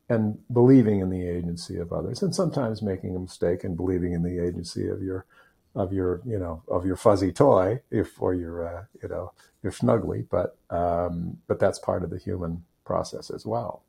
and 0.10 0.40
believing 0.54 1.00
in 1.02 1.10
the 1.10 1.28
agency 1.28 1.78
of 1.78 1.92
others, 1.92 2.22
and 2.22 2.34
sometimes 2.34 2.82
making 2.82 3.16
a 3.16 3.20
mistake 3.20 3.64
and 3.64 3.76
believing 3.76 4.14
in 4.14 4.24
the 4.24 4.40
agency 4.40 4.88
of 4.88 5.02
your 5.02 5.26
of 5.76 5.94
your 5.94 6.22
you 6.26 6.40
know 6.40 6.64
of 6.68 6.86
your 6.86 6.96
fuzzy 6.96 7.32
toy 7.32 7.82
if 7.92 8.22
or 8.22 8.34
your 8.34 8.68
uh, 8.68 8.84
you 9.02 9.10
know 9.10 9.32
your 9.64 9.72
snuggly, 9.72 10.26
but 10.30 10.58
um, 10.70 11.38
but 11.48 11.60
that's 11.60 11.80
part 11.80 12.04
of 12.04 12.10
the 12.10 12.20
human 12.20 12.64
process 12.86 13.30
as 13.30 13.46
well. 13.46 13.84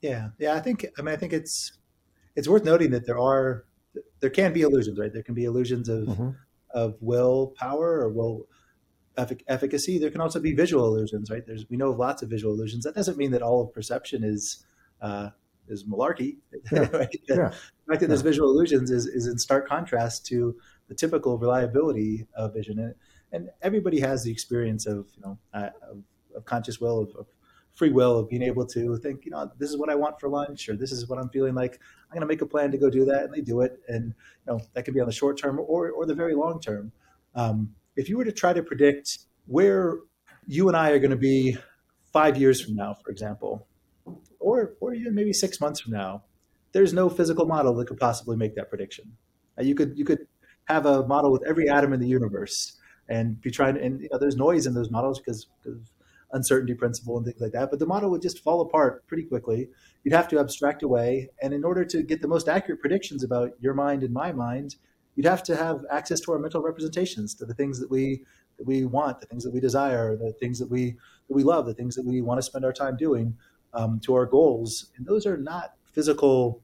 Yeah, 0.00 0.28
yeah. 0.38 0.54
I 0.54 0.60
think. 0.60 0.86
I 0.98 1.02
mean, 1.02 1.14
I 1.14 1.16
think 1.16 1.32
it's 1.32 1.72
it's 2.36 2.48
worth 2.48 2.64
noting 2.64 2.90
that 2.92 3.06
there 3.06 3.18
are 3.18 3.64
there 4.20 4.30
can 4.30 4.52
be 4.52 4.62
illusions, 4.62 4.98
right? 4.98 5.12
There 5.12 5.22
can 5.22 5.34
be 5.34 5.44
illusions 5.44 5.88
of 5.88 6.04
mm-hmm. 6.04 6.30
of 6.70 6.96
will 7.00 7.54
power 7.56 8.00
or 8.00 8.10
will 8.10 8.46
effic- 9.16 9.42
efficacy. 9.48 9.98
There 9.98 10.10
can 10.10 10.20
also 10.20 10.40
be 10.40 10.54
visual 10.54 10.86
illusions, 10.86 11.30
right? 11.30 11.44
There's 11.46 11.66
we 11.68 11.76
know 11.76 11.90
of 11.90 11.98
lots 11.98 12.22
of 12.22 12.30
visual 12.30 12.54
illusions. 12.54 12.84
That 12.84 12.94
doesn't 12.94 13.18
mean 13.18 13.32
that 13.32 13.42
all 13.42 13.62
of 13.62 13.72
perception 13.72 14.24
is 14.24 14.64
uh, 15.00 15.30
is 15.68 15.84
malarkey. 15.84 16.38
Yeah. 16.72 16.88
right? 16.92 17.20
The 17.28 17.34
yeah. 17.34 17.50
fact 17.88 18.00
that 18.00 18.08
there's 18.08 18.22
visual 18.22 18.50
illusions 18.50 18.90
is, 18.90 19.06
is 19.06 19.26
in 19.26 19.38
stark 19.38 19.68
contrast 19.68 20.26
to 20.26 20.56
the 20.88 20.94
typical 20.94 21.38
reliability 21.38 22.26
of 22.34 22.54
vision, 22.54 22.78
and, 22.78 22.94
and 23.32 23.50
everybody 23.62 24.00
has 24.00 24.22
the 24.24 24.30
experience 24.30 24.86
of 24.86 25.06
you 25.16 25.22
know 25.22 25.38
uh, 25.52 25.70
of, 25.90 26.02
of, 26.36 26.44
conscious 26.44 26.80
will 26.80 27.00
of, 27.00 27.14
of 27.16 27.26
free 27.78 27.90
will 27.90 28.18
of 28.18 28.28
being 28.28 28.42
able 28.42 28.66
to 28.66 28.96
think, 28.98 29.24
you 29.24 29.30
know, 29.30 29.50
this 29.58 29.70
is 29.70 29.78
what 29.78 29.88
I 29.88 29.94
want 29.94 30.18
for 30.18 30.28
lunch, 30.28 30.68
or 30.68 30.76
this 30.76 30.90
is 30.90 31.08
what 31.08 31.18
I'm 31.18 31.28
feeling 31.30 31.54
like. 31.54 31.78
I'm 32.10 32.14
going 32.14 32.20
to 32.22 32.26
make 32.26 32.42
a 32.42 32.46
plan 32.46 32.72
to 32.72 32.78
go 32.78 32.90
do 32.90 33.04
that, 33.04 33.24
and 33.24 33.32
they 33.32 33.40
do 33.40 33.60
it. 33.60 33.78
And 33.88 34.14
you 34.46 34.52
know, 34.52 34.60
that 34.74 34.84
could 34.84 34.94
be 34.94 35.00
on 35.00 35.06
the 35.06 35.12
short 35.12 35.38
term 35.38 35.58
or 35.60 35.90
or 35.90 36.04
the 36.04 36.14
very 36.14 36.34
long 36.34 36.60
term. 36.60 36.92
Um, 37.34 37.74
if 37.96 38.08
you 38.08 38.18
were 38.18 38.24
to 38.24 38.32
try 38.32 38.52
to 38.52 38.62
predict 38.62 39.18
where 39.46 39.98
you 40.46 40.68
and 40.68 40.76
I 40.76 40.90
are 40.90 40.98
going 40.98 41.12
to 41.12 41.16
be 41.16 41.56
five 42.12 42.36
years 42.36 42.60
from 42.60 42.74
now, 42.74 42.94
for 42.94 43.10
example, 43.10 43.68
or 44.40 44.74
or 44.80 44.92
even 44.94 45.14
maybe 45.14 45.32
six 45.32 45.60
months 45.60 45.80
from 45.80 45.92
now, 45.92 46.24
there's 46.72 46.92
no 46.92 47.08
physical 47.08 47.46
model 47.46 47.74
that 47.76 47.86
could 47.86 47.98
possibly 47.98 48.36
make 48.36 48.56
that 48.56 48.68
prediction. 48.68 49.16
Uh, 49.58 49.62
you 49.62 49.74
could 49.74 49.96
you 49.96 50.04
could 50.04 50.26
have 50.64 50.84
a 50.84 51.06
model 51.06 51.30
with 51.30 51.46
every 51.46 51.68
atom 51.68 51.92
in 51.92 52.00
the 52.00 52.08
universe 52.08 52.76
and 53.08 53.40
be 53.40 53.50
trying 53.50 53.74
to, 53.74 53.82
and 53.82 54.02
you 54.02 54.08
know, 54.12 54.18
there's 54.18 54.36
noise 54.36 54.66
in 54.66 54.74
those 54.74 54.90
models 54.90 55.18
because, 55.18 55.46
because 55.62 55.78
uncertainty 56.32 56.74
principle 56.74 57.16
and 57.16 57.26
things 57.26 57.40
like 57.40 57.52
that. 57.52 57.70
But 57.70 57.78
the 57.78 57.86
model 57.86 58.10
would 58.10 58.22
just 58.22 58.42
fall 58.42 58.60
apart 58.60 59.06
pretty 59.06 59.24
quickly. 59.24 59.68
You'd 60.04 60.14
have 60.14 60.28
to 60.28 60.38
abstract 60.38 60.82
away. 60.82 61.30
And 61.42 61.54
in 61.54 61.64
order 61.64 61.84
to 61.84 62.02
get 62.02 62.20
the 62.22 62.28
most 62.28 62.48
accurate 62.48 62.80
predictions 62.80 63.24
about 63.24 63.52
your 63.60 63.74
mind 63.74 64.02
and 64.02 64.12
my 64.12 64.32
mind, 64.32 64.76
you'd 65.16 65.26
have 65.26 65.42
to 65.44 65.56
have 65.56 65.80
access 65.90 66.20
to 66.20 66.32
our 66.32 66.38
mental 66.38 66.62
representations, 66.62 67.34
to 67.34 67.44
the 67.44 67.54
things 67.54 67.80
that 67.80 67.90
we 67.90 68.22
that 68.58 68.66
we 68.66 68.84
want, 68.84 69.20
the 69.20 69.26
things 69.26 69.44
that 69.44 69.52
we 69.52 69.60
desire, 69.60 70.16
the 70.16 70.32
things 70.34 70.58
that 70.58 70.70
we 70.70 70.92
that 71.28 71.34
we 71.34 71.42
love, 71.42 71.66
the 71.66 71.74
things 71.74 71.94
that 71.94 72.04
we 72.04 72.20
want 72.20 72.38
to 72.38 72.42
spend 72.42 72.64
our 72.64 72.72
time 72.72 72.96
doing, 72.96 73.36
um, 73.74 74.00
to 74.00 74.14
our 74.14 74.26
goals. 74.26 74.90
And 74.96 75.06
those 75.06 75.26
are 75.26 75.36
not 75.36 75.74
physical 75.92 76.62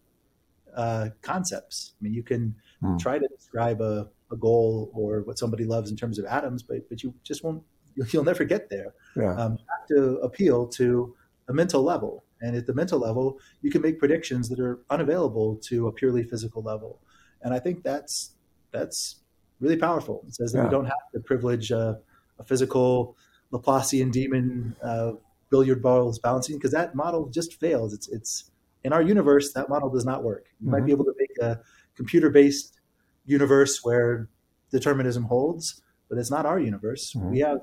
uh, 0.77 1.09
concepts. 1.23 1.95
I 1.99 2.05
mean, 2.05 2.15
you 2.15 2.23
can 2.23 2.55
hmm. 2.81 2.97
try 2.97 3.19
to 3.19 3.29
describe 3.29 3.81
a, 3.81 4.09
a 4.31 4.37
goal 4.37 4.91
or 4.95 5.23
what 5.23 5.39
somebody 5.39 5.65
loves 5.65 5.91
in 5.91 5.97
terms 5.97 6.19
of 6.19 6.25
atoms, 6.27 6.63
but 6.63 6.89
but 6.89 7.03
you 7.03 7.15
just 7.23 7.45
won't 7.45 7.63
you'll 8.11 8.25
never 8.25 8.45
get 8.45 8.71
there. 8.71 8.95
Yeah. 9.17 9.35
Um, 9.35 9.59
you 9.59 9.65
have 9.79 9.87
to 9.89 10.19
appeal 10.21 10.67
to 10.69 11.15
a 11.49 11.53
mental 11.53 11.83
level. 11.83 12.25
And 12.41 12.57
at 12.57 12.67
the 12.67 12.75
mental 12.75 12.99
level, 12.99 13.39
you 13.63 13.71
can 13.71 13.81
make 13.81 13.99
predictions 13.99 14.49
that 14.51 14.61
are 14.61 14.81
unavailable 14.91 15.57
to 15.65 15.89
a 15.89 15.93
purely 15.93 16.25
physical 16.25 16.63
level. 16.63 17.01
And 17.43 17.55
I 17.55 17.59
think 17.59 17.83
that's 17.83 18.33
that's 18.71 19.17
really 19.61 19.77
powerful. 19.77 20.25
It 20.27 20.35
says 20.35 20.53
that 20.53 20.59
yeah. 20.59 20.65
we 20.65 20.71
don't 20.71 20.85
have 20.85 21.11
to 21.15 21.21
privilege 21.21 21.71
a, 21.71 21.99
a 22.39 22.45
physical 22.45 23.17
Laplacian 23.53 24.11
demon 24.11 24.77
uh, 24.83 25.13
billiard 25.51 25.83
balls 25.83 26.19
bouncing 26.19 26.57
because 26.57 26.73
that 26.73 26.95
model 26.95 27.29
just 27.29 27.61
fails. 27.61 27.95
It's 27.95 28.09
it's 28.09 28.51
in 28.83 28.93
our 28.93 29.03
universe 29.03 29.53
that 29.53 29.69
model 29.69 29.89
does 29.89 30.05
not 30.05 30.23
work. 30.23 30.47
You 30.61 30.67
mm-hmm. 30.67 30.73
might 30.73 30.85
be 30.85 30.93
able 30.93 31.05
to 31.05 31.15
make 31.19 31.39
a 31.41 31.61
computer 31.95 32.31
based 32.31 32.81
universe 33.25 33.83
where 33.83 34.29
determinism 34.71 35.25
holds, 35.25 35.83
but 36.09 36.19
it's 36.19 36.31
not 36.31 36.45
our 36.45 36.59
universe. 36.59 37.13
Mm-hmm. 37.13 37.31
We 37.31 37.39
have 37.41 37.61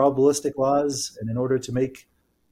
probabilistic 0.00 0.56
laws, 0.56 1.16
and 1.20 1.30
in 1.30 1.36
order 1.36 1.58
to 1.58 1.72
make 1.72 2.08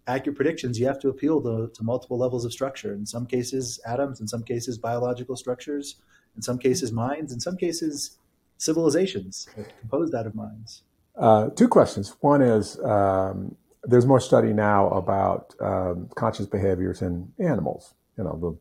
accurate 0.07 0.37
predictions, 0.37 0.79
you 0.79 0.87
have 0.87 0.99
to 1.01 1.09
appeal 1.09 1.41
to, 1.43 1.71
to 1.75 1.83
multiple 1.83 2.19
levels 2.19 2.45
of 2.45 2.53
structure. 2.53 2.93
In 2.93 3.07
some 3.07 3.27
cases, 3.27 3.81
atoms, 3.87 4.21
in 4.21 4.29
some 4.29 4.43
cases, 4.43 4.79
biological 4.79 5.37
structures, 5.37 5.97
in 6.37 6.43
some 6.43 6.59
cases, 6.59 6.93
minds, 6.93 7.33
in 7.33 7.41
some 7.41 7.57
cases, 7.57 8.19
civilizations 8.59 9.49
composed 9.81 10.15
out 10.15 10.27
of 10.27 10.35
minds. 10.35 10.83
Uh, 11.17 11.49
two 11.51 11.69
questions. 11.69 12.15
One 12.21 12.43
is 12.43 12.79
um, 12.81 13.57
there's 13.85 14.07
more 14.07 14.21
study 14.21 14.53
now 14.53 14.89
about 14.91 15.55
um, 15.61 16.09
conscious 16.15 16.47
behaviors 16.47 17.03
in 17.03 17.33
animals. 17.39 17.95
You 18.17 18.25
know 18.25 18.39
the 18.45 18.53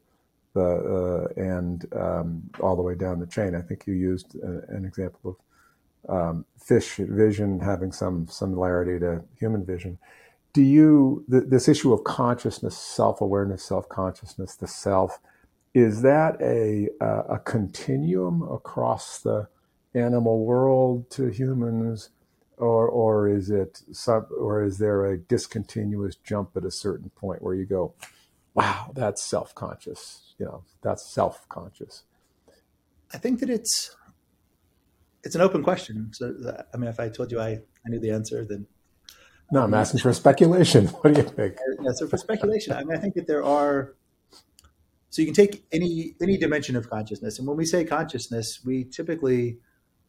the 0.60 0.70
uh, 0.98 1.42
and 1.42 1.86
um, 1.96 2.50
all 2.60 2.76
the 2.76 2.82
way 2.82 2.96
down 2.96 3.20
the 3.20 3.28
chain. 3.28 3.56
I 3.56 3.62
think 3.62 3.86
you 3.86 3.94
used 3.94 4.36
a, 4.36 4.76
an 4.76 4.86
example 4.86 5.32
of 5.32 5.36
um, 6.08 6.46
fish 6.60 6.98
vision 6.98 7.60
having 7.60 7.92
some 7.92 8.28
similarity 8.28 9.00
to 9.00 9.24
human 9.40 9.66
vision. 9.66 9.98
Do 10.54 10.62
you 10.62 11.26
th- 11.30 11.46
this 11.48 11.68
issue 11.68 11.94
of 11.94 12.04
consciousness, 12.04 12.78
self 12.78 13.22
awareness, 13.22 13.64
self 13.64 13.88
consciousness, 13.90 14.56
the 14.56 14.68
self? 14.68 15.20
Is 15.74 16.02
that 16.02 16.42
a 16.42 16.90
a 17.02 17.40
continuum 17.40 18.42
across 18.44 19.20
the 19.20 19.48
animal 19.94 20.46
world 20.46 21.10
to 21.12 21.28
humans? 21.28 22.10
or 22.58 22.88
or 22.90 23.30
is 23.30 23.50
it 23.50 23.82
sub 23.92 24.28
or 24.32 24.64
is 24.64 24.78
there 24.78 25.06
a 25.06 25.18
discontinuous 25.18 26.16
jump 26.16 26.50
at 26.56 26.66
a 26.66 26.72
certain 26.72 27.10
point 27.12 27.42
where 27.42 27.54
you 27.54 27.66
go 27.66 27.94
wow 28.54 28.92
that's 28.96 29.24
self-conscious 29.24 30.34
you 30.40 30.46
know 30.46 30.64
that's 30.82 31.14
self-conscious 31.14 32.04
i 33.14 33.18
think 33.18 33.40
that 33.40 33.50
it's 33.50 33.96
it's 35.24 35.36
an 35.36 35.42
open 35.42 35.64
question 35.64 36.10
so 36.14 36.34
i 36.74 36.78
mean 36.78 36.90
if 36.90 37.00
i 37.00 37.10
told 37.10 37.32
you 37.32 37.40
i 37.40 37.50
i 37.50 37.90
knew 37.90 38.00
the 38.00 38.12
answer 38.12 38.46
then 38.46 38.66
no 39.52 39.64
i'm 39.64 39.74
asking 39.74 40.00
for 40.00 40.14
speculation 40.14 40.88
what 41.02 41.14
do 41.14 41.22
you 41.22 41.28
think 41.28 41.58
yeah 41.82 41.92
so 41.94 42.08
for 42.08 42.18
speculation 42.18 42.74
i 42.74 42.84
mean 42.84 42.98
i 42.98 43.00
think 43.00 43.14
that 43.16 43.28
there 43.28 43.44
are 43.44 43.96
so 45.10 45.22
you 45.22 45.26
can 45.26 45.36
take 45.36 45.66
any 45.72 46.16
any 46.22 46.38
dimension 46.38 46.76
of 46.76 46.90
consciousness 46.90 47.40
and 47.40 47.48
when 47.48 47.58
we 47.58 47.66
say 47.66 47.84
consciousness 47.84 48.62
we 48.66 48.84
typically 48.84 49.58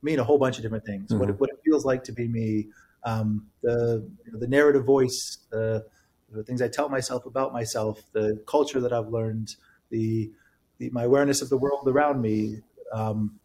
mean 0.03 0.19
a 0.19 0.25
whole 0.25 0.39
bunch 0.39 0.57
of 0.57 0.63
different 0.63 0.85
things. 0.85 1.11
Mm-hmm. 1.11 1.19
What, 1.19 1.31
it, 1.31 1.41
what 1.41 1.51
it 1.51 1.59
feels 1.65 1.85
like 1.85 2.05
to 2.05 2.13
be 2.13 2.29
me, 2.29 2.69
um, 3.05 3.47
the 3.63 4.09
you 4.27 4.33
know, 4.33 4.39
the 4.39 4.47
narrative 4.47 4.85
voice, 4.85 5.39
the, 5.51 5.87
the, 6.31 6.43
things 6.43 6.63
I 6.63 6.69
tell 6.69 6.89
myself 6.89 7.27
about 7.27 7.53
myself, 7.53 8.03
the 8.13 8.43
culture 8.47 8.81
that 8.81 8.93
I've 8.93 9.09
learned, 9.09 9.57
the, 9.91 10.31
the 10.79 10.91
my 10.91 11.05
awareness 11.05 11.43
of 11.43 11.49
the 11.49 11.57
world 11.57 11.89
around 11.89 12.21
me, 12.21 12.61
um, 12.93 13.39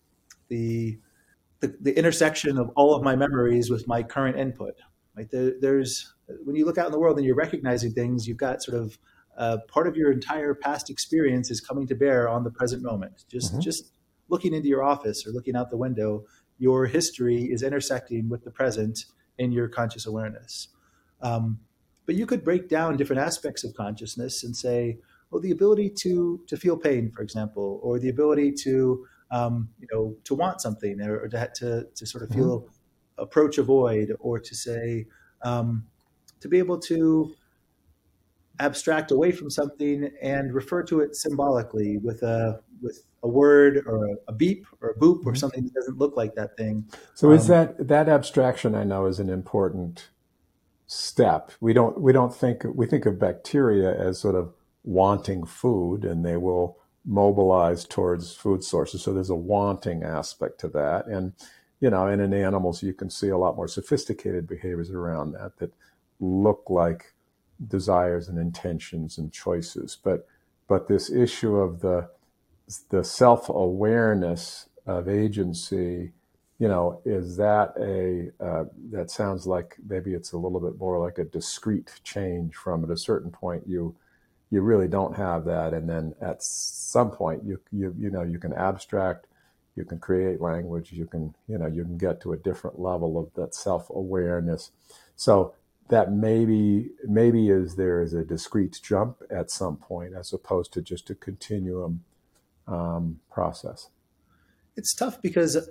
the, 0.49 0.97
the, 1.63 1.77
the 1.79 1.97
intersection 1.97 2.57
of 2.57 2.69
all 2.75 2.93
of 2.93 3.03
my 3.03 3.15
memories 3.15 3.69
with 3.69 3.87
my 3.87 4.03
current 4.03 4.37
input. 4.37 4.73
Right 5.15 5.29
there, 5.31 5.53
there's 5.61 6.13
when 6.43 6.57
you 6.57 6.65
look 6.65 6.77
out 6.77 6.87
in 6.87 6.91
the 6.91 6.99
world 6.99 7.17
and 7.17 7.25
you're 7.25 7.35
recognizing 7.35 7.93
things, 7.93 8.27
you've 8.27 8.37
got 8.37 8.61
sort 8.61 8.81
of 8.81 8.97
uh, 9.37 9.57
part 9.69 9.87
of 9.87 9.95
your 9.95 10.11
entire 10.11 10.53
past 10.53 10.89
experience 10.89 11.49
is 11.49 11.61
coming 11.61 11.87
to 11.87 11.95
bear 11.95 12.27
on 12.27 12.43
the 12.43 12.51
present 12.51 12.83
moment. 12.83 13.23
Just 13.31 13.53
mm-hmm. 13.53 13.61
just 13.61 13.93
looking 14.27 14.53
into 14.53 14.67
your 14.67 14.83
office 14.83 15.25
or 15.25 15.31
looking 15.31 15.55
out 15.55 15.69
the 15.69 15.77
window 15.77 16.25
your 16.57 16.85
history 16.85 17.45
is 17.45 17.63
intersecting 17.63 18.29
with 18.29 18.43
the 18.43 18.51
present 18.51 19.05
in 19.37 19.51
your 19.51 19.67
conscious 19.67 20.05
awareness. 20.05 20.67
Um, 21.21 21.59
but 22.05 22.15
you 22.15 22.25
could 22.25 22.43
break 22.43 22.67
down 22.67 22.97
different 22.97 23.21
aspects 23.21 23.63
of 23.63 23.73
consciousness 23.73 24.43
and 24.43 24.55
say, 24.55 24.99
well, 25.31 25.41
the 25.41 25.51
ability 25.51 25.91
to 26.01 26.41
to 26.47 26.57
feel 26.57 26.77
pain, 26.77 27.09
for 27.15 27.21
example, 27.21 27.79
or 27.81 27.99
the 27.99 28.09
ability 28.09 28.51
to 28.63 29.05
um, 29.33 29.67
you 29.79 29.87
know 29.91 30.15
to 30.23 30.35
want 30.35 30.61
something, 30.61 31.01
or, 31.01 31.23
or 31.23 31.27
to, 31.27 31.51
to, 31.55 31.87
to 31.95 32.05
sort 32.05 32.23
of 32.23 32.29
feel 32.29 32.61
mm-hmm. 32.61 33.23
approach 33.23 33.57
a 33.57 33.63
void, 33.63 34.15
or 34.19 34.39
to 34.39 34.55
say 34.55 35.05
um, 35.41 35.85
to 36.39 36.47
be 36.47 36.59
able 36.59 36.79
to 36.79 37.33
abstract 38.59 39.11
away 39.11 39.31
from 39.31 39.49
something 39.49 40.11
and 40.21 40.53
refer 40.53 40.83
to 40.83 40.99
it 40.99 41.15
symbolically 41.15 41.97
with 41.97 42.21
a 42.21 42.61
with 42.81 43.03
a 43.23 43.27
word 43.27 43.83
or 43.87 44.05
a, 44.05 44.15
a 44.27 44.33
beep 44.33 44.67
or 44.81 44.91
a 44.91 44.95
boop 44.99 45.19
or 45.25 45.31
mm-hmm. 45.31 45.35
something 45.35 45.63
that 45.63 45.73
doesn't 45.73 45.97
look 45.97 46.15
like 46.15 46.35
that 46.35 46.55
thing. 46.55 46.85
So 47.15 47.29
um, 47.29 47.33
is 47.33 47.47
that 47.47 47.87
that 47.87 48.07
abstraction? 48.07 48.75
I 48.75 48.83
know 48.83 49.07
is 49.07 49.19
an 49.19 49.29
important 49.29 50.09
step. 50.85 51.51
We 51.59 51.73
don't 51.73 51.99
we 51.99 52.13
don't 52.13 52.35
think 52.35 52.63
we 52.75 52.85
think 52.85 53.07
of 53.07 53.17
bacteria 53.17 53.95
as 53.99 54.19
sort 54.19 54.35
of 54.35 54.53
wanting 54.83 55.45
food, 55.45 56.05
and 56.05 56.23
they 56.23 56.37
will 56.37 56.77
mobilize 57.05 57.85
towards 57.85 58.33
food 58.33 58.63
sources. 58.63 59.03
So 59.03 59.13
there's 59.13 59.29
a 59.29 59.35
wanting 59.35 60.03
aspect 60.03 60.59
to 60.61 60.67
that, 60.69 61.07
and 61.07 61.33
you 61.79 61.89
know, 61.89 62.07
and 62.07 62.21
in 62.21 62.33
animals 62.33 62.81
you 62.83 62.93
can 62.93 63.09
see 63.09 63.29
a 63.29 63.37
lot 63.37 63.55
more 63.55 63.67
sophisticated 63.67 64.47
behaviors 64.47 64.89
around 64.91 65.33
that 65.33 65.57
that 65.57 65.73
look 66.19 66.63
like 66.69 67.13
desires 67.67 68.29
and 68.29 68.37
intentions 68.39 69.17
and 69.17 69.31
choices. 69.31 69.97
But 70.01 70.27
but 70.67 70.87
this 70.87 71.11
issue 71.11 71.55
of 71.57 71.81
the 71.81 72.09
the 72.89 73.03
self 73.03 73.49
awareness 73.49 74.69
of 74.85 75.07
agency, 75.09 76.13
you 76.59 76.67
know, 76.67 77.01
is 77.05 77.37
that 77.37 77.73
a 77.79 78.31
uh, 78.43 78.65
that 78.91 79.11
sounds 79.11 79.45
like 79.45 79.77
maybe 79.87 80.13
it's 80.13 80.31
a 80.33 80.37
little 80.37 80.59
bit 80.59 80.77
more 80.79 80.99
like 80.99 81.17
a 81.17 81.25
discrete 81.25 81.91
change 82.03 82.55
from 82.55 82.83
at 82.83 82.89
a 82.89 82.97
certain 82.97 83.31
point 83.31 83.63
you 83.67 83.95
you 84.53 84.61
really 84.61 84.87
don't 84.87 85.15
have 85.15 85.45
that, 85.45 85.73
and 85.73 85.89
then 85.89 86.13
at 86.21 86.43
some 86.43 87.09
point 87.09 87.43
you 87.43 87.59
you 87.71 87.95
you 87.97 88.11
know 88.11 88.21
you 88.21 88.37
can 88.37 88.53
abstract, 88.53 89.25
you 89.75 89.83
can 89.83 89.97
create 89.97 90.39
language, 90.39 90.91
you 90.91 91.07
can 91.07 91.33
you 91.47 91.57
know 91.57 91.65
you 91.65 91.83
can 91.83 91.97
get 91.97 92.21
to 92.21 92.33
a 92.33 92.37
different 92.37 92.79
level 92.79 93.17
of 93.17 93.33
that 93.33 93.55
self 93.55 93.89
awareness. 93.89 94.69
So 95.15 95.55
that 95.89 96.11
maybe 96.11 96.91
maybe 97.03 97.49
is 97.49 97.75
there 97.77 97.99
is 98.03 98.13
a 98.13 98.23
discrete 98.23 98.79
jump 98.83 99.23
at 99.31 99.49
some 99.49 99.75
point 99.75 100.13
as 100.13 100.31
opposed 100.31 100.71
to 100.73 100.83
just 100.83 101.09
a 101.09 101.15
continuum 101.15 102.03
um, 102.67 103.19
process? 103.31 103.89
It's 104.77 104.93
tough 104.93 105.19
because, 105.19 105.69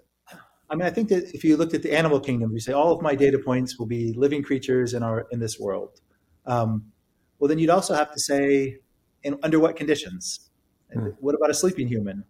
I 0.68 0.74
mean, 0.74 0.86
I 0.86 0.90
think 0.90 1.08
that 1.10 1.32
if 1.34 1.44
you 1.44 1.56
looked 1.56 1.74
at 1.74 1.84
the 1.84 1.96
animal 1.96 2.18
kingdom, 2.18 2.52
you 2.52 2.60
say 2.60 2.72
all 2.72 2.92
of 2.92 3.00
my 3.00 3.14
data 3.14 3.38
points 3.38 3.78
will 3.78 3.86
be 3.86 4.12
living 4.12 4.42
creatures 4.42 4.92
in 4.92 5.04
our 5.04 5.26
in 5.30 5.38
this 5.38 5.60
world. 5.60 6.00
Um, 6.46 6.91
well, 7.42 7.48
then 7.48 7.58
you'd 7.58 7.70
also 7.70 7.92
have 7.92 8.12
to 8.12 8.20
say, 8.20 8.76
in, 9.24 9.36
under 9.42 9.58
what 9.58 9.74
conditions? 9.74 10.48
Hmm. 10.94 11.08
What 11.18 11.34
about 11.34 11.50
a 11.50 11.54
sleeping 11.54 11.88
human? 11.88 12.22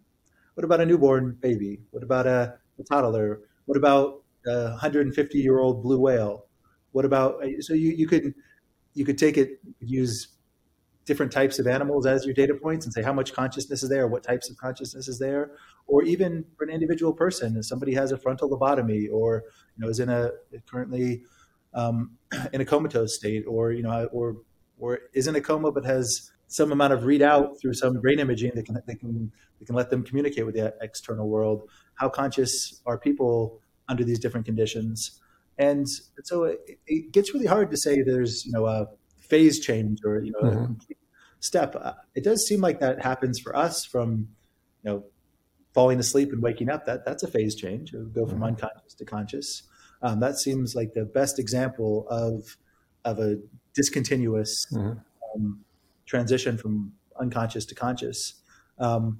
What 0.55 0.63
about 0.63 0.81
a 0.81 0.87
newborn 0.87 1.37
baby? 1.39 1.81
What 1.91 2.01
about 2.01 2.25
a, 2.25 2.55
a 2.79 2.83
toddler? 2.83 3.41
What 3.65 3.77
about 3.77 4.23
a 4.47 4.69
150 4.69 5.37
year 5.37 5.59
old 5.59 5.83
blue 5.83 5.99
whale? 5.99 6.47
What 6.93 7.05
about 7.05 7.43
so 7.59 7.75
you, 7.75 7.91
you 7.91 8.07
could 8.07 8.33
you 8.95 9.05
could 9.05 9.19
take 9.19 9.37
it 9.37 9.59
use 9.81 10.29
different 11.05 11.31
types 11.31 11.59
of 11.59 11.67
animals 11.67 12.07
as 12.07 12.25
your 12.25 12.33
data 12.33 12.55
points 12.55 12.87
and 12.87 12.91
say 12.91 13.03
how 13.03 13.13
much 13.13 13.33
consciousness 13.33 13.83
is 13.83 13.91
there, 13.91 14.07
what 14.07 14.23
types 14.23 14.49
of 14.49 14.57
consciousness 14.57 15.07
is 15.07 15.19
there, 15.19 15.51
or 15.85 16.01
even 16.01 16.43
for 16.57 16.63
an 16.63 16.71
individual 16.71 17.13
person, 17.13 17.55
if 17.55 17.67
somebody 17.67 17.93
has 17.93 18.11
a 18.11 18.17
frontal 18.17 18.49
lobotomy 18.49 19.07
or 19.13 19.43
you 19.77 19.83
know 19.83 19.89
is 19.89 19.99
in 19.99 20.09
a 20.09 20.31
currently 20.65 21.21
um, 21.75 22.17
in 22.53 22.61
a 22.61 22.65
comatose 22.65 23.15
state, 23.15 23.43
or 23.47 23.71
you 23.71 23.83
know, 23.83 24.09
or 24.11 24.37
or 24.79 24.99
is 25.13 25.27
in 25.27 25.35
a 25.35 25.41
coma 25.41 25.71
but 25.71 25.85
has 25.85 26.31
some 26.47 26.71
amount 26.71 26.93
of 26.93 27.01
readout 27.01 27.59
through 27.59 27.73
some 27.73 27.93
brain 27.93 28.19
imaging 28.19 28.51
that 28.55 28.65
can 28.65 28.75
that 28.75 28.99
can 28.99 29.31
that 29.59 29.65
can 29.65 29.75
let 29.75 29.89
them 29.89 30.03
communicate 30.03 30.45
with 30.45 30.55
the 30.55 30.73
external 30.81 31.27
world. 31.29 31.69
How 31.95 32.09
conscious 32.09 32.81
are 32.85 32.97
people 32.97 33.61
under 33.89 34.03
these 34.03 34.19
different 34.19 34.45
conditions? 34.45 35.19
And 35.57 35.87
so 36.23 36.45
it, 36.45 36.79
it 36.87 37.11
gets 37.11 37.33
really 37.33 37.45
hard 37.45 37.71
to 37.71 37.77
say 37.77 38.01
there's 38.01 38.45
you 38.45 38.51
know 38.51 38.65
a 38.65 38.87
phase 39.19 39.59
change 39.59 39.99
or 40.05 40.21
you 40.21 40.31
know 40.31 40.49
mm-hmm. 40.49 40.73
step. 41.39 41.75
Uh, 41.75 41.93
it 42.15 42.23
does 42.23 42.45
seem 42.45 42.61
like 42.61 42.79
that 42.79 43.03
happens 43.03 43.39
for 43.39 43.55
us 43.55 43.85
from 43.85 44.27
you 44.83 44.91
know 44.91 45.03
falling 45.73 45.99
asleep 45.99 46.31
and 46.31 46.41
waking 46.41 46.69
up. 46.69 46.85
That 46.85 47.05
that's 47.05 47.23
a 47.23 47.27
phase 47.27 47.55
change. 47.55 47.93
go 47.93 48.25
from 48.25 48.35
mm-hmm. 48.35 48.43
unconscious 48.43 48.93
to 48.95 49.05
conscious. 49.05 49.63
Um, 50.01 50.19
that 50.19 50.37
seems 50.37 50.75
like 50.75 50.93
the 50.93 51.05
best 51.05 51.39
example 51.39 52.05
of 52.09 52.57
of 53.05 53.19
a 53.19 53.37
discontinuous 53.73 54.67
mm-hmm. 54.71 54.99
um, 55.35 55.63
transition 56.05 56.57
from 56.57 56.93
unconscious 57.19 57.65
to 57.65 57.75
conscious. 57.75 58.41
Um, 58.79 59.19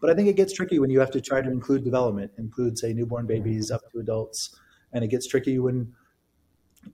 but 0.00 0.10
I 0.10 0.14
think 0.14 0.28
it 0.28 0.36
gets 0.36 0.52
tricky 0.52 0.78
when 0.78 0.90
you 0.90 1.00
have 1.00 1.10
to 1.12 1.20
try 1.20 1.40
to 1.40 1.50
include 1.50 1.84
development, 1.84 2.32
include 2.38 2.78
say 2.78 2.92
newborn 2.92 3.26
babies 3.26 3.70
up 3.70 3.82
to 3.92 4.00
adults, 4.00 4.56
and 4.92 5.04
it 5.04 5.08
gets 5.08 5.26
tricky 5.26 5.58
when 5.58 5.92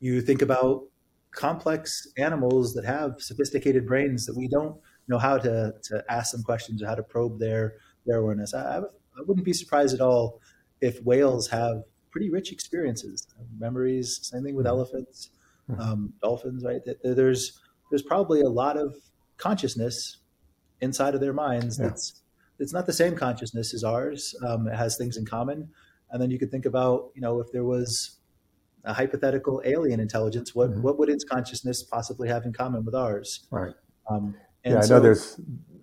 you 0.00 0.20
think 0.20 0.42
about 0.42 0.82
complex 1.30 2.08
animals 2.16 2.74
that 2.74 2.84
have 2.84 3.14
sophisticated 3.18 3.86
brains 3.86 4.26
that 4.26 4.36
we 4.36 4.48
don't 4.48 4.76
know 5.08 5.18
how 5.18 5.38
to, 5.38 5.72
to 5.82 6.04
ask 6.08 6.32
them 6.32 6.42
questions 6.42 6.82
or 6.82 6.86
how 6.86 6.94
to 6.94 7.02
probe 7.02 7.38
their 7.38 7.74
their 8.06 8.18
awareness. 8.18 8.54
I, 8.54 8.78
I 8.78 9.22
wouldn't 9.26 9.44
be 9.44 9.52
surprised 9.52 9.94
at 9.94 10.00
all 10.00 10.40
if 10.80 11.02
whales 11.02 11.48
have 11.48 11.82
pretty 12.10 12.30
rich 12.30 12.52
experiences, 12.52 13.26
memories. 13.58 14.20
Same 14.22 14.42
thing 14.44 14.54
with 14.54 14.66
mm-hmm. 14.66 14.76
elephants, 14.76 15.28
mm-hmm. 15.28 15.35
Um, 15.78 16.12
dolphins. 16.22 16.64
Right? 16.64 16.80
There's 17.02 17.60
there's 17.90 18.02
probably 18.02 18.40
a 18.40 18.48
lot 18.48 18.76
of 18.76 18.96
consciousness 19.36 20.18
inside 20.80 21.14
of 21.14 21.20
their 21.20 21.32
minds 21.32 21.78
yeah. 21.78 21.88
that's 21.88 22.22
it's 22.58 22.72
not 22.72 22.86
the 22.86 22.92
same 22.92 23.14
consciousness 23.14 23.74
as 23.74 23.84
ours. 23.84 24.34
Um, 24.46 24.66
it 24.66 24.74
has 24.74 24.96
things 24.96 25.16
in 25.16 25.26
common. 25.26 25.68
And 26.10 26.22
then 26.22 26.30
you 26.30 26.38
could 26.38 26.50
think 26.50 26.66
about, 26.66 27.10
you 27.14 27.20
know, 27.20 27.40
if 27.40 27.50
there 27.52 27.64
was 27.64 28.18
a 28.84 28.94
hypothetical 28.94 29.60
alien 29.64 30.00
intelligence, 30.00 30.54
what 30.54 30.70
mm-hmm. 30.70 30.82
what 30.82 30.98
would 30.98 31.08
its 31.08 31.24
consciousness 31.24 31.82
possibly 31.82 32.28
have 32.28 32.44
in 32.44 32.52
common 32.52 32.84
with 32.84 32.94
ours? 32.94 33.46
Right. 33.50 33.74
Um, 34.08 34.36
yeah, 34.64 34.78
I 34.78 34.80
so, 34.82 34.94
know 34.94 35.00
there's 35.00 35.40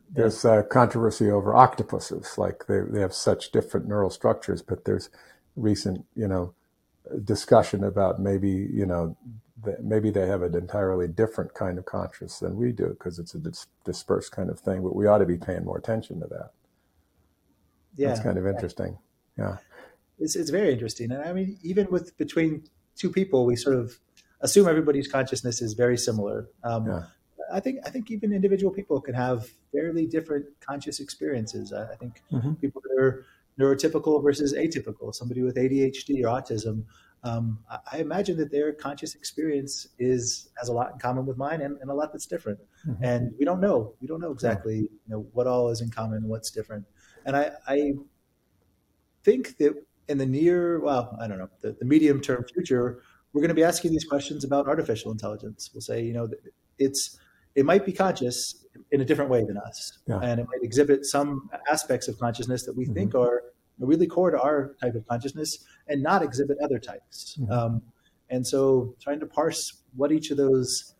there's 0.10 0.46
uh, 0.46 0.64
controversy 0.64 1.30
over 1.30 1.56
octopuses. 1.56 2.38
Like 2.38 2.66
they 2.68 2.80
they 2.90 3.02
have 3.02 3.14
such 3.14 3.52
different 3.52 3.88
neural 3.88 4.10
structures, 4.10 4.62
but 4.62 4.86
there's 4.86 5.10
recent 5.56 6.06
you 6.16 6.28
know 6.28 6.54
discussion 7.24 7.84
about 7.84 8.22
maybe 8.22 8.50
you 8.50 8.86
know 8.86 9.18
maybe 9.82 10.10
they 10.10 10.28
have 10.28 10.42
an 10.42 10.56
entirely 10.56 11.08
different 11.08 11.54
kind 11.54 11.78
of 11.78 11.86
consciousness 11.86 12.40
than 12.40 12.56
we 12.58 12.72
do 12.72 12.90
because 12.90 13.20
it's 13.20 13.34
a 13.36 13.40
dis- 13.40 13.68
dispersed 13.86 14.32
kind 14.32 14.50
of 14.50 14.60
thing. 14.60 14.84
But 14.84 14.96
we 14.96 15.08
ought 15.08 15.20
to 15.20 15.26
be 15.26 15.38
paying 15.38 15.66
more 15.66 15.78
attention 15.78 16.20
to 16.20 16.28
that. 16.28 16.52
Yeah, 17.96 18.10
that's 18.10 18.22
kind 18.22 18.38
of 18.38 18.48
interesting. 18.48 18.98
Yeah, 19.38 19.58
it's 20.20 20.36
it's 20.36 20.50
very 20.50 20.72
interesting, 20.72 21.12
and 21.12 21.22
I 21.24 21.34
mean, 21.34 21.58
even 21.64 21.88
with 21.90 22.18
between 22.18 22.64
two 22.96 23.10
people, 23.10 23.46
we 23.46 23.56
sort 23.56 23.76
of 23.76 24.00
assume 24.42 24.68
everybody's 24.68 25.08
consciousness 25.08 25.62
is 25.62 25.74
very 25.74 25.98
similar. 25.98 26.50
Um, 26.64 26.88
yeah. 26.88 27.04
I 27.52 27.60
think 27.60 27.80
I 27.86 27.90
think 27.90 28.12
even 28.12 28.34
individual 28.34 28.74
people 28.74 29.00
can 29.02 29.14
have 29.14 29.50
fairly 29.72 30.06
different 30.06 30.46
conscious 30.60 31.00
experiences. 31.00 31.74
I, 31.74 31.92
I 31.92 31.96
think 31.96 32.22
mm-hmm. 32.32 32.54
people 32.54 32.82
that 32.82 33.02
are 33.02 33.26
neurotypical 33.60 34.22
versus 34.24 34.54
atypical, 34.54 35.14
somebody 35.14 35.42
with 35.42 35.56
ADHD 35.56 36.24
or 36.24 36.28
autism, 36.28 36.86
um, 37.24 37.60
I 37.92 38.00
imagine 38.00 38.38
that 38.38 38.52
their 38.52 38.74
conscious 38.74 39.16
experience 39.16 39.88
is 39.98 40.50
has 40.58 40.68
a 40.68 40.74
lot 40.74 40.92
in 40.94 41.00
common 41.00 41.26
with 41.26 41.38
mine 41.38 41.62
and, 41.62 41.78
and 41.82 41.90
a 41.90 41.94
lot 41.94 42.12
that's 42.12 42.26
different. 42.26 42.60
Mm-hmm. 42.88 43.04
And 43.04 43.32
we 43.40 43.46
don't 43.46 43.62
know. 43.62 43.94
We 44.02 44.08
don't 44.08 44.20
know 44.20 44.32
exactly 44.32 44.78
you 44.78 44.90
know 45.08 45.26
what 45.32 45.48
all 45.48 45.70
is 45.70 45.82
in 45.82 45.90
common 45.90 46.18
and 46.18 46.28
what's 46.28 46.52
different. 46.52 46.86
And 47.26 47.36
I, 47.38 47.52
I 47.68 47.94
think 49.24 49.58
that 49.58 49.74
in 50.10 50.18
the 50.18 50.26
near, 50.26 50.80
well, 50.80 51.18
I 51.20 51.28
don't 51.28 51.38
know, 51.38 51.50
the, 51.62 51.72
the 51.72 51.86
medium 51.86 52.20
term 52.20 52.44
future, 52.54 53.02
we're 53.32 53.42
going 53.42 53.50
to 53.50 53.56
be 53.56 53.64
asking 53.64 53.92
these 53.92 54.04
questions 54.04 54.44
about 54.44 54.68
artificial 54.68 55.12
intelligence. 55.12 55.72
We'll 55.74 55.82
say, 55.82 56.04
you 56.04 56.14
know, 56.14 56.30
it's 56.78 57.18
it 57.56 57.66
might 57.66 57.86
be 57.86 57.94
conscious 57.94 58.66
in 58.92 59.02
a 59.02 59.06
different 59.06 59.30
way 59.30 59.44
than 59.44 59.58
us, 59.58 60.00
yeah. 60.08 60.20
and 60.22 60.40
it 60.40 60.48
might 60.48 60.64
exhibit 60.64 61.06
some 61.06 61.50
aspects 61.72 62.08
of 62.08 62.20
consciousness 62.20 62.66
that 62.66 62.76
we 62.76 62.86
mm-hmm. 62.86 62.94
think 62.94 63.16
are 63.16 63.44
really 63.80 64.08
core 64.08 64.32
to 64.32 64.40
our 64.40 64.76
type 64.82 64.96
of 64.96 65.08
consciousness, 65.08 65.66
and 65.88 66.02
not 66.02 66.22
exhibit 66.24 66.58
other 66.64 66.80
types. 66.80 67.38
Mm-hmm. 67.40 67.52
Um, 67.52 67.82
and 68.30 68.46
so, 68.48 68.96
trying 69.02 69.20
to 69.20 69.26
parse 69.26 69.82
what 69.96 70.12
each 70.12 70.32
of 70.32 70.38
those 70.38 70.96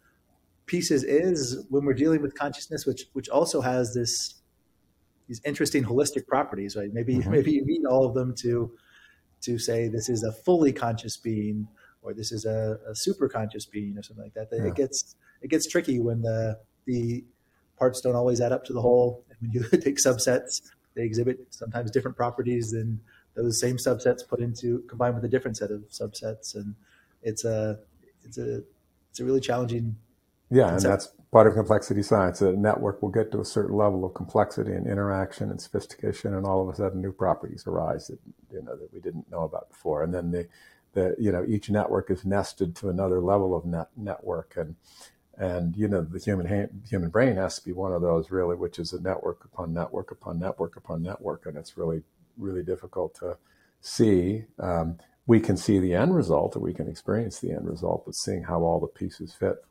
pieces 0.66 1.04
is 1.04 1.66
when 1.70 1.86
we're 1.86 1.94
dealing 1.94 2.22
with 2.22 2.36
consciousness, 2.36 2.86
which 2.86 3.06
which 3.14 3.30
also 3.30 3.62
has 3.62 3.94
this 3.94 4.42
these 5.28 5.42
interesting 5.46 5.84
holistic 5.84 6.28
properties, 6.28 6.76
right? 6.76 6.94
Maybe 6.94 7.16
mm-hmm. 7.16 7.32
maybe 7.32 7.52
you 7.52 7.66
need 7.66 7.86
all 7.86 8.06
of 8.06 8.14
them 8.14 8.34
to 8.40 8.72
to 9.42 9.60
say 9.60 9.88
this 9.88 10.10
is 10.10 10.24
a 10.24 10.32
fully 10.32 10.72
conscious 10.72 11.18
being 11.18 11.68
or 12.02 12.14
this 12.14 12.32
is 12.32 12.46
a, 12.46 12.78
a 12.90 12.96
super 12.96 13.28
conscious 13.30 13.66
being 13.66 13.98
or 13.98 14.04
something 14.04 14.24
like 14.24 14.34
that. 14.34 14.48
Yeah. 14.52 14.66
It 14.66 14.76
gets 14.76 15.16
it 15.42 15.50
gets 15.50 15.68
tricky 15.68 16.00
when 16.00 16.22
the 16.22 16.60
the 16.86 17.24
parts 17.78 18.02
don't 18.02 18.16
always 18.16 18.42
add 18.42 18.52
up 18.52 18.64
to 18.66 18.74
the 18.74 18.82
whole. 18.82 19.24
And 19.30 19.38
when 19.42 19.52
you 19.52 19.64
take 19.80 19.98
subsets, 19.98 20.62
they 20.96 21.04
exhibit 21.04 21.48
sometimes 21.50 21.92
different 21.92 22.18
properties 22.18 22.72
than 22.72 23.00
those 23.36 23.60
same 23.60 23.78
subsets 23.78 24.28
put 24.28 24.40
into 24.40 24.80
combined 24.88 25.16
with 25.16 25.26
a 25.26 25.28
different 25.28 25.58
set 25.58 25.72
of 25.72 25.82
subsets, 25.90 26.56
and 26.56 26.76
it's 27.22 27.46
a 27.46 27.80
it's 28.24 28.38
a 28.38 28.64
it's 29.10 29.20
a 29.20 29.26
really 29.26 29.42
challenging. 29.42 29.96
Yeah, 30.50 30.70
concept. 30.70 30.84
and 30.84 30.94
that's 30.94 31.08
part 31.32 31.48
of 31.48 31.56
complexity 31.56 32.04
science. 32.04 32.42
A 32.42 32.52
network 32.52 33.02
will 33.02 33.10
get 33.10 33.32
to 33.32 33.42
a 33.42 33.46
certain 33.46 33.76
level 33.76 34.06
of 34.06 34.14
complexity 34.14 34.72
and 34.74 34.86
interaction 34.86 35.50
and 35.50 35.60
sophistication, 35.60 36.34
and 36.36 36.46
all 36.46 36.62
of 36.62 36.74
a 36.74 36.78
sudden 36.78 37.02
new 37.02 37.12
properties 37.12 37.66
arise 37.66 38.08
that 38.08 38.20
you 38.52 38.62
know 38.62 38.76
that 38.76 38.94
we 38.94 39.00
didn't 39.00 39.30
know 39.32 39.44
about 39.44 39.70
before. 39.70 40.04
And 40.04 40.14
then 40.14 40.32
the, 40.32 40.48
the 40.94 41.16
you 41.18 41.32
know 41.32 41.44
each 41.48 41.70
network 41.70 42.12
is 42.12 42.24
nested 42.24 42.76
to 42.78 42.90
another 42.90 43.20
level 43.20 43.56
of 43.56 43.66
net 43.66 43.88
network, 43.98 44.54
and 44.56 44.76
and 45.38 45.76
you 45.76 45.88
know 45.88 46.02
the 46.02 46.20
human 46.20 46.84
human 46.90 47.10
brain 47.10 47.36
has 47.36 47.58
to 47.60 47.66
be 47.66 47.72
one 47.72 47.94
of 47.94 48.02
those 48.02 48.32
really, 48.32 48.56
which 48.56 48.80
is 48.80 48.94
a 48.94 49.02
network 49.02 49.44
upon 49.46 49.74
network 49.74 50.12
upon 50.12 50.40
network 50.40 50.76
upon 50.76 51.02
network, 51.02 51.46
and 51.46 51.58
it's 51.58 51.78
really 51.78 52.04
really 52.38 52.64
difficult 52.64 53.16
to 53.16 53.38
see. 53.82 54.46
Um, 54.60 54.98
we 55.26 55.40
can 55.40 55.56
see 55.56 55.80
the 55.80 55.94
end 55.94 56.14
result, 56.14 56.56
or 56.56 56.60
we 56.60 56.74
can 56.74 56.90
experience 56.90 57.40
the 57.40 57.52
end 57.52 57.66
result, 57.66 58.04
but 58.06 58.16
seeing 58.16 58.44
how 58.44 58.62
all 58.64 58.80
the 58.82 58.88
pieces 58.88 59.34
fit 59.34 59.64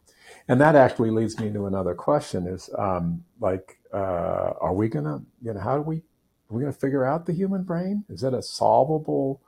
and 0.48 0.60
that 0.60 0.74
actually 0.74 1.10
leads 1.10 1.38
me 1.38 1.52
to 1.52 1.66
another 1.66 1.94
question: 1.94 2.46
is 2.46 2.70
um, 2.76 3.24
like, 3.40 3.78
uh, 3.92 4.52
are 4.60 4.74
we 4.74 4.88
gonna, 4.88 5.22
you 5.42 5.52
know, 5.52 5.60
how 5.60 5.76
do 5.76 5.82
we, 5.82 5.96
are 5.96 6.56
we 6.56 6.60
gonna 6.60 6.72
figure 6.72 7.04
out 7.04 7.26
the 7.26 7.32
human 7.32 7.62
brain? 7.62 8.04
Is 8.08 8.22
it 8.22 8.34
a 8.34 8.42
solvable 8.42 9.40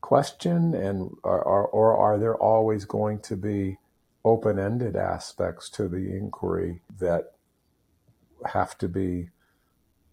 question, 0.00 0.74
and 0.74 1.10
or, 1.22 1.42
or 1.42 1.96
are 1.96 2.18
there 2.18 2.36
always 2.36 2.84
going 2.84 3.20
to 3.20 3.36
be 3.36 3.78
open-ended 4.24 4.96
aspects 4.96 5.68
to 5.70 5.88
the 5.88 6.16
inquiry 6.16 6.82
that 6.98 7.32
have 8.46 8.76
to 8.78 8.88
be 8.88 9.28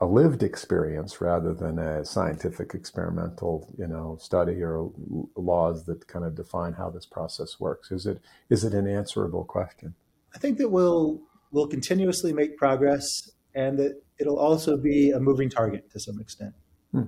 a 0.02 0.06
lived 0.06 0.42
experience 0.42 1.20
rather 1.20 1.54
than 1.54 1.78
a 1.78 2.06
scientific 2.06 2.74
experimental 2.74 3.74
you 3.78 3.86
know 3.86 4.18
study 4.20 4.64
or 4.64 4.92
laws 5.36 5.86
that 5.86 6.08
kind 6.08 6.24
of 6.24 6.36
define 6.36 6.74
how 6.74 6.90
this 6.90 7.06
process 7.06 7.60
works 7.60 7.92
is 7.92 8.06
it 8.06 8.22
is 8.50 8.64
it 8.64 8.74
an 8.74 8.88
answerable 8.88 9.44
question 9.44 9.94
I 10.34 10.38
think 10.38 10.58
that 10.58 10.70
we'll 10.70 11.22
we'll 11.52 11.68
continuously 11.68 12.34
make 12.34 12.58
progress, 12.58 13.32
and 13.56 13.78
that 13.80 14.02
it'll 14.20 14.40
also 14.40 14.78
be 14.78 15.12
a 15.12 15.20
moving 15.20 15.50
target 15.50 15.90
to 15.92 16.00
some 16.00 16.20
extent. 16.20 16.54
Hmm. 16.92 17.04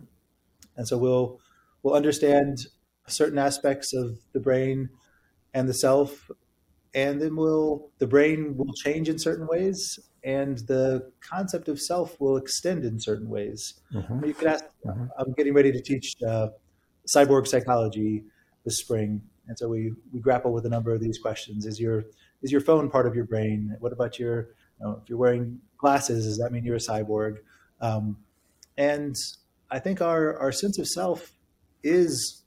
And 0.76 0.88
so 0.88 0.98
we'll 0.98 1.40
we'll 1.84 1.96
understand 1.96 2.58
certain 3.08 3.38
aspects 3.38 3.94
of 3.94 4.20
the 4.34 4.40
brain 4.40 4.90
and 5.54 5.68
the 5.68 5.74
self, 5.74 6.30
and 6.94 7.22
then 7.22 7.36
we'll 7.36 7.90
the 8.00 8.08
brain 8.08 8.56
will 8.58 8.74
change 8.74 9.10
in 9.10 9.18
certain 9.18 9.48
ways, 9.48 10.00
and 10.24 10.60
the 10.68 11.12
concept 11.22 11.68
of 11.68 11.80
self 11.80 12.20
will 12.20 12.38
extend 12.38 12.84
in 12.86 13.00
certain 13.00 13.30
ways. 13.30 13.76
Mm-hmm. 13.94 14.26
You 14.26 14.34
could 14.34 14.48
ask. 14.48 14.66
Mm-hmm. 14.86 15.06
I'm 15.18 15.34
getting 15.34 15.54
ready 15.54 15.72
to 15.72 15.82
teach 15.82 16.16
uh, 16.28 16.50
cyborg 17.14 17.48
psychology 17.48 18.24
this 18.66 18.80
spring, 18.80 19.22
and 19.48 19.58
so 19.58 19.68
we 19.68 19.94
we 20.14 20.20
grapple 20.20 20.54
with 20.54 20.66
a 20.66 20.70
number 20.70 20.94
of 20.94 21.02
these 21.02 21.18
questions. 21.18 21.66
Is 21.66 21.80
your 21.80 22.06
is 22.42 22.52
your 22.52 22.62
phone 22.62 22.90
part 22.90 23.08
of 23.08 23.16
your 23.16 23.26
brain? 23.26 23.76
What 23.80 23.94
about 23.94 24.20
your, 24.20 24.50
you 24.80 24.86
know, 24.86 25.00
if 25.02 25.10
you're 25.10 25.18
wearing 25.18 25.60
glasses, 25.78 26.26
does 26.26 26.38
that 26.40 26.52
mean 26.52 26.66
you're 26.66 26.76
a 26.76 26.80
cyborg? 26.80 27.38
Um, 27.80 28.18
and 28.78 29.16
I 29.70 29.80
think 29.80 30.02
our, 30.02 30.38
our 30.40 30.52
sense 30.52 30.80
of 30.80 30.88
self 30.88 31.32
is 31.84 32.41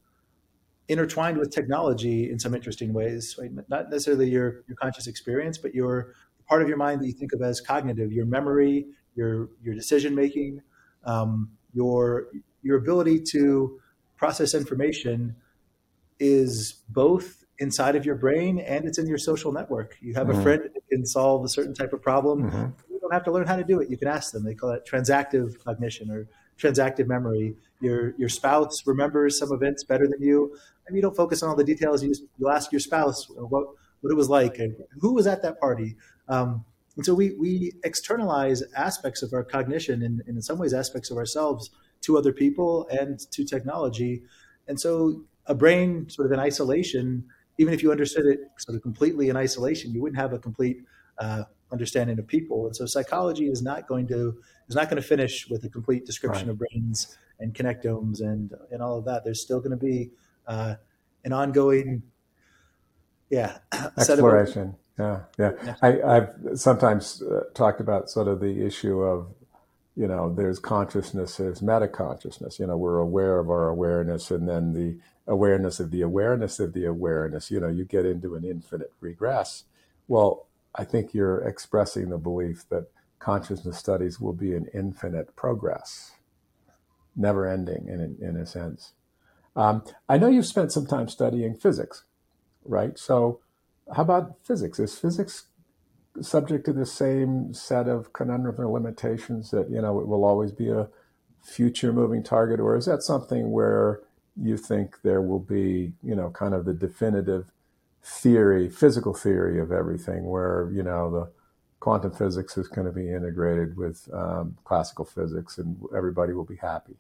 intertwined 0.89 1.39
with 1.39 1.51
technology 1.51 2.31
in 2.31 2.39
some 2.39 2.55
interesting 2.55 2.93
ways, 2.93 3.37
right? 3.39 3.51
Not 3.69 3.91
necessarily 3.91 4.29
your, 4.29 4.65
your 4.69 4.77
conscious 4.77 5.07
experience, 5.07 5.57
but 5.59 5.75
your 5.75 6.15
part 6.47 6.63
of 6.63 6.69
your 6.69 6.77
mind 6.77 7.01
that 7.01 7.07
you 7.07 7.13
think 7.13 7.33
of 7.33 7.41
as 7.41 7.61
cognitive, 7.61 8.13
your 8.13 8.27
memory, 8.27 8.87
your, 9.15 9.49
your 9.63 9.75
decision 9.75 10.15
making, 10.15 10.61
um, 11.05 11.51
your, 11.73 12.29
your 12.63 12.77
ability 12.77 13.21
to 13.21 13.81
process 14.17 14.55
information 14.55 15.37
is 16.21 16.83
both 16.89 17.45
inside 17.59 17.97
of 17.97 18.05
your 18.05 18.15
brain 18.15 18.59
and 18.59 18.85
it's 18.85 18.99
in 18.99 19.07
your 19.07 19.19
social 19.19 19.53
network. 19.53 19.97
You 20.01 20.15
have 20.15 20.27
mm-hmm. 20.27 20.41
a 20.41 20.43
friend 20.43 20.63
that 20.63 20.89
can 20.91 21.07
solve 21.07 21.45
a 21.45 21.49
certain 21.49 21.75
type 21.75 21.93
of 21.93 22.03
problem. 22.03 22.45
Mm-hmm. 22.51 22.93
You 22.93 23.01
don't 23.01 23.13
have 23.13 23.25
to 23.25 23.33
learn 23.33 23.47
how 23.47 23.57
to 23.57 23.65
do 23.65 23.81
it. 23.81 23.91
You 23.91 23.97
can 23.97 24.09
ask 24.09 24.33
them. 24.33 24.45
They 24.45 24.55
call 24.55 24.71
it 24.71 24.87
transactive 24.87 25.63
cognition 25.65 26.11
or 26.11 26.29
transactive 26.59 27.07
memory. 27.07 27.55
Your 27.81 28.15
your 28.17 28.29
spouse 28.29 28.87
remembers 28.87 29.39
some 29.39 29.53
events 29.53 29.85
better 29.85 30.07
than 30.07 30.23
you. 30.23 30.57
Maybe 30.89 30.99
you 30.99 31.03
don't 31.03 31.17
focus 31.17 31.43
on 31.43 31.51
all 31.51 31.57
the 31.57 31.65
details. 31.65 32.03
You 32.03 32.11
just, 32.11 32.25
you'll 32.39 32.51
ask 32.51 32.73
your 32.73 32.81
spouse 32.81 33.27
what 33.31 33.67
what 34.01 34.11
it 34.11 34.17
was 34.17 34.29
like 34.29 34.59
and 34.59 34.77
who 35.01 35.15
was 35.15 35.27
at 35.27 35.43
that 35.43 35.59
party. 35.59 35.97
Um, 36.29 36.65
and 36.97 37.05
so 37.05 37.15
we 37.15 37.33
we 37.33 37.73
externalize 37.85 38.63
aspects 38.77 39.23
of 39.23 39.33
our 39.33 39.45
cognition 39.45 40.03
and, 40.03 40.23
and 40.27 40.37
in 40.37 40.43
some 40.43 40.59
ways 40.59 40.75
aspects 40.75 41.11
of 41.11 41.17
ourselves 41.17 41.71
to 42.03 42.19
other 42.19 42.33
people 42.33 42.87
and 42.91 43.19
to 43.31 43.45
technology. 43.45 44.23
And 44.69 44.79
so 44.79 45.23
a 45.47 45.55
brain 45.55 46.09
sort 46.09 46.27
of 46.27 46.33
in 46.33 46.39
isolation 46.39 47.25
even 47.59 47.73
if 47.73 47.83
you 47.83 47.91
understood 47.91 48.27
it 48.27 48.41
sort 48.59 48.77
of 48.77 48.83
completely 48.83 49.29
in 49.29 49.37
isolation, 49.37 49.93
you 49.93 50.03
wouldn't 50.03 50.21
have 50.21 50.33
a 50.33 50.39
complete 50.39 50.83
uh, 51.19 51.45
understanding 51.71 52.19
of 52.19 52.27
people. 52.27 52.67
And 52.67 52.75
so 52.75 52.87
psychology 52.87 53.49
is 53.49 53.63
not 53.63 53.87
going 53.87 54.09
to 54.09 54.37
is 54.69 54.75
not 54.75 54.89
going 54.89 55.01
to 55.01 55.07
finish 55.07 55.49
with 55.49 55.65
a 55.65 55.69
complete 55.69 56.07
description 56.07 56.49
right. 56.49 56.53
of 56.53 56.59
brains 56.59 57.17
and 57.39 57.55
connectomes 57.55 58.21
and 58.21 58.53
and 58.71 58.83
all 58.83 58.99
of 58.99 59.05
that. 59.05 59.25
There's 59.25 59.41
still 59.41 59.61
going 59.61 59.71
to 59.71 59.77
be 59.77 60.11
uh, 60.47 60.75
an 61.25 61.33
ongoing, 61.33 62.03
yeah, 63.31 63.59
exploration. 63.99 64.77
Yeah, 64.99 65.21
yeah. 65.39 65.53
yeah. 65.65 65.75
I, 65.83 66.15
have 66.15 66.35
sometimes 66.55 67.23
uh, 67.23 67.45
talked 67.55 67.81
about 67.81 68.09
sort 68.09 68.29
of 68.29 68.41
the 68.41 68.65
issue 68.65 69.01
of 69.01 69.27
you 69.97 70.09
know, 70.09 70.33
there's 70.35 70.59
consciousness, 70.59 71.37
there's 71.37 71.63
meta 71.63 71.87
consciousness. 71.87 72.59
You 72.59 72.67
know, 72.67 72.77
we're 72.77 72.99
aware 72.99 73.39
of 73.39 73.49
our 73.49 73.69
awareness, 73.69 74.31
and 74.31 74.49
then 74.49 74.73
the 74.73 74.99
awareness 75.27 75.79
of 75.79 75.91
the 75.91 76.03
awareness 76.03 76.59
of 76.59 76.73
the 76.73 76.85
awareness. 76.85 77.51
You 77.51 77.61
know, 77.61 77.69
you 77.69 77.85
get 77.85 78.05
into 78.05 78.35
an 78.35 78.45
infinite 78.45 78.93
regress. 79.01 79.65
Well, 80.09 80.49
I 80.75 80.85
think 80.85 81.15
you're 81.15 81.47
expressing 81.47 82.11
the 82.11 82.19
belief 82.19 82.65
that 82.71 82.89
consciousness 83.21 83.79
studies 83.79 84.21
will 84.21 84.33
be 84.33 84.55
an 84.55 84.67
infinite 84.75 85.35
progress. 85.37 86.13
never 87.17 87.47
ending 87.47 87.87
in, 87.89 88.17
in 88.21 88.37
a 88.37 88.45
sense. 88.45 88.93
Um, 89.57 89.85
I 90.09 90.19
know 90.19 90.29
you've 90.29 90.47
spent 90.47 90.73
some 90.73 90.87
time 90.87 91.09
studying 91.09 91.55
physics, 91.55 92.05
right? 92.65 92.99
So, 92.99 93.41
how 93.95 94.03
about 94.03 94.37
physics? 94.43 94.79
Is 94.79 94.99
physics 94.99 95.47
subject 96.21 96.65
to 96.67 96.73
the 96.73 96.87
same 96.87 97.53
set 97.53 97.89
of 97.89 98.13
conundrums 98.13 98.59
or 98.59 98.67
limitations 98.67 99.51
that 99.51 99.71
you 99.71 99.81
know 99.81 100.01
it 100.01 100.07
will 100.09 100.25
always 100.25 100.53
be 100.53 100.71
a 100.71 100.89
future 101.43 101.93
moving 101.93 102.23
target, 102.23 102.61
or 102.61 102.77
is 102.77 102.87
that 102.87 103.03
something 103.03 103.51
where 103.51 104.01
you 104.41 104.57
think 104.57 104.97
there 105.03 105.23
will 105.23 105.39
be 105.39 105.93
you 106.03 106.15
know 106.15 106.31
kind 106.31 106.55
of 106.55 106.65
the 106.65 106.75
definitive 106.75 107.51
theory, 108.03 108.69
physical 108.69 109.15
theory 109.15 109.61
of 109.61 109.71
everything, 109.71 110.25
where 110.25 110.71
you 110.73 110.83
know 110.83 111.11
the 111.11 111.31
quantum 111.81 112.11
physics 112.13 112.57
is 112.57 112.67
going 112.67 112.87
to 112.87 112.93
be 112.93 113.13
integrated 113.13 113.77
with 113.77 114.09
um, 114.13 114.57
classical 114.65 115.05
physics, 115.05 115.59
and 115.59 115.77
everybody 115.97 116.33
will 116.33 116.45
be 116.45 116.57
happy. 116.57 116.97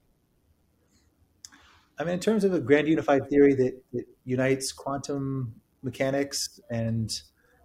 I 1.98 2.04
mean, 2.04 2.14
in 2.14 2.20
terms 2.20 2.44
of 2.44 2.52
a 2.52 2.60
grand 2.60 2.88
unified 2.88 3.28
theory 3.28 3.54
that, 3.54 3.80
that 3.92 4.04
unites 4.24 4.72
quantum 4.72 5.54
mechanics 5.82 6.60
and, 6.70 7.10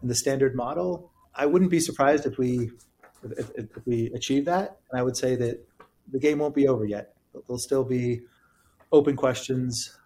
and, 0.01 0.09
the 0.09 0.15
standard 0.15 0.55
model, 0.55 1.11
I 1.34 1.45
wouldn't 1.45 1.71
be 1.71 1.80
surprised 1.80 2.25
if 2.25 2.38
we 2.38 2.71
if, 3.38 3.51
if, 3.55 3.65
we 3.86 4.11
achieve 4.13 4.45
that. 4.45 4.77
And 4.91 4.99
I 4.99 5.03
would 5.03 5.17
say 5.17 5.36
that 5.36 5.65
the 6.11 6.19
game 6.19 6.39
won't 6.39 6.55
be 6.55 6.67
over 6.67 6.86
yet. 6.86 7.13
There'll 7.34 7.59
still 7.59 7.84
be 7.84 8.21
open 8.91 9.15
questions. 9.15 9.97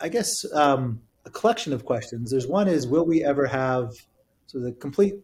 I 0.00 0.08
guess 0.08 0.30
um, 0.52 1.00
a 1.24 1.30
collection 1.30 1.72
of 1.72 1.84
questions. 1.84 2.30
There's 2.30 2.46
one 2.46 2.68
is 2.68 2.86
will 2.86 3.06
we 3.06 3.24
ever 3.24 3.46
have 3.46 3.92
so 4.46 4.60
the 4.60 4.72
complete 4.72 5.14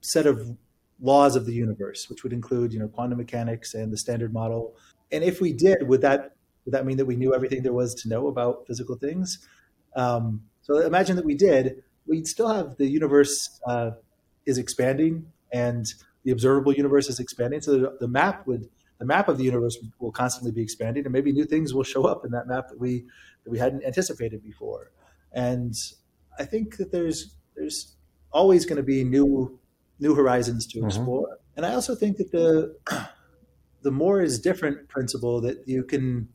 set 0.00 0.26
of 0.26 0.56
laws 1.00 1.36
of 1.36 1.46
the 1.46 1.52
universe, 1.52 2.08
which 2.08 2.22
would 2.22 2.32
include 2.32 2.72
you 2.72 2.78
know 2.78 2.88
quantum 2.88 3.18
mechanics 3.18 3.74
and 3.74 3.92
the 3.92 3.98
standard 3.98 4.32
model. 4.32 4.76
And 5.12 5.22
if 5.22 5.40
we 5.40 5.52
did, 5.52 5.88
would 5.88 6.00
that 6.00 6.34
would 6.64 6.74
that 6.74 6.86
mean 6.86 6.96
that 6.96 7.06
we 7.06 7.16
knew 7.16 7.34
everything 7.34 7.62
there 7.62 7.72
was 7.72 7.94
to 7.96 8.08
know 8.08 8.28
about 8.28 8.66
physical 8.66 8.96
things? 8.96 9.46
Um, 9.94 10.42
so 10.62 10.78
imagine 10.78 11.16
that 11.16 11.24
we 11.24 11.34
did. 11.34 11.82
We'd 12.06 12.26
still 12.26 12.48
have 12.48 12.76
the 12.76 12.86
universe 12.86 13.60
uh, 13.66 13.92
is 14.46 14.58
expanding 14.58 15.26
and 15.52 15.86
the 16.24 16.32
observable 16.32 16.72
universe 16.72 17.08
is 17.08 17.20
expanding. 17.20 17.60
So 17.60 17.78
the, 17.78 17.96
the, 18.00 18.08
map 18.08 18.46
would 18.46 18.68
the 18.98 19.04
map 19.04 19.28
of 19.28 19.38
the 19.38 19.44
universe 19.44 19.78
will 19.98 20.12
constantly 20.12 20.52
be 20.52 20.62
expanding, 20.62 21.04
and 21.04 21.12
maybe 21.12 21.32
new 21.32 21.44
things 21.44 21.74
will 21.74 21.84
show 21.84 22.06
up 22.06 22.24
in 22.24 22.30
that 22.30 22.46
map 22.46 22.68
that 22.68 22.80
we 22.80 23.04
that 23.44 23.50
we 23.50 23.58
hadn't 23.58 23.84
anticipated 23.84 24.42
before. 24.42 24.90
And 25.32 25.74
I 26.38 26.44
think 26.44 26.76
that 26.78 26.92
there's 26.92 27.34
there's 27.56 27.94
always 28.32 28.64
going 28.64 28.76
to 28.76 28.82
be 28.82 29.04
new 29.04 29.58
new 30.00 30.14
horizons 30.14 30.66
to 30.68 30.78
mm-hmm. 30.78 30.86
explore. 30.88 31.26
Mm-hmm. 31.26 31.56
And 31.56 31.66
I 31.66 31.74
also 31.74 31.94
think 31.94 32.16
that 32.16 32.32
the 32.32 32.76
the 33.82 33.90
more 33.90 34.20
is 34.20 34.38
different 34.38 34.88
principle 34.88 35.40
that 35.42 35.68
you 35.68 35.84
can 35.84 36.28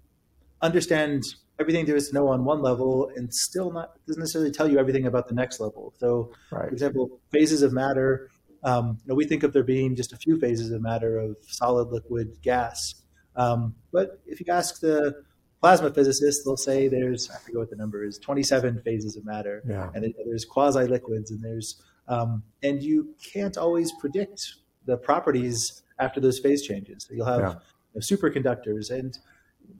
understand 0.61 1.23
everything 1.59 1.85
there 1.85 1.95
is 1.95 2.09
to 2.09 2.15
know 2.15 2.27
on 2.29 2.45
one 2.45 2.61
level 2.61 3.11
and 3.15 3.33
still 3.33 3.71
not 3.71 3.93
doesn't 4.07 4.19
necessarily 4.19 4.51
tell 4.51 4.69
you 4.69 4.79
everything 4.79 5.05
about 5.05 5.27
the 5.27 5.33
next 5.33 5.59
level. 5.59 5.93
So, 5.99 6.31
right. 6.51 6.67
for 6.67 6.73
example, 6.73 7.19
phases 7.31 7.61
of 7.61 7.73
matter. 7.73 8.29
Um, 8.63 8.97
you 9.03 9.09
know, 9.09 9.15
we 9.15 9.25
think 9.25 9.43
of 9.43 9.53
there 9.53 9.63
being 9.63 9.95
just 9.95 10.13
a 10.13 10.17
few 10.17 10.39
phases 10.39 10.71
of 10.71 10.81
matter 10.81 11.17
of 11.17 11.37
solid, 11.41 11.89
liquid, 11.91 12.37
gas. 12.41 12.95
Um, 13.35 13.75
but 13.91 14.19
if 14.25 14.39
you 14.39 14.45
ask 14.49 14.79
the 14.81 15.23
plasma 15.61 15.91
physicists, 15.93 16.43
they'll 16.43 16.57
say 16.57 16.87
there's 16.87 17.29
I 17.29 17.37
forget 17.37 17.57
what 17.57 17.69
the 17.69 17.75
number 17.75 18.03
is, 18.03 18.17
27 18.17 18.81
phases 18.81 19.15
of 19.15 19.25
matter, 19.25 19.61
yeah. 19.67 19.89
and 19.93 20.13
there's 20.25 20.45
quasi 20.45 20.85
liquids, 20.87 21.31
and 21.31 21.41
there's 21.41 21.81
um, 22.07 22.43
and 22.63 22.81
you 22.81 23.15
can't 23.33 23.57
always 23.57 23.91
predict 23.99 24.55
the 24.85 24.97
properties 24.97 25.83
after 25.99 26.19
those 26.19 26.39
phase 26.39 26.63
changes. 26.63 27.05
So 27.07 27.13
you'll 27.13 27.25
have 27.27 27.39
yeah. 27.39 27.49
you 27.49 27.95
know, 27.95 28.01
superconductors, 28.01 28.89
and 28.89 29.17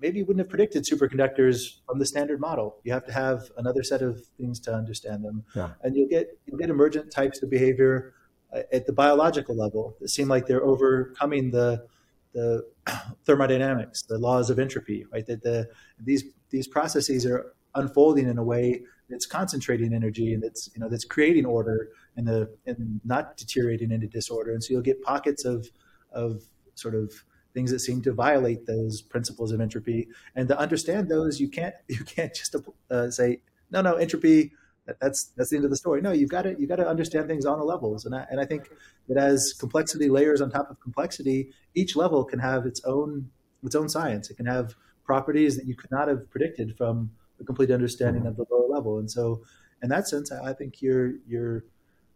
maybe 0.02 0.20
you 0.20 0.26
wouldn't 0.26 0.46
have 0.46 0.50
predicted 0.50 0.86
superconductors 0.86 1.80
from 1.86 2.00
the 2.00 2.06
standard 2.06 2.40
model. 2.40 2.78
You 2.84 2.94
have 2.94 3.06
to 3.06 3.12
have 3.12 3.52
another 3.58 3.84
set 3.84 4.02
of 4.02 4.26
things 4.38 4.60
to 4.62 4.74
understand 4.74 5.24
them, 5.24 5.44
yeah. 5.56 5.72
and 5.84 5.96
you'll 5.96 6.10
get 6.10 6.38
you'll 6.46 6.58
get 6.58 6.70
emergent 6.70 7.12
types 7.12 7.42
of 7.44 7.50
behavior 7.50 8.14
uh, 8.54 8.62
at 8.72 8.86
the 8.86 8.94
biological 8.94 9.56
level 9.56 9.96
that 10.00 10.10
seem 10.10 10.28
like 10.28 10.48
they're 10.48 10.64
overcoming 10.64 11.52
the 11.52 11.86
the 12.34 12.66
thermodynamics, 13.26 14.04
the 14.04 14.18
laws 14.18 14.50
of 14.50 14.60
entropy, 14.60 15.06
right? 15.12 15.26
That 15.26 15.44
the 15.44 15.70
these 16.00 16.24
these 16.50 16.68
processes 16.68 17.26
are 17.26 17.54
unfolding 17.76 18.28
in 18.28 18.38
a 18.38 18.44
way 18.44 18.82
that's 19.10 19.26
concentrating 19.26 19.94
energy 19.94 20.34
and 20.34 20.42
that's 20.44 20.70
you 20.74 20.80
know 20.80 20.90
that's 20.90 21.06
creating 21.06 21.46
order 21.46 21.90
and 22.16 22.28
the 22.28 22.50
and 22.66 23.02
not 23.04 23.38
deteriorating 23.38 23.92
into 23.92 24.08
disorder. 24.08 24.52
And 24.52 24.64
so 24.64 24.74
you'll 24.74 24.82
get 24.82 25.02
pockets 25.02 25.46
of 25.46 25.70
of 26.12 26.44
sort 26.76 26.96
of 26.96 27.12
things 27.54 27.72
that 27.72 27.80
seem 27.80 28.02
to 28.04 28.14
violate 28.14 28.66
those 28.66 29.02
principles 29.02 29.52
of 29.52 29.62
entropy. 29.62 30.08
And 30.36 30.48
to 30.48 30.58
understand 30.58 31.10
those, 31.10 31.40
you 31.40 31.50
can't 31.50 31.76
you 31.88 32.04
can't 32.04 32.34
just 32.34 32.56
uh, 32.90 33.10
say 33.10 33.42
no, 33.72 33.82
no, 33.82 33.96
entropy. 33.96 34.52
That's 35.00 35.26
that's 35.38 35.52
the 35.52 35.56
end 35.56 35.66
of 35.66 35.72
the 35.72 35.78
story. 35.78 36.02
No, 36.02 36.12
you've 36.12 36.32
got 36.32 36.44
to 36.44 36.56
you 36.60 36.66
got 36.66 36.78
to 36.78 36.88
understand 36.88 37.28
things 37.28 37.46
on 37.46 37.60
the 37.60 37.66
levels, 37.66 38.06
and 38.06 38.16
I, 38.16 38.26
and 38.32 38.40
I 38.40 38.46
think 38.46 38.70
that 39.08 39.18
as 39.18 39.54
complexity 39.54 40.10
layers 40.10 40.42
on 40.42 40.50
top 40.50 40.72
of 40.72 40.80
complexity, 40.80 41.52
each 41.76 41.96
level 41.96 42.24
can 42.24 42.40
have 42.40 42.66
its 42.66 42.84
own 42.86 43.30
its 43.64 43.76
own 43.76 43.88
science. 43.88 44.32
It 44.32 44.38
can 44.38 44.48
have 44.48 44.76
properties 45.04 45.58
that 45.58 45.66
you 45.68 45.76
could 45.76 45.92
not 45.92 46.08
have 46.08 46.30
predicted 46.32 46.76
from 46.76 47.12
a 47.40 47.44
complete 47.44 47.72
understanding 47.72 48.26
of 48.26 48.36
the 48.36 48.46
lower 48.50 48.68
level. 48.68 48.98
And 49.00 49.10
so, 49.10 49.44
in 49.84 49.90
that 49.90 50.08
sense, 50.08 50.32
I 50.32 50.54
think 50.54 50.82
your 50.82 51.14
your 51.28 51.66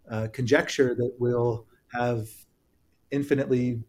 uh, 0.09 0.27
conjecture 0.33 0.95
that 0.95 1.13
we'll 1.19 1.65
have 1.93 2.27
infinitely 3.11 3.83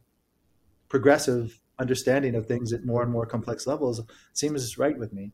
progressive 0.95 1.61
understanding 1.80 2.36
of 2.36 2.47
things 2.47 2.72
at 2.72 2.84
more 2.84 3.03
and 3.03 3.11
more 3.11 3.26
complex 3.26 3.66
levels 3.66 4.01
seems 4.32 4.78
right 4.78 4.97
with 4.97 5.12
me. 5.12 5.32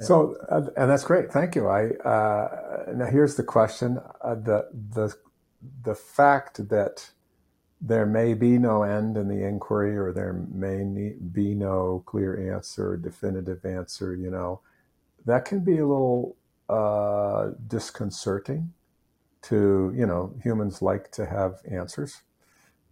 So, 0.00 0.36
uh, 0.48 0.66
and 0.76 0.88
that's 0.88 1.02
great. 1.02 1.32
Thank 1.32 1.56
you. 1.56 1.66
I 1.66 1.90
uh, 2.14 2.92
now 2.94 3.06
here's 3.06 3.34
the 3.34 3.42
question: 3.42 3.98
uh, 4.22 4.36
the 4.36 4.68
the 4.94 5.12
the 5.82 5.96
fact 5.96 6.68
that 6.68 7.10
there 7.80 8.06
may 8.06 8.34
be 8.34 8.56
no 8.56 8.84
end 8.84 9.16
in 9.16 9.26
the 9.26 9.42
inquiry, 9.44 9.96
or 9.98 10.12
there 10.12 10.46
may 10.52 10.78
be 11.32 11.54
no 11.56 12.04
clear 12.06 12.54
answer, 12.54 12.96
definitive 12.96 13.64
answer. 13.64 14.14
You 14.14 14.30
know, 14.30 14.60
that 15.26 15.44
can 15.44 15.60
be 15.64 15.78
a 15.78 15.86
little 15.86 16.36
uh, 16.68 17.50
disconcerting. 17.66 18.72
To 19.44 19.92
you 19.96 20.06
know, 20.06 20.34
humans 20.42 20.82
like 20.82 21.10
to 21.12 21.26
have 21.26 21.54
answers, 21.70 22.22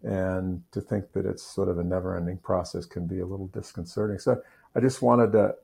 and 0.02 0.62
to 0.72 0.80
think 0.80 1.12
that 1.12 1.26
it's 1.26 1.42
sort 1.42 1.68
of 1.68 1.78
a 1.78 1.84
never-ending 1.84 2.38
process 2.38 2.86
can 2.86 3.06
be 3.06 3.20
a 3.20 3.26
little 3.26 3.48
disconcerting. 3.48 4.18
So, 4.18 4.40
I 4.74 4.80
just 4.80 5.02
wanted 5.02 5.32
to 5.32 5.54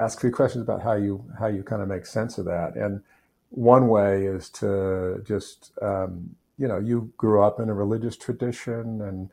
ask 0.00 0.18
a 0.18 0.20
few 0.20 0.30
questions 0.30 0.62
about 0.62 0.82
how 0.82 0.94
you 0.94 1.24
how 1.38 1.46
you 1.46 1.62
kind 1.62 1.82
of 1.82 1.88
make 1.88 2.06
sense 2.06 2.38
of 2.38 2.44
that. 2.46 2.76
And 2.76 3.02
one 3.50 3.88
way 3.88 4.26
is 4.26 4.50
to 4.50 5.22
just 5.26 5.72
um, 5.82 6.36
you 6.58 6.68
know 6.68 6.78
you 6.78 7.12
grew 7.16 7.42
up 7.42 7.60
in 7.60 7.68
a 7.68 7.74
religious 7.74 8.16
tradition, 8.16 9.02
and 9.02 9.30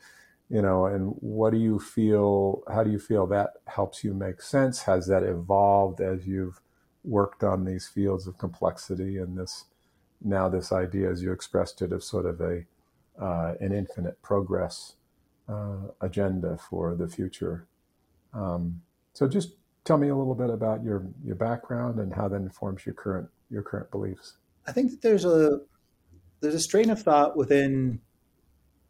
you 0.50 0.62
know, 0.62 0.86
and 0.86 1.16
what 1.20 1.52
do 1.52 1.58
you 1.58 1.80
feel? 1.80 2.64
How 2.72 2.84
do 2.84 2.92
you 2.92 3.00
feel 3.00 3.28
that 3.28 3.52
helps 3.68 4.04
you 4.04 4.14
make 4.14 4.42
sense? 4.42 4.84
Has 4.84 5.08
that 5.08 5.24
evolved 5.24 6.02
as 6.02 6.28
you've 6.28 6.62
worked 7.04 7.44
on 7.44 7.66
these 7.66 7.88
fields 7.88 8.28
of 8.28 8.38
complexity 8.38 9.18
and 9.18 9.38
this 9.38 9.66
now 10.24 10.48
this 10.48 10.72
idea, 10.72 11.12
as 11.12 11.22
you 11.22 11.34
expressed 11.34 11.82
it, 11.82 11.92
of 11.92 12.04
sort 12.04 12.26
of 12.26 12.40
a 12.40 12.66
uh, 13.22 13.54
an 13.60 13.74
infinite 13.74 14.22
progress 14.22 14.96
uh, 15.48 15.88
agenda 16.02 16.58
for 16.70 16.96
the 16.96 17.08
future. 17.08 17.68
Um, 18.34 18.82
so 19.14 19.28
just 19.28 19.56
tell 19.84 19.98
me 19.98 20.10
a 20.10 20.16
little 20.16 20.36
bit 20.36 20.50
about 20.50 20.84
your 20.84 21.08
your 21.24 21.36
background 21.36 22.00
and 22.00 22.14
how 22.14 22.28
that 22.28 22.38
informs 22.38 22.86
your 22.86 22.96
current 22.96 23.30
your 23.50 23.62
current 23.62 23.92
beliefs. 23.92 24.38
I 24.66 24.72
think 24.72 24.92
that 24.92 25.02
there's 25.02 25.26
a 25.26 25.60
there's 26.40 26.56
a 26.56 26.60
strain 26.60 26.90
of 26.90 27.02
thought 27.02 27.38
within 27.38 28.02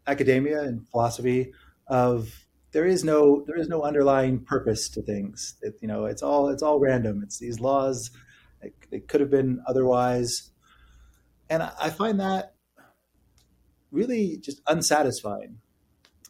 academia 0.07 0.61
and 0.61 0.88
philosophy 0.89 1.53
of 1.88 2.45
there 2.71 2.86
is 2.86 3.03
no 3.03 3.43
there 3.45 3.57
is 3.57 3.67
no 3.67 3.84
underlying 3.84 4.39
purpose 4.39 4.89
to 4.89 5.01
things. 5.01 5.55
It, 5.61 5.76
you 5.82 5.88
know, 5.88 6.05
it's 6.05 6.24
all 6.24 6.49
it's 6.49 6.63
all 6.63 6.80
random. 6.80 7.21
It's 7.24 7.38
these 7.38 7.59
laws. 7.59 8.11
It, 8.61 8.74
it 8.91 9.07
could 9.07 9.21
have 9.21 9.30
been 9.30 9.61
otherwise, 9.67 10.51
and 11.49 11.61
I, 11.63 11.74
I 11.80 11.89
find 11.89 12.19
that 12.19 12.53
really 13.94 14.38
just 14.38 14.62
unsatisfying. 14.68 15.60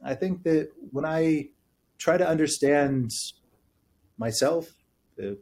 I 0.03 0.13
think 0.13 0.43
that 0.43 0.69
when 0.91 1.05
I 1.05 1.49
try 1.97 2.17
to 2.17 2.27
understand 2.27 3.11
myself, 4.17 4.73
the, 5.15 5.39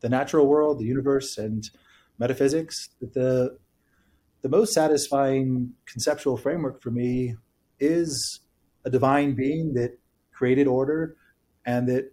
the 0.00 0.08
natural 0.08 0.46
world, 0.46 0.78
the 0.78 0.84
universe, 0.84 1.36
and 1.36 1.68
metaphysics. 2.18 2.90
that 3.00 3.14
The 3.14 3.58
the 4.42 4.48
most 4.48 4.72
satisfying 4.72 5.72
conceptual 5.84 6.36
framework 6.36 6.80
for 6.80 6.92
me 6.92 7.34
is 7.80 8.40
a 8.84 8.90
divine 8.90 9.34
being 9.34 9.74
that 9.74 9.98
created 10.32 10.68
order 10.68 11.16
and 11.66 11.88
that 11.88 12.12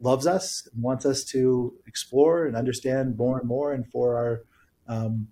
loves 0.00 0.26
us 0.26 0.68
and 0.72 0.82
wants 0.82 1.06
us 1.06 1.24
to 1.24 1.72
explore 1.86 2.44
and 2.46 2.56
understand 2.56 3.16
more 3.16 3.38
and 3.38 3.48
more, 3.48 3.72
and 3.72 3.90
for 3.90 4.16
our 4.18 4.42
um, 4.86 5.28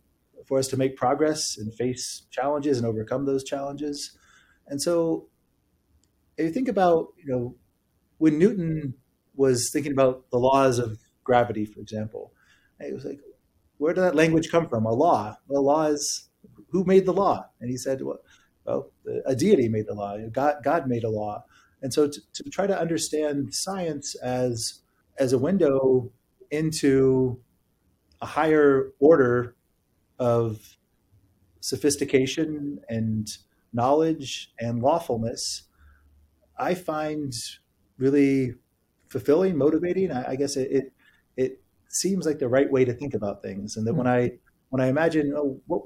for 0.49 0.59
us 0.59 0.67
to 0.69 0.77
make 0.77 0.97
progress 0.97 1.57
and 1.59 1.75
face 1.75 2.27
challenges 2.31 2.79
and 2.79 2.87
overcome 2.87 3.27
those 3.27 3.45
challenges. 3.45 4.17
And 4.67 4.81
so, 4.83 5.29
if 6.37 6.47
you 6.47 6.53
think 6.53 6.69
about 6.69 7.09
you 7.17 7.31
know 7.31 7.55
when 8.17 8.39
Newton 8.39 8.95
was 9.35 9.71
thinking 9.73 9.93
about 9.93 10.31
the 10.31 10.39
laws 10.39 10.79
of 10.79 10.99
gravity, 11.29 11.67
for 11.67 11.81
example. 11.81 12.33
It 12.81 12.95
was 12.95 13.05
like, 13.05 13.21
where 13.77 13.93
did 13.93 14.01
that 14.01 14.15
language 14.15 14.51
come 14.51 14.69
from? 14.69 14.87
A 14.87 14.93
law. 14.93 15.37
Well, 15.47 15.65
law 15.65 15.87
is 15.87 16.29
who 16.71 16.85
made 16.85 17.07
the 17.07 17.13
law? 17.13 17.47
And 17.61 17.71
he 17.71 17.77
said, 17.77 18.03
well, 18.03 18.19
well 18.65 18.91
a 19.27 19.37
deity 19.37 19.69
made 19.69 19.87
the 19.87 19.95
law. 19.95 20.17
God, 20.33 20.57
God 20.65 20.89
made 20.89 21.05
a 21.05 21.11
law. 21.11 21.45
And 21.83 21.93
so 21.95 22.09
to, 22.09 22.21
to 22.35 22.51
try 22.51 22.67
to 22.67 22.79
understand 22.79 23.55
science 23.55 24.17
as 24.17 24.81
as 25.19 25.33
a 25.33 25.39
window 25.39 26.11
into 26.51 27.41
a 28.21 28.27
higher 28.27 28.93
order 28.99 29.55
of 30.19 30.77
sophistication 31.61 32.81
and 32.89 33.29
knowledge 33.73 34.53
and 34.59 34.83
lawfulness, 34.83 35.65
I 36.59 36.75
find 36.75 37.33
really 37.99 38.55
fulfilling, 39.09 39.57
motivating. 39.57 40.11
I, 40.13 40.33
I 40.33 40.37
guess 40.37 40.57
it, 40.57 40.71
it, 40.71 40.93
it 41.37 41.61
seems 41.89 42.27
like 42.27 42.39
the 42.39 42.49
right 42.49 42.71
way 42.71 42.85
to 42.85 42.93
think 42.93 43.15
about 43.15 43.43
things. 43.43 43.77
And 43.77 43.87
that 43.87 43.95
when 43.95 44.07
hmm. 44.07 44.13
I 44.13 44.33
when 44.71 44.83
I 44.83 44.89
imagine 44.89 45.33
oh, 45.37 45.61
what 45.67 45.83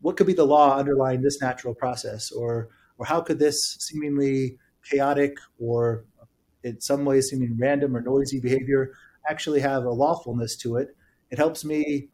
what 0.00 0.16
could 0.16 0.26
be 0.26 0.32
the 0.32 0.46
law 0.46 0.76
underlying 0.76 1.22
this 1.22 1.40
natural 1.40 1.74
process, 1.74 2.30
or 2.30 2.68
or 2.98 3.06
how 3.06 3.20
could 3.20 3.38
this 3.38 3.76
seemingly 3.80 4.58
chaotic 4.88 5.36
or 5.58 6.04
in 6.62 6.80
some 6.80 7.04
ways 7.04 7.30
seeming 7.30 7.56
random 7.58 7.96
or 7.96 8.00
noisy 8.00 8.40
behavior 8.40 8.92
actually 9.28 9.60
have 9.60 9.84
a 9.84 9.90
lawfulness 9.90 10.56
to 10.56 10.76
it, 10.76 10.88
it 11.30 11.38
helps 11.38 11.64
me 11.64 12.08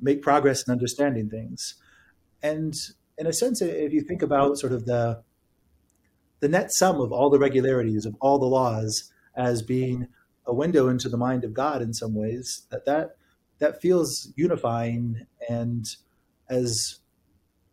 make 0.00 0.22
progress 0.22 0.66
in 0.66 0.72
understanding 0.72 1.28
things. 1.28 1.74
And 2.42 2.74
in 3.18 3.26
a 3.26 3.32
sense, 3.32 3.62
if 3.62 3.92
you 3.92 4.00
think 4.00 4.22
about 4.22 4.58
sort 4.58 4.72
of 4.72 4.86
the 4.86 5.22
the 6.40 6.48
net 6.48 6.72
sum 6.72 7.00
of 7.00 7.12
all 7.12 7.30
the 7.30 7.38
regularities 7.38 8.04
of 8.04 8.16
all 8.20 8.38
the 8.38 8.46
laws 8.46 9.12
as 9.36 9.62
being 9.62 10.08
a 10.44 10.52
window 10.52 10.88
into 10.88 11.08
the 11.08 11.16
mind 11.16 11.44
of 11.44 11.54
God 11.54 11.80
in 11.82 11.94
some 11.94 12.14
ways, 12.14 12.66
that 12.70 12.84
that 12.84 13.16
that 13.58 13.80
feels 13.80 14.32
unifying 14.34 15.26
and 15.48 15.84
as 16.48 16.98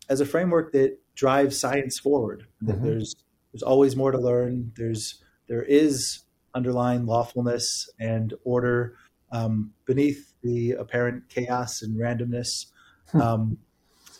as 0.07 0.21
a 0.21 0.25
framework 0.25 0.71
that 0.73 0.99
drives 1.15 1.59
science 1.59 1.99
forward. 1.99 2.45
That 2.61 2.75
mm-hmm. 2.75 2.85
there's 2.85 3.15
there's 3.51 3.63
always 3.63 3.95
more 3.95 4.11
to 4.11 4.19
learn. 4.19 4.71
There's 4.75 5.21
there 5.47 5.63
is 5.63 6.23
underlying 6.53 7.05
lawfulness 7.05 7.89
and 7.99 8.33
order 8.43 8.95
um, 9.31 9.71
beneath 9.85 10.33
the 10.41 10.71
apparent 10.71 11.29
chaos 11.29 11.81
and 11.81 11.99
randomness. 11.99 12.65
Hmm. 13.11 13.21
Um, 13.21 13.57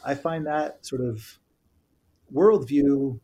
I 0.05 0.15
find 0.15 0.45
that 0.47 0.85
sort 0.85 1.01
of 1.01 1.39
worldview 2.33 3.19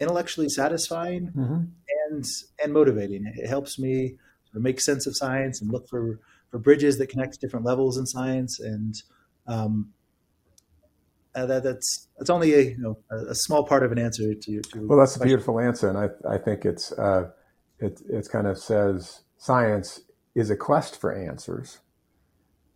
intellectually 0.00 0.48
satisfying 0.48 1.32
mm-hmm. 1.36 1.64
and 2.10 2.24
and 2.62 2.72
motivating. 2.72 3.30
It 3.36 3.48
helps 3.48 3.78
me 3.78 4.16
sort 4.46 4.56
of 4.56 4.62
make 4.62 4.80
sense 4.80 5.06
of 5.06 5.16
science 5.16 5.60
and 5.60 5.70
look 5.70 5.88
for 5.88 6.20
for 6.50 6.58
bridges 6.58 6.98
that 6.98 7.08
connect 7.08 7.40
different 7.40 7.66
levels 7.66 7.98
in 7.98 8.06
science. 8.06 8.58
And 8.60 8.94
um, 9.46 9.90
uh, 11.34 11.46
that, 11.46 11.62
that's 11.62 12.08
that's 12.16 12.30
only 12.30 12.54
a 12.54 12.60
you 12.60 12.78
know 12.78 12.98
a, 13.10 13.30
a, 13.30 13.34
small 13.34 13.64
part 13.64 13.82
of 13.82 13.92
an 13.92 13.98
answer 13.98 14.34
to. 14.34 14.60
to 14.60 14.86
well, 14.86 14.98
that's 14.98 15.16
a 15.16 15.20
beautiful 15.20 15.60
answer, 15.60 15.88
and 15.88 15.98
I 15.98 16.08
I 16.28 16.38
think 16.38 16.64
it's 16.64 16.92
uh, 16.92 17.30
it 17.78 18.00
it 18.08 18.28
kind 18.30 18.46
of 18.46 18.58
says 18.58 19.22
science 19.36 20.00
is 20.34 20.50
a 20.50 20.56
quest 20.56 21.00
for 21.00 21.12
answers. 21.12 21.78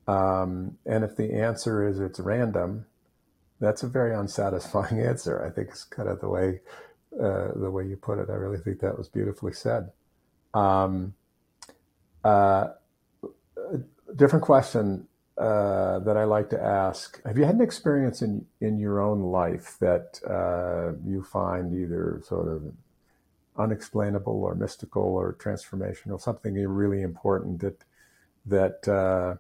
Um, 0.09 0.79
and 0.85 1.05
if 1.05 1.17
the 1.17 1.33
answer 1.33 1.87
is 1.87 2.01
it's 2.01 2.19
random, 2.19 2.87
that's 3.61 3.83
a 3.83 3.89
very 3.89 4.15
unsatisfying 4.15 5.01
answer. 5.07 5.45
I 5.45 5.51
think 5.51 5.69
it's 5.69 5.85
kind 5.85 6.09
of 6.09 6.21
the 6.21 6.29
way 6.29 6.61
uh, 7.21 7.53
the 7.55 7.71
way 7.71 7.87
you 7.87 7.97
put 7.97 8.19
it. 8.19 8.31
I 8.31 8.35
really 8.35 8.59
think 8.59 8.81
that 8.81 8.97
was 8.97 9.09
beautifully 9.09 9.53
said. 9.53 9.91
Um, 10.55 11.15
uh, 12.25 12.69
different 14.17 14.45
question 14.45 15.07
uh, 15.39 15.99
that 16.01 16.17
I 16.17 16.25
like 16.25 16.51
to 16.51 16.63
ask: 16.63 17.23
Have 17.25 17.39
you 17.39 17.45
had 17.45 17.55
an 17.55 17.61
experience 17.61 18.23
in 18.23 18.47
in 18.61 18.79
your 18.79 19.01
own 19.01 19.23
life 19.23 19.77
that 19.81 20.21
uh, 20.29 20.99
you 21.07 21.23
find 21.23 21.75
either 21.75 22.21
sort 22.25 22.49
of 22.49 22.63
unexplainable 23.57 24.43
or 24.43 24.55
mystical 24.55 25.03
or 25.03 25.35
transformational, 25.35 26.21
something 26.21 26.55
really 26.55 27.03
important 27.03 27.61
that 27.61 27.85
that 28.47 28.89
uh, 28.89 29.37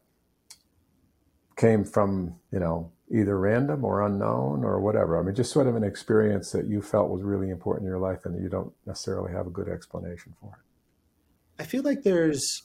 came 1.56 1.84
from 1.84 2.36
you 2.50 2.60
know 2.60 2.90
either 3.10 3.38
random 3.38 3.84
or 3.84 4.02
unknown 4.02 4.64
or 4.64 4.80
whatever. 4.80 5.18
I 5.18 5.22
mean, 5.22 5.34
just 5.34 5.52
sort 5.52 5.66
of 5.66 5.76
an 5.76 5.84
experience 5.84 6.50
that 6.52 6.66
you 6.66 6.80
felt 6.80 7.10
was 7.10 7.22
really 7.22 7.50
important 7.50 7.84
in 7.86 7.90
your 7.90 7.98
life 7.98 8.24
and 8.24 8.42
you 8.42 8.48
don't 8.48 8.72
necessarily 8.86 9.32
have 9.32 9.46
a 9.46 9.50
good 9.50 9.68
explanation 9.68 10.34
for 10.40 10.46
it. 10.54 11.62
I 11.62 11.66
feel 11.66 11.82
like 11.82 12.02
there's 12.02 12.62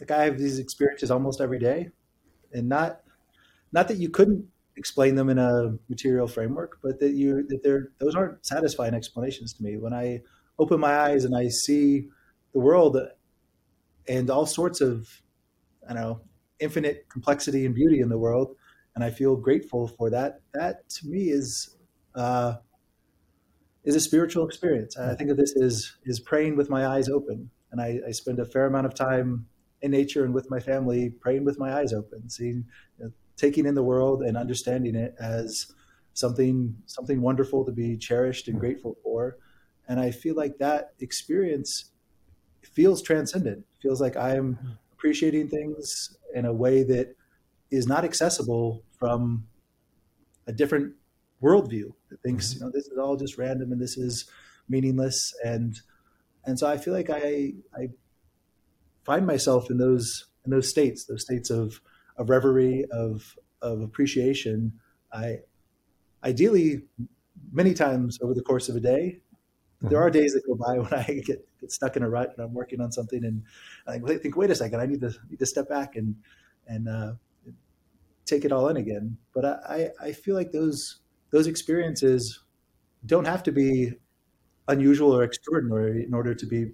like 0.00 0.10
I 0.10 0.24
have 0.24 0.38
these 0.38 0.58
experiences 0.58 1.10
almost 1.10 1.40
every 1.40 1.58
day, 1.58 1.90
and 2.52 2.68
not 2.68 3.02
not 3.72 3.88
that 3.88 3.98
you 3.98 4.08
couldn't 4.08 4.46
explain 4.76 5.14
them 5.14 5.28
in 5.28 5.38
a 5.38 5.76
material 5.88 6.26
framework, 6.26 6.78
but 6.82 6.98
that 7.00 7.12
you 7.12 7.46
that 7.48 7.62
they're 7.62 7.90
those 7.98 8.14
aren't 8.14 8.44
satisfying 8.44 8.94
explanations 8.94 9.52
to 9.54 9.62
me. 9.62 9.76
When 9.76 9.92
I 9.92 10.20
open 10.58 10.80
my 10.80 10.96
eyes 10.98 11.24
and 11.24 11.36
I 11.36 11.48
see 11.48 12.08
the 12.52 12.60
world 12.60 12.96
and 14.08 14.30
all 14.30 14.46
sorts 14.46 14.80
of 14.80 15.08
I 15.88 15.94
know 15.94 16.20
infinite 16.60 17.06
complexity 17.10 17.66
and 17.66 17.74
beauty 17.74 18.00
in 18.00 18.08
the 18.08 18.18
world, 18.18 18.56
and 18.94 19.04
I 19.04 19.10
feel 19.10 19.36
grateful 19.36 19.88
for 19.88 20.10
that. 20.10 20.40
That 20.54 20.88
to 20.90 21.06
me 21.06 21.30
is 21.30 21.76
uh, 22.14 22.56
is 23.84 23.96
a 23.96 24.00
spiritual 24.00 24.46
experience. 24.46 24.96
I 24.96 25.14
think 25.14 25.30
of 25.30 25.36
this 25.36 25.56
as 25.56 25.92
is 26.04 26.20
praying 26.20 26.56
with 26.56 26.70
my 26.70 26.86
eyes 26.86 27.08
open, 27.08 27.50
and 27.70 27.80
I, 27.80 28.00
I, 28.06 28.10
spend 28.12 28.38
a 28.38 28.44
fair 28.44 28.66
amount 28.66 28.86
of 28.86 28.94
time 28.94 29.46
in 29.80 29.90
nature 29.90 30.24
and 30.24 30.32
with 30.32 30.50
my 30.50 30.60
family 30.60 31.10
praying 31.10 31.44
with 31.44 31.58
my 31.58 31.74
eyes 31.74 31.92
open, 31.92 32.28
seeing, 32.30 32.64
you 32.98 33.04
know, 33.04 33.12
taking 33.36 33.66
in 33.66 33.74
the 33.74 33.82
world 33.82 34.22
and 34.22 34.36
understanding 34.36 34.94
it 34.94 35.14
as 35.20 35.72
something 36.14 36.76
something 36.86 37.20
wonderful 37.20 37.64
to 37.64 37.72
be 37.72 37.96
cherished 37.96 38.48
and 38.48 38.60
grateful 38.60 38.96
for. 39.02 39.38
And 39.88 39.98
I 39.98 40.10
feel 40.10 40.34
like 40.34 40.58
that 40.58 40.92
experience 41.00 41.90
feels 42.62 43.02
transcendent. 43.02 43.64
Feels 43.80 44.00
like 44.00 44.16
I'm 44.16 44.78
appreciating 44.92 45.48
things 45.48 46.16
in 46.34 46.44
a 46.44 46.52
way 46.52 46.82
that 46.84 47.16
is 47.70 47.86
not 47.86 48.04
accessible 48.04 48.82
from 48.98 49.46
a 50.46 50.52
different 50.52 50.94
worldview 51.42 51.92
that 52.10 52.22
thinks 52.22 52.48
mm-hmm. 52.48 52.58
you 52.58 52.66
know 52.66 52.72
this 52.72 52.86
is 52.86 52.98
all 52.98 53.16
just 53.16 53.36
random 53.36 53.72
and 53.72 53.80
this 53.80 53.96
is 53.96 54.26
meaningless 54.68 55.34
and 55.44 55.80
and 56.44 56.58
so 56.58 56.68
I 56.68 56.76
feel 56.76 56.94
like 56.94 57.10
I 57.10 57.54
I 57.74 57.88
find 59.04 59.26
myself 59.26 59.70
in 59.70 59.78
those 59.78 60.26
in 60.44 60.50
those 60.50 60.68
states 60.68 61.04
those 61.06 61.22
states 61.22 61.50
of 61.50 61.80
of 62.16 62.30
reverie 62.30 62.84
of 62.90 63.36
of 63.60 63.80
appreciation 63.80 64.72
I 65.12 65.38
ideally 66.24 66.82
many 67.52 67.74
times 67.74 68.18
over 68.22 68.34
the 68.34 68.42
course 68.42 68.68
of 68.68 68.76
a 68.76 68.80
day 68.80 69.20
there 69.82 69.98
mm-hmm. 69.98 70.06
are 70.06 70.10
days 70.10 70.32
that 70.34 70.46
go 70.46 70.54
by 70.54 70.78
when 70.78 70.94
I 70.94 71.22
get, 71.24 71.46
get 71.60 71.72
stuck 71.72 71.96
in 71.96 72.02
a 72.02 72.08
rut 72.08 72.32
and 72.36 72.44
I'm 72.44 72.54
working 72.54 72.80
on 72.80 72.92
something 72.92 73.24
and 73.24 73.42
I 73.86 73.98
think, 73.98 74.36
wait 74.36 74.50
a 74.50 74.54
second, 74.54 74.80
I 74.80 74.86
need 74.86 75.00
to 75.00 75.12
need 75.28 75.38
to 75.38 75.46
step 75.46 75.68
back 75.68 75.96
and 75.96 76.14
and 76.66 76.88
uh, 76.88 77.12
take 78.24 78.44
it 78.44 78.52
all 78.52 78.68
in 78.68 78.76
again. 78.76 79.16
But 79.34 79.44
I, 79.44 79.90
I 80.00 80.12
feel 80.12 80.36
like 80.36 80.52
those 80.52 81.00
those 81.30 81.46
experiences 81.46 82.40
don't 83.04 83.26
have 83.26 83.42
to 83.44 83.52
be 83.52 83.92
unusual 84.68 85.16
or 85.16 85.24
extraordinary 85.24 86.04
in 86.04 86.14
order 86.14 86.34
to 86.34 86.46
be 86.46 86.72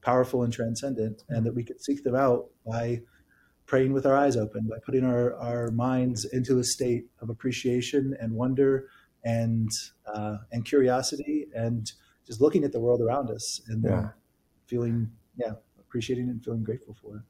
powerful 0.00 0.42
and 0.42 0.52
transcendent, 0.52 1.22
and 1.28 1.44
that 1.44 1.54
we 1.54 1.64
could 1.64 1.80
seek 1.82 2.02
them 2.02 2.14
out 2.14 2.46
by 2.66 3.02
praying 3.66 3.92
with 3.92 4.06
our 4.06 4.16
eyes 4.16 4.36
open, 4.36 4.68
by 4.68 4.76
putting 4.84 5.04
our, 5.04 5.34
our 5.36 5.70
minds 5.70 6.24
into 6.26 6.58
a 6.58 6.64
state 6.64 7.06
of 7.20 7.30
appreciation 7.30 8.16
and 8.20 8.32
wonder 8.32 8.88
and 9.24 9.70
uh, 10.06 10.38
and 10.50 10.64
curiosity, 10.64 11.46
and 11.54 11.92
just 12.26 12.40
looking 12.40 12.64
at 12.64 12.72
the 12.72 12.80
world 12.80 13.00
around 13.00 13.30
us 13.30 13.60
and 13.68 13.84
yeah. 13.84 14.08
feeling 14.66 15.10
yeah 15.36 15.52
appreciating 15.78 16.28
and 16.28 16.44
feeling 16.44 16.64
grateful 16.64 16.96
for 17.00 17.16
it. 17.16 17.22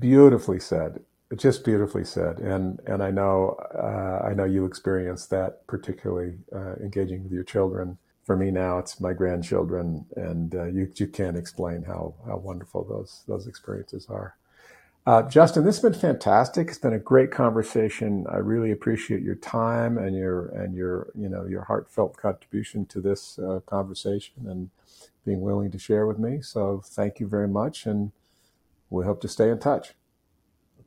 Beautifully 0.00 0.60
said 0.60 1.00
just 1.36 1.64
beautifully 1.64 2.04
said, 2.04 2.38
and 2.38 2.80
and 2.86 3.02
I 3.02 3.10
know 3.10 3.56
uh, 3.74 4.26
I 4.26 4.34
know 4.34 4.44
you 4.44 4.64
experienced 4.64 5.30
that 5.30 5.66
particularly 5.66 6.38
uh, 6.54 6.74
engaging 6.76 7.22
with 7.22 7.32
your 7.32 7.44
children. 7.44 7.98
For 8.24 8.36
me 8.36 8.50
now, 8.50 8.78
it's 8.78 9.00
my 9.00 9.12
grandchildren, 9.12 10.06
and 10.16 10.54
uh, 10.54 10.64
you 10.64 10.90
you 10.96 11.06
can't 11.06 11.36
explain 11.36 11.84
how 11.84 12.14
how 12.26 12.36
wonderful 12.36 12.84
those 12.84 13.22
those 13.28 13.46
experiences 13.46 14.06
are. 14.08 14.36
Uh, 15.06 15.22
Justin, 15.22 15.64
this 15.64 15.80
has 15.80 15.90
been 15.90 15.98
fantastic. 15.98 16.68
It's 16.68 16.78
been 16.78 16.92
a 16.92 16.98
great 16.98 17.30
conversation. 17.30 18.26
I 18.30 18.36
really 18.36 18.70
appreciate 18.70 19.22
your 19.22 19.34
time 19.34 19.96
and 19.98 20.14
your 20.14 20.48
and 20.48 20.74
your 20.74 21.10
you 21.18 21.28
know 21.28 21.46
your 21.46 21.62
heartfelt 21.62 22.16
contribution 22.16 22.86
to 22.86 23.00
this 23.00 23.38
uh, 23.38 23.60
conversation 23.66 24.34
and 24.46 24.70
being 25.24 25.40
willing 25.40 25.70
to 25.70 25.78
share 25.78 26.06
with 26.06 26.18
me. 26.18 26.42
So 26.42 26.82
thank 26.84 27.18
you 27.18 27.26
very 27.26 27.48
much, 27.48 27.86
and 27.86 28.12
we 28.90 29.04
hope 29.04 29.20
to 29.22 29.28
stay 29.28 29.50
in 29.50 29.58
touch 29.58 29.94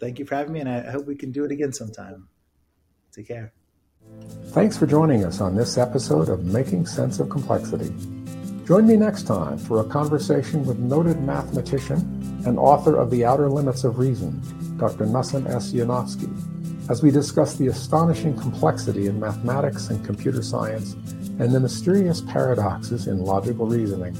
thank 0.04 0.20
you 0.20 0.26
for 0.26 0.36
having 0.36 0.54
me, 0.54 0.60
and 0.60 0.70
I 0.70 0.92
hope 0.92 1.06
we 1.06 1.16
can 1.16 1.32
do 1.32 1.46
it 1.46 1.52
again 1.52 1.72
sometime. 1.72 2.28
Take 3.14 3.28
care. 3.28 3.54
Thanks 4.48 4.78
for 4.78 4.86
joining 4.86 5.24
us 5.24 5.40
on 5.40 5.56
this 5.56 5.78
episode 5.78 6.28
of 6.28 6.44
Making 6.46 6.86
Sense 6.86 7.20
of 7.20 7.30
Complexity. 7.30 7.94
Join 8.66 8.88
me 8.88 8.96
next 8.96 9.24
time 9.24 9.58
for 9.58 9.82
a 9.82 9.84
conversation 9.84 10.66
with 10.66 10.80
noted 10.80 11.22
mathematician 11.22 11.98
and 12.46 12.58
author 12.58 12.96
of 12.96 13.12
The 13.12 13.26
Outer 13.26 13.50
Limits 13.50 13.84
of 13.84 14.00
Reason, 14.00 14.42
Dr. 14.78 15.06
Noson 15.06 15.50
S. 15.50 15.74
Yanofsky, 15.74 16.32
as 16.90 17.04
we 17.04 17.12
discuss 17.12 17.58
the 17.58 17.68
astonishing 17.68 18.38
complexity 18.38 19.08
in 19.08 19.20
mathematics 19.20 19.90
and 19.90 20.06
computer 20.06 20.42
science 20.42 20.94
and 21.40 21.52
the 21.52 21.60
mysterious 21.60 22.22
paradoxes 22.22 23.08
in 23.08 23.26
logical 23.26 23.66
reasoning. 23.66 24.16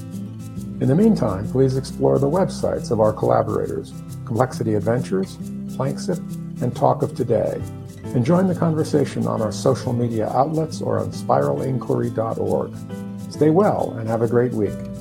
In 0.82 0.88
the 0.88 0.94
meantime, 0.94 1.48
please 1.48 1.78
explore 1.78 2.18
the 2.18 2.28
websites 2.28 2.90
of 2.90 3.00
our 3.00 3.14
collaborators, 3.14 3.94
Complexity 4.26 4.74
Adventures, 4.74 5.36
Planksip, 5.74 6.18
and 6.60 6.76
Talk 6.76 7.00
of 7.00 7.14
Today, 7.14 7.62
and 8.04 8.26
join 8.26 8.46
the 8.46 8.54
conversation 8.54 9.26
on 9.26 9.40
our 9.40 9.52
social 9.52 9.94
media 9.94 10.28
outlets 10.28 10.82
or 10.82 10.98
on 10.98 11.12
spiralinquiry.org. 11.12 13.03
Stay 13.34 13.50
well 13.50 13.96
and 13.98 14.06
have 14.08 14.22
a 14.22 14.28
great 14.28 14.52
week. 14.52 14.93